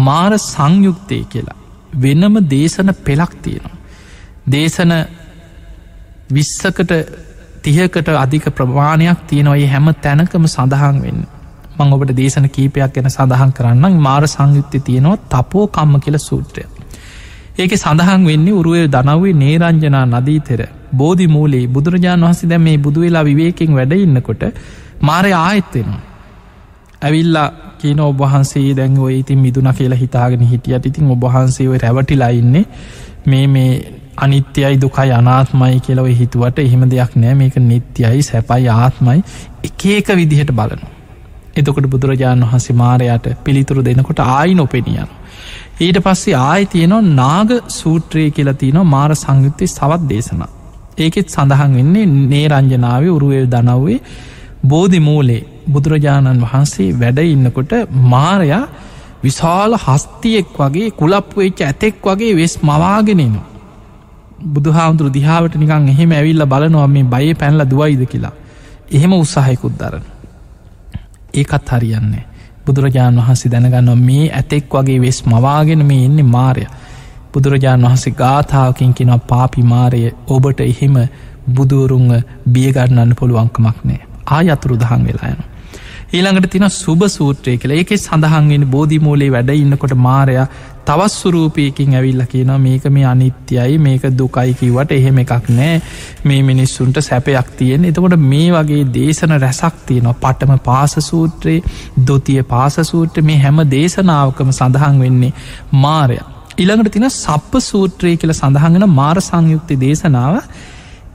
මාර 0.00 0.32
සංයුක්තය 0.44 1.20
කියලා. 1.26 1.60
වෙනම 1.96 2.34
දේශන 2.46 2.90
පෙලක් 3.04 3.32
තියෙනවා. 3.42 3.76
දේශන 4.48 4.92
විස්සකට 6.30 6.92
තියකට 7.66 8.08
අධික 8.16 8.46
ප්‍රමාණයක් 8.50 9.20
තියෙනවයි 9.26 9.66
හැම 9.66 9.88
තැනකම 10.02 10.46
සඳහන් 10.46 10.98
වෙන්න. 11.02 11.20
මං 11.76 11.92
ඔබට 11.92 12.14
දේශන 12.14 12.48
කීපයක් 12.50 12.94
ගැන 12.94 13.10
සඳහන් 13.10 13.52
කරන්න 13.52 14.00
මාර 14.00 14.24
සංයුත්ති 14.28 14.80
තියෙනවා 14.80 15.22
තපෝ 15.32 15.66
කම්ම 15.68 16.00
කියල 16.00 16.18
සූත්‍රය. 16.20 16.64
ඒක 17.58 17.72
සඳහන් 17.74 18.26
වෙන්නේ 18.26 18.54
උරුවේ 18.54 18.88
දනවේ 18.88 19.36
නේරංජනා 19.36 20.04
නදීතෙර 20.06 20.60
බෝධි 20.94 21.28
මූලේ 21.28 21.64
බුදුරජාණන් 21.68 22.26
වහසි 22.26 22.50
දැ 22.50 22.60
මේ 22.60 22.76
බුදුවෙලා 22.78 23.24
විවේකෙන් 23.24 23.72
වැඩ 23.74 23.96
ඉන්නකොට 23.98 24.42
මාරය 25.02 25.32
ආයත්වෙනවා 25.38 26.04
ඇවිල්ලා 27.00 27.48
කියන 27.78 28.00
ඔබහන්සේ 28.00 28.76
දැන් 28.76 28.98
ඔය 28.98 29.18
ඉතින් 29.18 29.38
මිදුන 29.38 29.68
කියලා 29.72 29.98
හිතාගෙන 29.98 30.40
හිටියට 30.42 30.86
ඉතින් 30.86 31.10
ඔබහන්සේ 31.10 31.68
ඔය 31.68 31.78
රැවටිලා 31.78 32.28
ඉන්නේ. 32.30 32.64
මේ 33.26 33.46
මේ 33.46 33.70
අනිත්‍යයි 34.16 34.76
දුකයි 34.80 35.10
අනාත්මයි 35.12 35.80
කියලව 35.80 36.06
හිතුවට 36.14 36.58
එහෙම 36.58 36.82
දෙයක් 36.90 37.16
නෑ. 37.16 37.34
මේක 37.34 37.56
නිත්‍යයි 37.62 38.22
සැපයි 38.22 38.68
ආත්මයි 38.70 39.22
එක 39.64 39.86
ඒක 39.86 40.08
විදිහට 40.14 40.52
බලනු 40.52 40.86
එතකොට 41.56 41.86
බුදුරජාණන් 41.86 42.44
වහන්සේ 42.44 42.76
මාරයට 42.76 43.26
පිළිතුරු 43.44 43.84
දෙනකොට 43.84 44.20
ආයි 44.20 44.54
නොපෙනියන. 44.54 45.08
ඊට 45.80 45.98
පස්සේ 46.00 46.36
ආය 46.42 46.66
තියනවා 46.66 47.02
නාග 47.14 47.50
සූත්‍රය 47.70 48.30
කියලා 48.30 48.54
තියනවා 48.54 48.84
මාර 48.86 49.10
සංයුත්තේ 49.16 49.68
සවත් 49.68 50.08
දේශනා. 50.08 50.50
ඒකෙත් 50.98 51.28
සඳහන් 51.28 51.76
වෙන්නේ 51.78 52.06
නේරංජනාවේ 52.06 53.10
උරුවල් 53.10 53.46
දනව්වේ 53.46 53.98
බෝධි 54.64 55.00
මූලේ 55.00 55.42
බුදුරජාණන් 55.72 56.44
වහන්සේ 56.44 56.88
වැඩ 57.00 57.18
ඉන්නකොට 57.26 57.72
මාරයා 58.12 58.64
විශාල 59.24 59.76
හස්තියෙක් 59.78 60.56
වගේ 60.58 60.88
කුලප්පු 60.92 61.40
වෙච්ච 61.40 61.60
ඇතෙක් 61.62 62.00
වගේ 62.04 62.32
වෙස් 62.36 62.54
මවාගෙනනවා 62.62 63.55
බුදුහාමුදුරු 64.38 65.12
දිහාාවට 65.12 65.54
නිකං 65.56 65.88
එහෙම 65.88 66.12
ඇවිල්ල 66.12 66.46
බලනවා 66.46 66.86
මේ 66.88 67.04
බය 67.04 67.34
පැන්ල 67.34 67.64
දුවයිද 67.70 68.06
කියලා. 68.06 68.32
එහෙම 68.90 69.12
උත්සාහයකුත් 69.14 69.78
දරන. 69.78 70.02
ඒකත් 71.34 71.70
හරියන්නේ 71.70 72.24
බුදුරජාණන් 72.66 73.20
වහන්සේ 73.20 73.50
දැනගන්නවා 73.50 73.96
මේ 74.00 74.26
ඇතෙක් 74.32 74.74
වගේ 74.74 75.00
වෙස් 75.00 75.24
මවාගෙන 75.24 75.86
මේ 75.86 76.04
එන්නේ 76.04 76.26
මාරය. 76.26 76.66
බුදුරජාණන් 77.32 77.88
වහන්සේ 77.88 78.14
ගාථාවකින් 78.14 78.94
කෙනවා 78.94 79.18
පාපි 79.26 79.62
මාරය 79.64 80.02
ඔබට 80.28 80.60
එහෙම 80.62 80.96
බුදුවරුන්ග 81.54 82.12
බියගන්නන්න 82.52 83.16
පුළුවන්කමක් 83.18 83.84
නෑ 83.84 84.00
ආයතුරු 84.28 84.76
දහන් 84.76 85.06
වෙලා 85.06 85.28
යන. 85.28 85.42
ඊළඟට 86.08 86.50
තින 86.50 86.64
සුභ 86.70 87.04
සූත්‍රය 87.08 87.52
කළ 87.56 87.72
ඒක 87.72 87.92
සඳහන්ගෙන 87.94 88.64
බෝධිමූලේ 88.68 89.30
වැඩ 89.30 89.48
ඉන්නකොට 89.52 89.94
මාරයා 89.98 90.44
තවත් 90.84 91.12
සුරූපයකින් 91.12 91.94
ඇවිල්ල 91.94 92.22
කියන 92.24 92.52
මේක 92.58 92.84
මේ 92.88 93.04
අනිත්‍යයි 93.04 93.78
මේක 93.78 94.04
දුකයිකිවට 94.12 94.92
එහෙම 94.92 95.18
එකක් 95.18 95.48
නෑ 95.50 95.80
මේ 96.24 96.42
මිනිස්සුන්ට 96.42 97.00
සැපයක් 97.00 97.48
තියෙන් 97.56 97.84
එතකොට 97.84 98.14
මේ 98.24 98.52
වගේ 98.52 98.84
දේශන 98.92 99.34
රැසක් 99.36 99.82
තියනවා. 99.86 100.14
පටම 100.16 100.54
පාසසූත්‍රයේ 100.60 101.64
දොතිය 102.04 102.42
පාසසූත්‍ර 102.44 103.22
මේ 103.22 103.38
හැම 103.38 103.58
දේශනාවකම 103.68 104.52
සඳහන් 104.52 105.00
වෙන්නේ 105.00 105.32
මාරය. 105.74 106.20
ඉළඟට 106.58 106.92
තින 106.92 107.08
සප්ප 107.10 107.62
සූත්‍රය 107.62 108.14
කියල 108.16 108.34
සඳහඟෙන 108.34 108.88
මාර 108.92 109.18
සංයුක්ති 109.22 109.80
දේශනාව. 109.80 110.38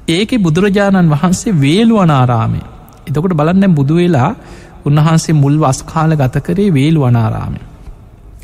ඒක 0.10 0.38
බුදුරජාණන් 0.40 1.12
වහන්සේ 1.12 1.58
වේලුවනාරාමේ 1.58 2.68
එතකොට 3.08 3.34
බලන්න 3.34 3.74
බුදු 3.74 3.96
වෙලා 3.96 4.30
උන්වහන්සේ 4.86 5.34
මුල් 5.34 5.58
වස්කාල 5.60 6.16
ගත 6.16 6.36
කරේ 6.40 6.74
වේලු 6.74 7.02
වනාරාමය 7.02 7.62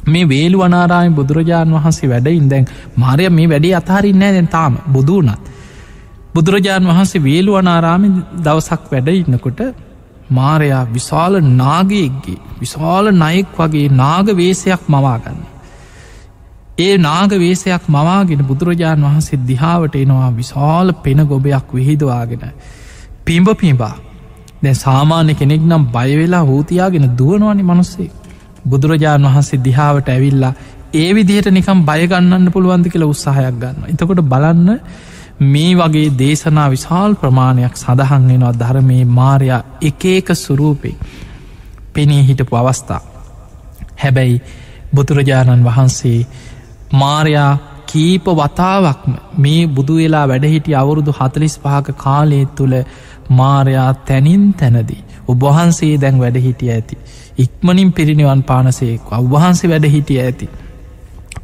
මේ 0.08 0.26
වේලු 0.26 0.58
වනාරාම 0.60 1.16
බුදුරජාණන් 1.16 1.76
වහන්සේ 1.76 2.10
වැඩයින් 2.10 2.50
දැන් 2.50 2.68
මාරය 2.96 3.30
මේ 3.32 3.50
වැඩේ 3.50 3.76
අතාරින්න 3.76 4.20
දැන් 4.20 4.48
තාම. 4.50 4.78
බුදුනත් 4.92 5.52
බුදුරජාණන් 6.34 6.88
වහන්සේ 6.88 7.24
වේලු 7.24 7.52
වනාරාමි 7.54 8.14
දවසක් 8.40 8.82
වැඩ 8.92 9.12
ඉන්නකොට 9.14 9.62
මාරයා 10.32 10.86
විශාල 10.94 11.42
නාගයෙක්ගේ 11.56 12.40
විශාල 12.60 13.12
නයෙක් 13.16 13.54
වගේ 13.58 13.86
නාග 13.96 14.34
වේසයක් 14.36 14.82
මවාගන්න 14.88 15.46
ඒ 16.80 16.98
නාග 17.00 17.32
වේසයක් 17.36 17.86
මවාගෙන 17.90 18.42
බුදුරජාණන් 18.46 19.06
වහන්සේ 19.06 19.40
දිහාවට 19.48 19.96
එනවා 19.96 20.32
විශාල 20.34 20.94
පෙන 21.04 21.20
ගොබයක් 21.26 21.74
විහිදවාගෙන. 21.74 22.44
පිම්බ 23.26 23.48
පිම්බා 23.56 23.96
දැ 24.64 24.76
සාමාන්‍ය 24.76 25.34
කෙනෙක් 25.34 25.62
නම් 25.62 25.84
බයවෙලා 25.88 26.44
හූතියාගෙන 26.44 27.06
දුවනවානි 27.18 27.64
මනුස්සේ. 27.64 28.10
බුදුරජාණන් 28.66 29.28
වහන්සේ 29.28 29.64
දිහාවට 29.64 30.10
ඇවිල්ලා 30.10 30.54
ඒ 30.94 31.10
විදිහට 31.14 31.50
නිකම් 31.50 31.80
බයගන්නන්න 31.84 32.52
පුළුවන්ද 32.52 32.88
කියලා 32.88 33.10
උත්සාහයක් 33.10 33.56
ගන්න 33.56 33.88
එතකොට 33.88 34.22
බලන්න 34.24 34.70
මේ 35.46 35.72
වගේ 35.76 36.10
දේශනා 36.16 36.68
විශාල් 36.70 37.16
ප්‍රමාණයක් 37.16 37.76
සඳහන් 37.76 38.28
වෙනවා 38.28 38.54
ධර්මයේ 38.54 39.06
මාරයා 39.12 39.62
එක 39.82 40.06
එක 40.08 40.30
සුරූපේ 40.36 40.96
පෙනී 41.94 42.24
හිටපු 42.24 42.56
අවස්ථා. 42.56 43.02
හැබැයි 43.98 44.42
බුදුරජාණන් 44.94 45.66
වහන්සේ 45.66 46.20
මාරයා 46.94 47.52
කීප 47.88 48.26
වතාවක්ම 48.36 49.14
මේ 49.38 49.62
බුදු 49.70 49.96
වෙලා 49.96 50.26
වැඩහිටිය 50.28 50.76
අවුරුදු 50.76 51.12
හතලිස් 51.12 51.56
පහක 51.60 51.96
කාලය 51.98 52.40
තුළ 52.56 52.76
මාරයා 53.32 53.94
තැනින් 54.04 54.54
තැනදී 54.54 55.04
ඔබහන්සේ 55.28 55.94
දැන් 55.98 56.20
වැඩ 56.20 56.38
හිටිය 56.38 56.72
ඇති. 56.72 56.98
ඉක්මනින් 57.38 57.94
පිරිනිවන් 57.94 58.44
පානසේක් 58.44 59.14
අවහන්සේ 59.14 59.70
වැඩ 59.70 59.86
හිටිය 59.88 60.22
ඇති. 60.22 60.50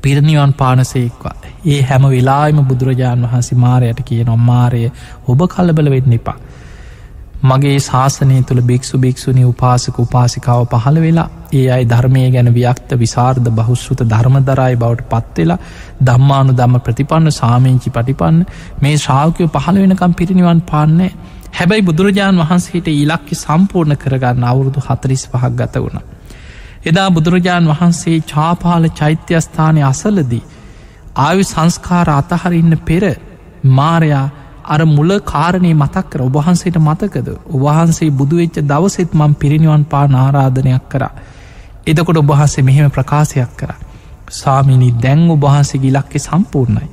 පිරනිවන් 0.01 0.53
පානසේක්වා 0.53 1.35
ඒ 1.65 1.81
හැම 1.81 2.09
වෙලාම 2.09 2.65
බුදුරජාණන් 2.65 3.27
වහන්සේ 3.27 3.57
මාරයට 3.57 4.01
කිය 4.05 4.23
නොම්මාරය 4.23 4.83
ඔබ 5.27 5.47
කලබල 5.47 5.89
වෙන්න 5.89 6.13
එපා. 6.13 6.37
මගේ 7.43 7.77
ශාසනය 7.79 8.35
තුළ 8.41 8.61
භික්ෂු 8.61 8.97
භික්ෂුණි 8.97 9.41
උපාසක 9.43 9.97
උපාසිකාව 9.99 10.61
පහළ 10.73 10.99
වෙලා 10.99 11.27
ඒ 11.53 11.63
අයි 11.69 11.85
ධර්මය 11.85 12.23
ගැන 12.31 12.49
ව්‍යක්ත 12.53 12.93
විසාර්ධ 12.95 13.49
බහුස්ෘත 13.51 14.03
ධර්මදරයි 14.05 14.75
බවට 14.75 15.09
පත්වෙලා 15.11 15.59
දම්මානු 16.01 16.53
දම්ම 16.53 16.79
ප්‍රතිපන්න 16.79 17.31
සාමීංචි 17.31 17.89
පටිපන්න 17.89 18.39
මේ 18.81 18.95
ශ්‍රාවකයෝ 18.97 19.49
පහළ 19.55 19.81
වෙනකම් 19.81 20.13
පිරිනිවන් 20.13 20.61
පාන්නේ 20.71 21.11
හැබැයි 21.53 21.83
බුදුරජාණන් 21.83 22.41
වහන්සේට 22.41 22.87
ඉලක්කි 22.89 23.35
සම්පූර්ණ 23.37 23.97
කරගන්න 23.97 24.45
අවුරුදු 24.45 24.79
හතරිස් 24.81 25.23
පහක් 25.27 25.51
ගත 25.55 25.75
වුණ. 25.77 25.99
එදා 26.85 27.09
බුදුරජාණන් 27.11 27.69
වහන්සේ 27.69 28.17
චාපාල 28.23 28.89
චෛත්‍යස්ථානය 28.91 29.83
අසලදී 29.83 30.43
ආයු 31.17 31.43
සංස්කාර 31.45 32.09
අතහරඉන්න 32.11 32.77
පෙර 32.81 33.03
මාරයා 33.71 34.25
අර 34.65 34.81
මුල 34.87 35.11
කාරණය 35.25 35.73
මතක් 35.73 36.05
කර 36.07 36.21
ඔබහන්සේට 36.21 36.77
මතකද? 36.79 37.29
ඔබහන්සේ 37.49 38.11
බුදුවෙච්ච 38.11 38.57
දවසෙත් 38.63 39.13
මං 39.13 39.35
පිරිනිවන් 39.35 39.85
පා 39.85 40.05
නාරාධනයක් 40.07 40.85
කර. 40.89 41.03
එදකොට 41.85 42.17
ඔබහන්සේ 42.17 42.63
මෙහෙම 42.63 42.91
ප්‍රකාශයක් 42.91 43.51
කර. 43.55 43.71
සාමිනි 44.31 44.89
දැං 44.97 45.29
ඔබහන්සේගේ 45.29 45.89
ඉලක්කෙ 45.89 46.19
සම්පූර්ණයි. 46.19 46.87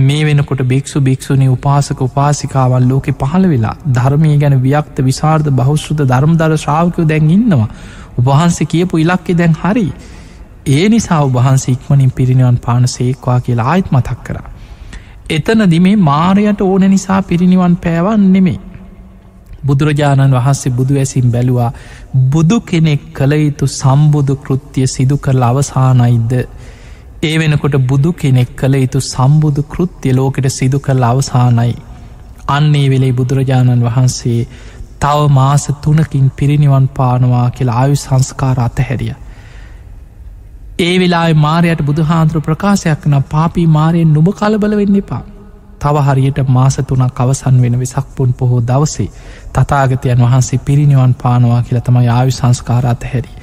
මේ 0.00 0.24
වෙනකොට 0.24 0.60
භික්ෂු 0.64 1.00
භික්ෂුණි 1.00 1.48
උපාසක 1.48 2.00
උපාසිකාවල් 2.00 2.84
ලෝකෙ 2.86 3.12
පහළ 3.14 3.46
වෙලා 3.46 3.76
ධර්මය 3.92 4.34
ගැන 4.36 4.54
ව්‍යක්ත 4.62 5.00
විසාර්ධ 5.02 5.50
බෞෂෘත 5.52 6.02
ධර්මදර 6.04 6.52
ශ්‍රාවකයෝ 6.56 7.08
දැන් 7.08 7.30
ඉන්නවා. 7.30 7.68
උබහන්සේ 8.18 8.66
කියපු 8.66 8.98
ඉලක්කෙ 8.98 9.34
දැන් 9.34 9.56
හරි. 9.56 9.86
ඒ 10.68 10.86
නිසා 10.88 11.20
උබහන්සේ 11.22 11.74
ඉක්මනින් 11.74 12.12
පිරිනිවන් 12.12 12.58
පාන 12.58 12.88
සේක්වා 12.88 13.40
කියලා 13.40 13.66
ආයත් 13.66 13.92
මතක් 13.92 14.18
කර. 14.24 14.38
එතනදි 15.30 15.80
මේ 15.80 15.96
මාරයට 16.04 16.60
ඕන 16.62 16.88
නිසා 16.88 17.20
පිරිනිවන් 17.24 17.76
පෑවන් 17.78 18.32
නෙමේ 18.32 18.58
බුදුරජාණන් 19.64 20.34
වහන්සේ 20.34 20.72
බුදු 20.72 20.94
ඇසින් 20.96 21.30
බැලුවා 21.30 21.72
බුදු 22.30 22.60
කෙනෙක් 22.62 23.02
කළ 23.12 23.32
යුතු 23.36 23.66
සම්බුදු 23.72 24.36
කෘත්තිය 24.38 24.86
සිදු 24.88 25.16
කරල 25.18 25.42
අවසානයිද්ද 25.42 26.32
ඒ 27.22 27.38
වෙනකොට 27.38 27.74
බුදු 27.84 28.10
කෙනෙක් 28.12 28.50
කළ 28.56 28.74
යුතු 28.76 29.00
සම්බුදු 29.02 29.62
කෘත්තිය 29.64 30.12
ලෝකෙට 30.12 30.46
සිදු 30.48 30.78
කළ 30.78 31.02
අවසානයි. 31.04 31.72
අන්නේ 32.48 32.90
වෙලේ 32.90 33.12
බුදුරජාණන් 33.12 33.82
වහන්සේ 33.82 34.40
තව 35.00 35.24
මාස 35.30 35.64
තුනකින් 35.82 36.28
පිරිනිවන් 36.32 36.86
පානවා 36.90 37.50
කියලා 37.50 37.78
ආයු 37.78 37.96
සංස්කාර 37.96 38.60
අතහැරිය. 38.60 39.14
ඒ 40.78 40.94
වෙලා 41.00 41.34
මාරයට 41.36 41.82
බුදුහාන්ත්‍ර 41.82 42.40
ප්‍රකාශයක් 42.40 43.06
නම් 43.06 43.26
පාපී 43.26 43.66
මාරයෙන් 43.68 44.12
නුබ 44.12 44.28
කලබල 44.34 44.76
වෙන්න 44.76 44.96
එපා. 44.96 45.22
තව 45.80 45.96
හරියට 46.02 46.38
මාස 46.48 46.76
තුනක් 46.84 47.20
අවසන් 47.20 47.60
වෙන 47.62 47.80
වෙසක් 47.80 48.06
පුන් 48.16 48.32
පොහෝ 48.32 48.62
දවසේ 48.62 49.08
තතාගතයන් 49.52 50.20
වහන්සේ 50.20 50.60
පිරිනිවන් 50.60 51.14
පානවා 51.14 51.62
කියලා 51.62 51.82
තම 51.82 51.98
ආයු 52.08 52.30
සංස්කාර 52.32 52.86
අතහැරි. 52.86 53.37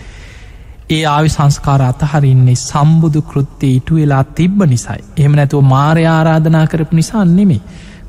ඒ 0.87 1.03
ආවි 1.05 1.29
සංස්කාර 1.29 1.81
අතහරින්නේ 1.83 2.55
සම්බුදු 2.57 3.21
කෘත්තිය 3.23 3.71
ඉටු 3.75 3.95
වෙලා 3.95 4.23
තිබ්බ 4.31 4.59
නිසයි. 4.65 4.99
එහම 5.17 5.33
නැතුව 5.35 5.63
මාරය 5.65 6.03
ආරාධනා 6.07 6.65
කරපු 6.67 6.95
නිසා 6.95 7.23
නෙමේ. 7.27 7.61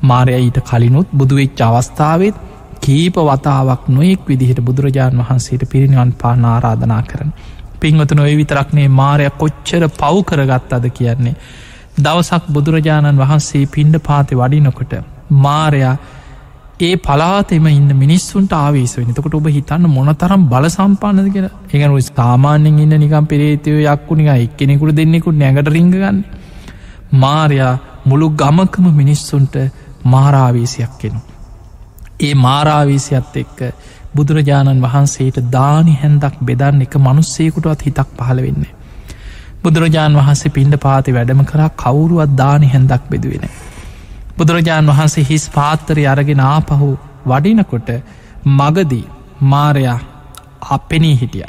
මාරය 0.03 0.33
ඊට 0.35 0.59
කලිනුත් 0.61 1.07
බුදුවෙච්ච 1.13 1.61
අවස්ථාවත් 1.61 2.35
කීප 2.79 3.15
වතාවක් 3.21 3.87
නොයෙක් 3.89 4.27
විදිහට 4.27 4.61
බුදුරජාණන් 4.61 5.21
වහන්සේට 5.21 5.63
පිරිනිවන් 5.65 6.11
පාන 6.13 6.45
ආරාධනා 6.45 7.01
කරන. 7.03 7.31
පින්වතු 7.79 8.15
නොය 8.15 8.35
විතරක්නේ 8.35 8.87
මාරය 8.91 9.25
කොච්චර 9.35 9.83
පව් 9.91 10.15
කරගත් 10.23 10.73
අද 10.73 10.85
කියන්නේ. 10.91 11.35
දවසක් 11.99 12.43
බුදුරජාණන් 12.49 13.17
වහන්සේ 13.17 13.65
පිණ්ඩ 13.67 13.97
පාති 14.01 14.35
වඩිනකොට 14.35 14.93
මාරයා 15.39 15.95
ඒ 16.79 16.95
පලාතෙම 16.97 17.67
ඉන්න 17.67 17.91
මිනිස්සුන්ට 17.95 18.51
ආවේස 18.53 18.91
වෙනතකොට 18.95 19.35
ඔබ 19.35 19.47
හිතන්න 19.49 19.85
මොනතරම් 19.89 20.41
බල 20.47 20.65
සම්පානද 20.69 21.29
කියලා 21.29 21.53
එකනු 21.71 22.01
සාමාන්‍යෙන් 22.01 22.75
ඉන්න 22.79 22.95
නිකම් 22.95 23.25
පෙරේතයෝ 23.25 23.79
යක්කුනික 23.85 24.29
එක්කෙනෙකුට 24.35 24.93
දෙන්නෙකුට 24.93 25.37
නැගට 25.37 25.69
රිංගගන්න 25.69 26.19
මාරයා 27.15 27.73
මුළු 28.05 28.27
ගමකම 28.33 28.85
මිනිස්සුන්ට 28.93 29.55
මාරාවේශයක් 30.05 30.93
කෙනු. 30.99 31.19
ඒ 32.19 32.33
මාරාවේශයත් 32.37 33.35
එක්ක 33.35 33.59
බුදුරජාණන් 34.13 34.83
වහන්සේට 34.83 35.39
දානි 35.51 35.95
හැන්දක් 35.95 36.35
බෙදන්න 36.41 36.81
එක 36.81 36.99
මනුස්සේකුටවත් 36.99 37.81
හිතක් 37.83 38.11
පහළ 38.17 38.41
වෙන්නේ. 38.41 38.75
බුදුරජාණන් 39.63 40.19
වහන්සේ 40.19 40.51
පිණ්ඩ 40.51 40.77
පාති 40.79 41.13
වැඩම 41.13 41.41
කරා 41.45 41.69
කවුරුවත් 41.75 42.37
දානි 42.37 42.67
හැන්දක් 42.67 43.09
බෙදුවෙන. 43.09 43.49
බුදුරජාණන් 44.37 44.89
වහන්සේ 44.89 45.23
හිස් 45.23 45.45
පාත්තරය 45.49 46.03
අරගෙන 46.07 46.41
ආපහු 46.45 46.89
වඩිනකොට 47.25 47.89
මගදී 48.47 49.05
මාරයා 49.43 49.99
අපෙනී 50.69 51.15
හිටිය. 51.21 51.45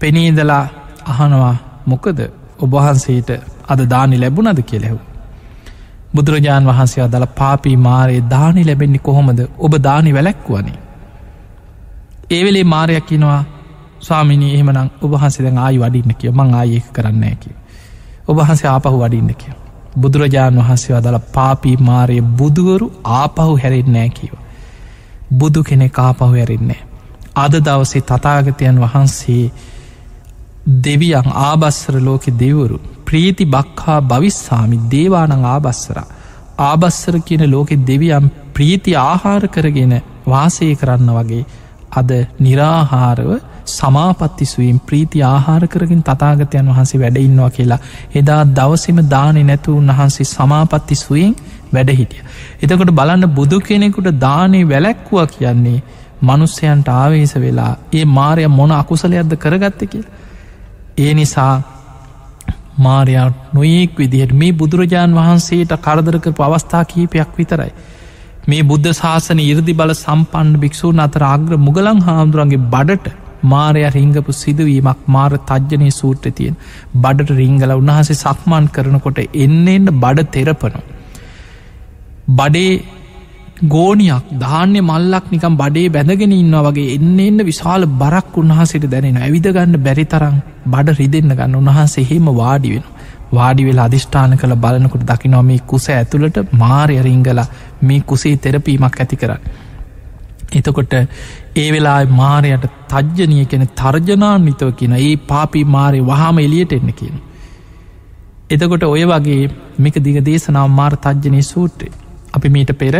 පෙනීදලා 0.00 0.64
අහනවා 1.04 1.56
මොකද 1.86 2.20
ඔබහන්සේට 2.58 3.30
අද 3.68 3.80
දානි 3.86 4.20
ලැබුණද 4.20 4.62
කියලෙහු. 4.62 4.98
බුදුරජාණන් 6.14 6.66
වහන්සේ 6.66 7.04
අදල 7.04 7.26
පාපී 7.38 7.76
මාරයේ 7.78 8.28
දානි 8.30 8.66
ලැබෙන්නේ 8.66 8.98
කොහොමද 9.00 9.40
ඔබ 9.58 9.72
දානි 9.82 10.14
වැලැක්වුවනේ. 10.14 10.78
ඒවෙලේ 12.30 12.64
මාරයක් 12.66 13.06
කිනවා 13.06 13.44
ස්වාමිනී 14.00 14.54
එහෙමනම් 14.54 14.90
ඔබහන්සේ 15.02 15.44
දැන් 15.44 15.58
ආයි 15.58 15.80
වඩින්න 15.80 16.14
කිය 16.14 16.30
මං 16.30 16.54
ආයක 16.54 16.86
කරන්න 16.92 17.24
ඇකි. 17.24 17.50
ඔබහන්සේ 18.28 18.70
ආපහු 18.70 18.98
වඩින්න 18.98 19.34
කිය. 19.34 19.61
බුදුරජාණන් 19.96 20.60
වහන්සේ 20.60 20.96
අදල 20.96 21.18
පාපී 21.30 21.76
මාරය 21.78 22.20
බුදුවරු 22.32 22.86
ආපහු 23.04 23.52
හැරෙන්නෑ 23.56 24.10
කියව. 24.10 24.32
බුදු 25.32 25.60
කෙනෙ 25.62 25.90
ආපහු 25.98 26.24
හැරෙන්නේ. 26.28 26.80
අද 27.36 27.54
දවසේ 27.60 28.02
තතාගතයන් 28.02 28.78
වහන්සේ 28.78 29.52
දෙවියන් 30.78 31.28
ආබස්සර 31.42 31.94
ලෝකෙ 32.00 32.30
දෙවරු 32.34 32.78
ප්‍රීති 33.04 33.44
බක්හා 33.46 34.00
භවිස්සාමි 34.02 34.78
දේවානං 34.88 35.44
ආබස්සර 35.46 35.98
ආබස්සර 36.60 37.14
කියන 37.20 37.44
ලෝකෙ 37.46 37.76
දෙවියම් 37.82 38.30
ප්‍රීති 38.54 38.92
ආහාර 38.98 39.48
කරගෙන 39.48 39.94
වාසය 40.26 40.74
කරන්න 40.74 41.10
වගේ 41.10 41.44
අද 41.92 42.10
නිරාහාරව 42.40 43.30
සමාපත්ති 43.72 44.46
සුවීම් 44.46 44.78
ප්‍රීති 44.82 45.22
ආහාර 45.24 45.64
කරකින් 45.68 46.02
තතාගතයන් 46.02 46.68
වහන්සේ 46.68 47.00
වැඩඉන්නවා 47.00 47.50
කියලා 47.50 47.80
එදා 48.14 48.42
දවසම 48.50 49.00
දානෙ 49.08 49.42
නැතු 49.44 49.76
උන්වහන්සේ 49.76 50.26
සමාපත්ති 50.26 50.96
සුවෙන් 50.96 51.34
වැඩ 51.72 51.92
හිටිය. 51.92 52.22
එතකොට 52.60 52.92
බලන්න 52.92 53.28
බුදු 53.30 53.60
කෙනෙකුට 53.62 54.08
දානය 54.18 54.62
වැලැක්වුව 54.66 55.26
කියන්නේ 55.30 55.78
මනුස්සයන්ට 56.22 56.88
ආවේස 56.90 57.34
වෙලා 57.36 57.72
ඒ 57.92 58.04
මාරය 58.10 58.48
මොන 58.50 58.72
අකුසලයක්ද 58.72 59.36
කරගත්ත 59.38 59.86
කිය. 59.86 60.04
ඒ 60.98 61.14
නිසා 61.14 61.54
මාරයා 62.78 63.32
නොයෙක් 63.52 63.98
විදිහට 63.98 64.34
මේ 64.34 64.52
බුදුරජාණන් 64.54 65.16
වහන්සේට 65.16 65.74
කරදරක 65.80 66.28
පවස්ථා 66.34 66.84
කීපයක් 66.86 67.32
විතරයි. 67.36 67.72
මේ 68.44 68.62
බුද්ධ 68.64 68.92
ශාසන 68.92 69.40
ඉරදි 69.40 69.74
බල 69.74 69.92
සම්පන්න 69.94 70.54
භික්‍ෂූන් 70.58 71.00
අතර 71.00 71.24
ආග්‍ර 71.24 71.58
මුගලං 71.58 72.00
හාමුදුරන්ගේ 72.02 72.64
බඩට 72.68 73.12
මාරය 73.44 73.84
රිංගපු 73.90 74.32
සිදුවීමක් 74.34 75.04
මාර 75.08 75.30
තජ්ජනය 75.50 75.90
සූට්‍ර 75.92 76.32
තියෙන් 76.32 76.56
බඩට 76.96 77.36
රිංගල 77.36 77.74
උන්වහසේ 77.74 78.16
සක්මන් 78.16 78.66
කරනකොට 78.68 79.20
එන්න 79.36 79.68
එන්න 79.68 79.86
බඩ 79.96 80.28
තෙරපනු. 80.30 80.82
බඩේ 82.30 82.72
ගෝනියක් 83.64 84.30
ධාන්‍ය 84.36 84.80
මල්ලක් 84.82 85.26
නිකම් 85.30 85.56
බඩේ 85.56 85.90
බැඳගෙන 85.90 86.32
ඉන්න 86.32 86.54
වගේ 86.60 86.94
එන්න 86.94 87.18
එන්න 87.20 87.38
විශාල 87.44 87.86
බරක් 87.96 88.38
උන්වහසට 88.38 88.86
දැනෙන 88.88 89.18
ඇවිදගන්න 89.18 89.76
බැරි 89.80 90.04
තරම් 90.06 90.38
බඩ 90.66 90.98
රිදෙන්න්න 90.98 91.34
ගන්න 91.34 91.54
උන්වහන්සේ 91.56 92.04
හෙම 92.04 92.26
වාඩි 92.34 92.72
වෙන 92.74 92.86
වාඩි 93.32 93.66
වෙලා 93.66 93.84
අධිෂ්ඨාන 93.84 94.34
කළ 94.36 94.56
බලනකොට 94.56 95.04
දකිනවා 95.04 95.42
මේ 95.42 95.60
kuස 95.64 95.86
ඇතුළට 95.90 96.40
මාරය 96.54 96.96
රිංගල 97.00 97.42
මේ 97.82 98.00
කුසේ 98.02 98.36
තෙරපීමක් 98.38 98.96
ඇති 98.96 99.16
කරන්න. 99.16 99.40
එතකොට 100.52 100.92
ඒ 101.56 101.68
වෙලා 101.72 101.98
මාරයට 102.12 102.64
තජ්ජනය 102.90 103.44
කෙන 103.44 103.64
තර්ජනාන්විතව 103.76 104.70
කියන 104.72 104.94
ඒ 104.98 105.16
පාපී 105.26 105.64
මාරය 105.66 106.00
වහාම 106.02 106.38
එලියට 106.38 106.72
එන්න 106.72 106.92
කියන. 106.92 107.16
එතකොට 108.50 108.84
ඔය 108.84 109.04
වගේ 109.06 109.50
මේක 109.78 109.96
දිග 110.00 110.18
දේශනාව 110.22 110.70
මාර 110.70 110.94
තජ්ජනය 110.98 111.42
සූට්‍රේ 111.44 111.92
අපි 112.32 112.48
මීට 112.48 112.72
පෙර 112.74 112.94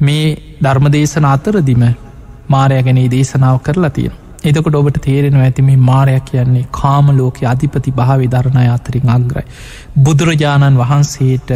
මේ 0.00 0.26
ධර්මදේශන 0.62 1.26
අතරදිම 1.26 1.86
මාරය 2.48 2.82
ගැනේ 2.82 3.08
දේශනාව 3.08 3.56
කරලා 3.60 3.90
තියෙන. 3.90 4.14
එතකොට 4.42 4.74
ඔබට 4.74 5.00
තේරෙන 5.00 5.36
ඇතිම 5.38 5.70
මාරයක් 5.82 6.26
කියන්නේ 6.26 6.66
කාම 6.72 7.08
ලෝක 7.12 7.40
අධිපති 7.44 7.90
භාවි 7.92 8.28
ධරණය 8.28 8.66
අතරින් 8.68 9.08
අග්‍රයි. 9.10 9.46
බුදුරජාණන් 9.98 10.78
වහන්සේට 10.78 11.50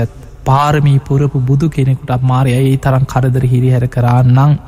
පාරමී 0.45 0.99
පුරපු 1.01 1.41
බුදු 1.43 1.69
කෙනෙකුට 1.69 2.23
මාරය 2.25 2.53
ඒ 2.55 2.77
තරම් 2.79 3.07
කරදර 3.07 3.45
හිරිහැර 3.47 3.87
කරන්නම්. 3.89 4.59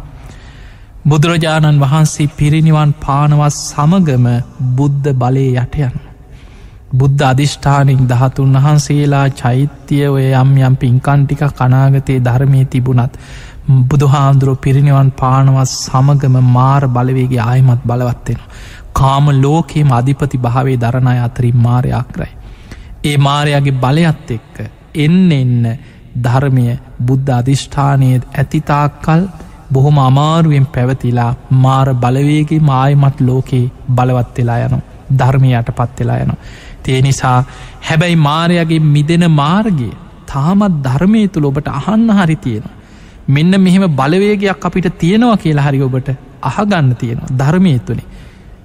බුදුරජාණන් 1.03 1.80
වහන්සේ 1.80 2.28
පිරිනිවන් 2.30 2.90
පානවත් 2.96 3.51
සමගම 3.51 4.26
බුද්ධ 4.70 5.09
බලය 5.14 5.44
යටයන්. 5.55 5.94
බුද්ධ 6.92 7.22
අධිෂ්ඨානින් 7.24 8.03
දහතුන් 8.07 8.53
වහන්සේලා 8.55 9.28
චෛත්‍යය 9.32 10.09
ඔය 10.09 10.26
යම් 10.34 10.53
යම් 10.59 10.76
පින්කන්ටික 10.76 11.42
කනාගතයේ 11.53 12.20
ධර්මය 12.20 12.64
තිබුණත් 12.66 13.16
බුදුහාන්දුරුව 13.88 14.59
පිරිනිවන් 14.59 15.11
පානවත් 15.12 15.66
සමගම 15.66 16.36
මාර 16.51 16.88
බලවේගේ 16.88 17.40
ආයමත් 17.40 17.82
බලවත්වෙන. 17.82 18.40
කාම 18.92 19.24
ලෝකේම 19.36 19.92
අධිපති 19.92 20.38
භාවේ 20.38 20.78
දරණය 20.78 21.18
අතරින් 21.18 21.57
මාරයාක්රයි. 21.59 22.32
ඒ 23.05 23.16
මාරයාගේ 23.18 23.80
බලයත් 23.80 24.30
එක්ක 24.30 24.57
එන්න 24.96 25.32
එන්න 25.32 25.78
ධර්මය 26.16 26.66
බුද්ධ 27.01 27.30
අධිෂ්ඨානය 27.32 28.11
ඇතිතාක්කල් 28.34 29.22
බොහොම 29.73 29.99
අමාරුවෙන් 30.01 30.66
පැවතිලා 30.66 31.33
මාර 31.59 31.89
බලවේගේ 31.97 32.61
මායමත් 32.62 33.21
ලෝකයේ 33.21 33.71
බලවත් 33.95 34.37
වෙලා 34.39 34.59
යනු 34.59 34.79
ධර්මයට 35.12 35.71
පත්වෙලා 35.73 36.18
යනු. 36.18 36.35
තිය 36.83 37.01
නිසා 37.03 37.39
හැබැයි 37.81 38.16
මාරයගේ 38.21 38.81
මිදෙන 38.89 39.25
මාර්ගය 39.33 39.91
තාමත් 40.27 40.83
ධර්මය 40.83 41.23
තුළ 41.29 41.45
ඔබට 41.45 41.68
අහන්න 41.71 42.11
හරි 42.12 42.37
තියෙනවා. 42.39 42.77
මෙන්න 43.29 43.53
මෙහෙම 43.59 43.85
බලවේගයක් 43.93 44.64
අපිට 44.64 44.87
තියෙනවා 44.99 45.37
කියලා 45.37 45.66
හරි 45.66 45.83
ඔබට 45.83 46.11
අහගන්න 46.43 46.91
තියෙනවා 46.97 47.33
ධර්මය 47.39 47.79
තුනේ 47.81 48.09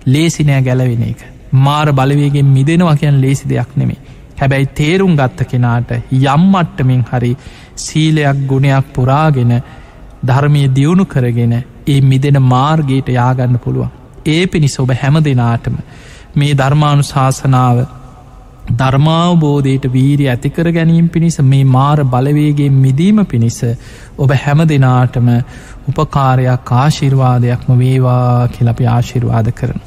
ලේසිනෑ 0.08 0.62
ගැලවෙන 0.62 1.04
එක 1.04 1.22
මාර 1.60 1.88
බලවේගෙන් 1.92 2.46
මිදෙනවා 2.48 2.96
කියන් 2.96 3.22
ලේසි 3.22 3.50
දෙයක් 3.50 3.72
නෙමේ 3.76 4.00
හැබැයි 4.38 4.72
තේරුම් 4.74 5.16
ගත්ත 5.16 5.48
කෙනාට 5.48 5.92
යම්මට්ටමින් 6.12 7.04
හරි 7.04 7.32
සීලයක් 7.78 8.46
ගුණයක් 8.48 8.94
පුරාගෙන 8.94 9.54
ධර්මය 10.26 10.64
දියුණු 10.70 11.06
කරගෙන 11.08 11.54
ඒ 11.88 12.00
මිදෙන 12.04 12.42
මාර්ගයට 12.46 13.10
යාගන්න 13.12 13.60
පුළුවන් 13.60 13.94
ඒ 14.28 14.42
පිණිස 14.48 14.80
ඔබ 14.80 14.96
හැම 14.96 15.22
දෙනාටම 15.24 15.78
මේ 16.36 16.54
ධර්මානු 16.56 17.04
ශාසනාව 17.06 17.86
ධර්මාවබෝධයට 18.74 19.86
වීරී 19.90 20.30
ඇතිකර 20.30 20.72
ගැනීම 20.72 21.10
පිණිස 21.10 21.38
මේ 21.44 21.64
මාර 21.68 22.04
බලවේගේ 22.06 22.70
මිදීම 22.78 23.26
පිණිස 23.26 23.60
ඔබ 24.18 24.32
හැම 24.38 24.64
දෙනාටම 24.66 25.30
උපකාරයක් 25.88 26.72
ආශිර්වාදයක්ම 26.76 27.78
වේවා 27.78 28.48
කියලපි 28.50 28.88
ආශිර්වාද 28.88 29.52
කරන. 29.54 29.86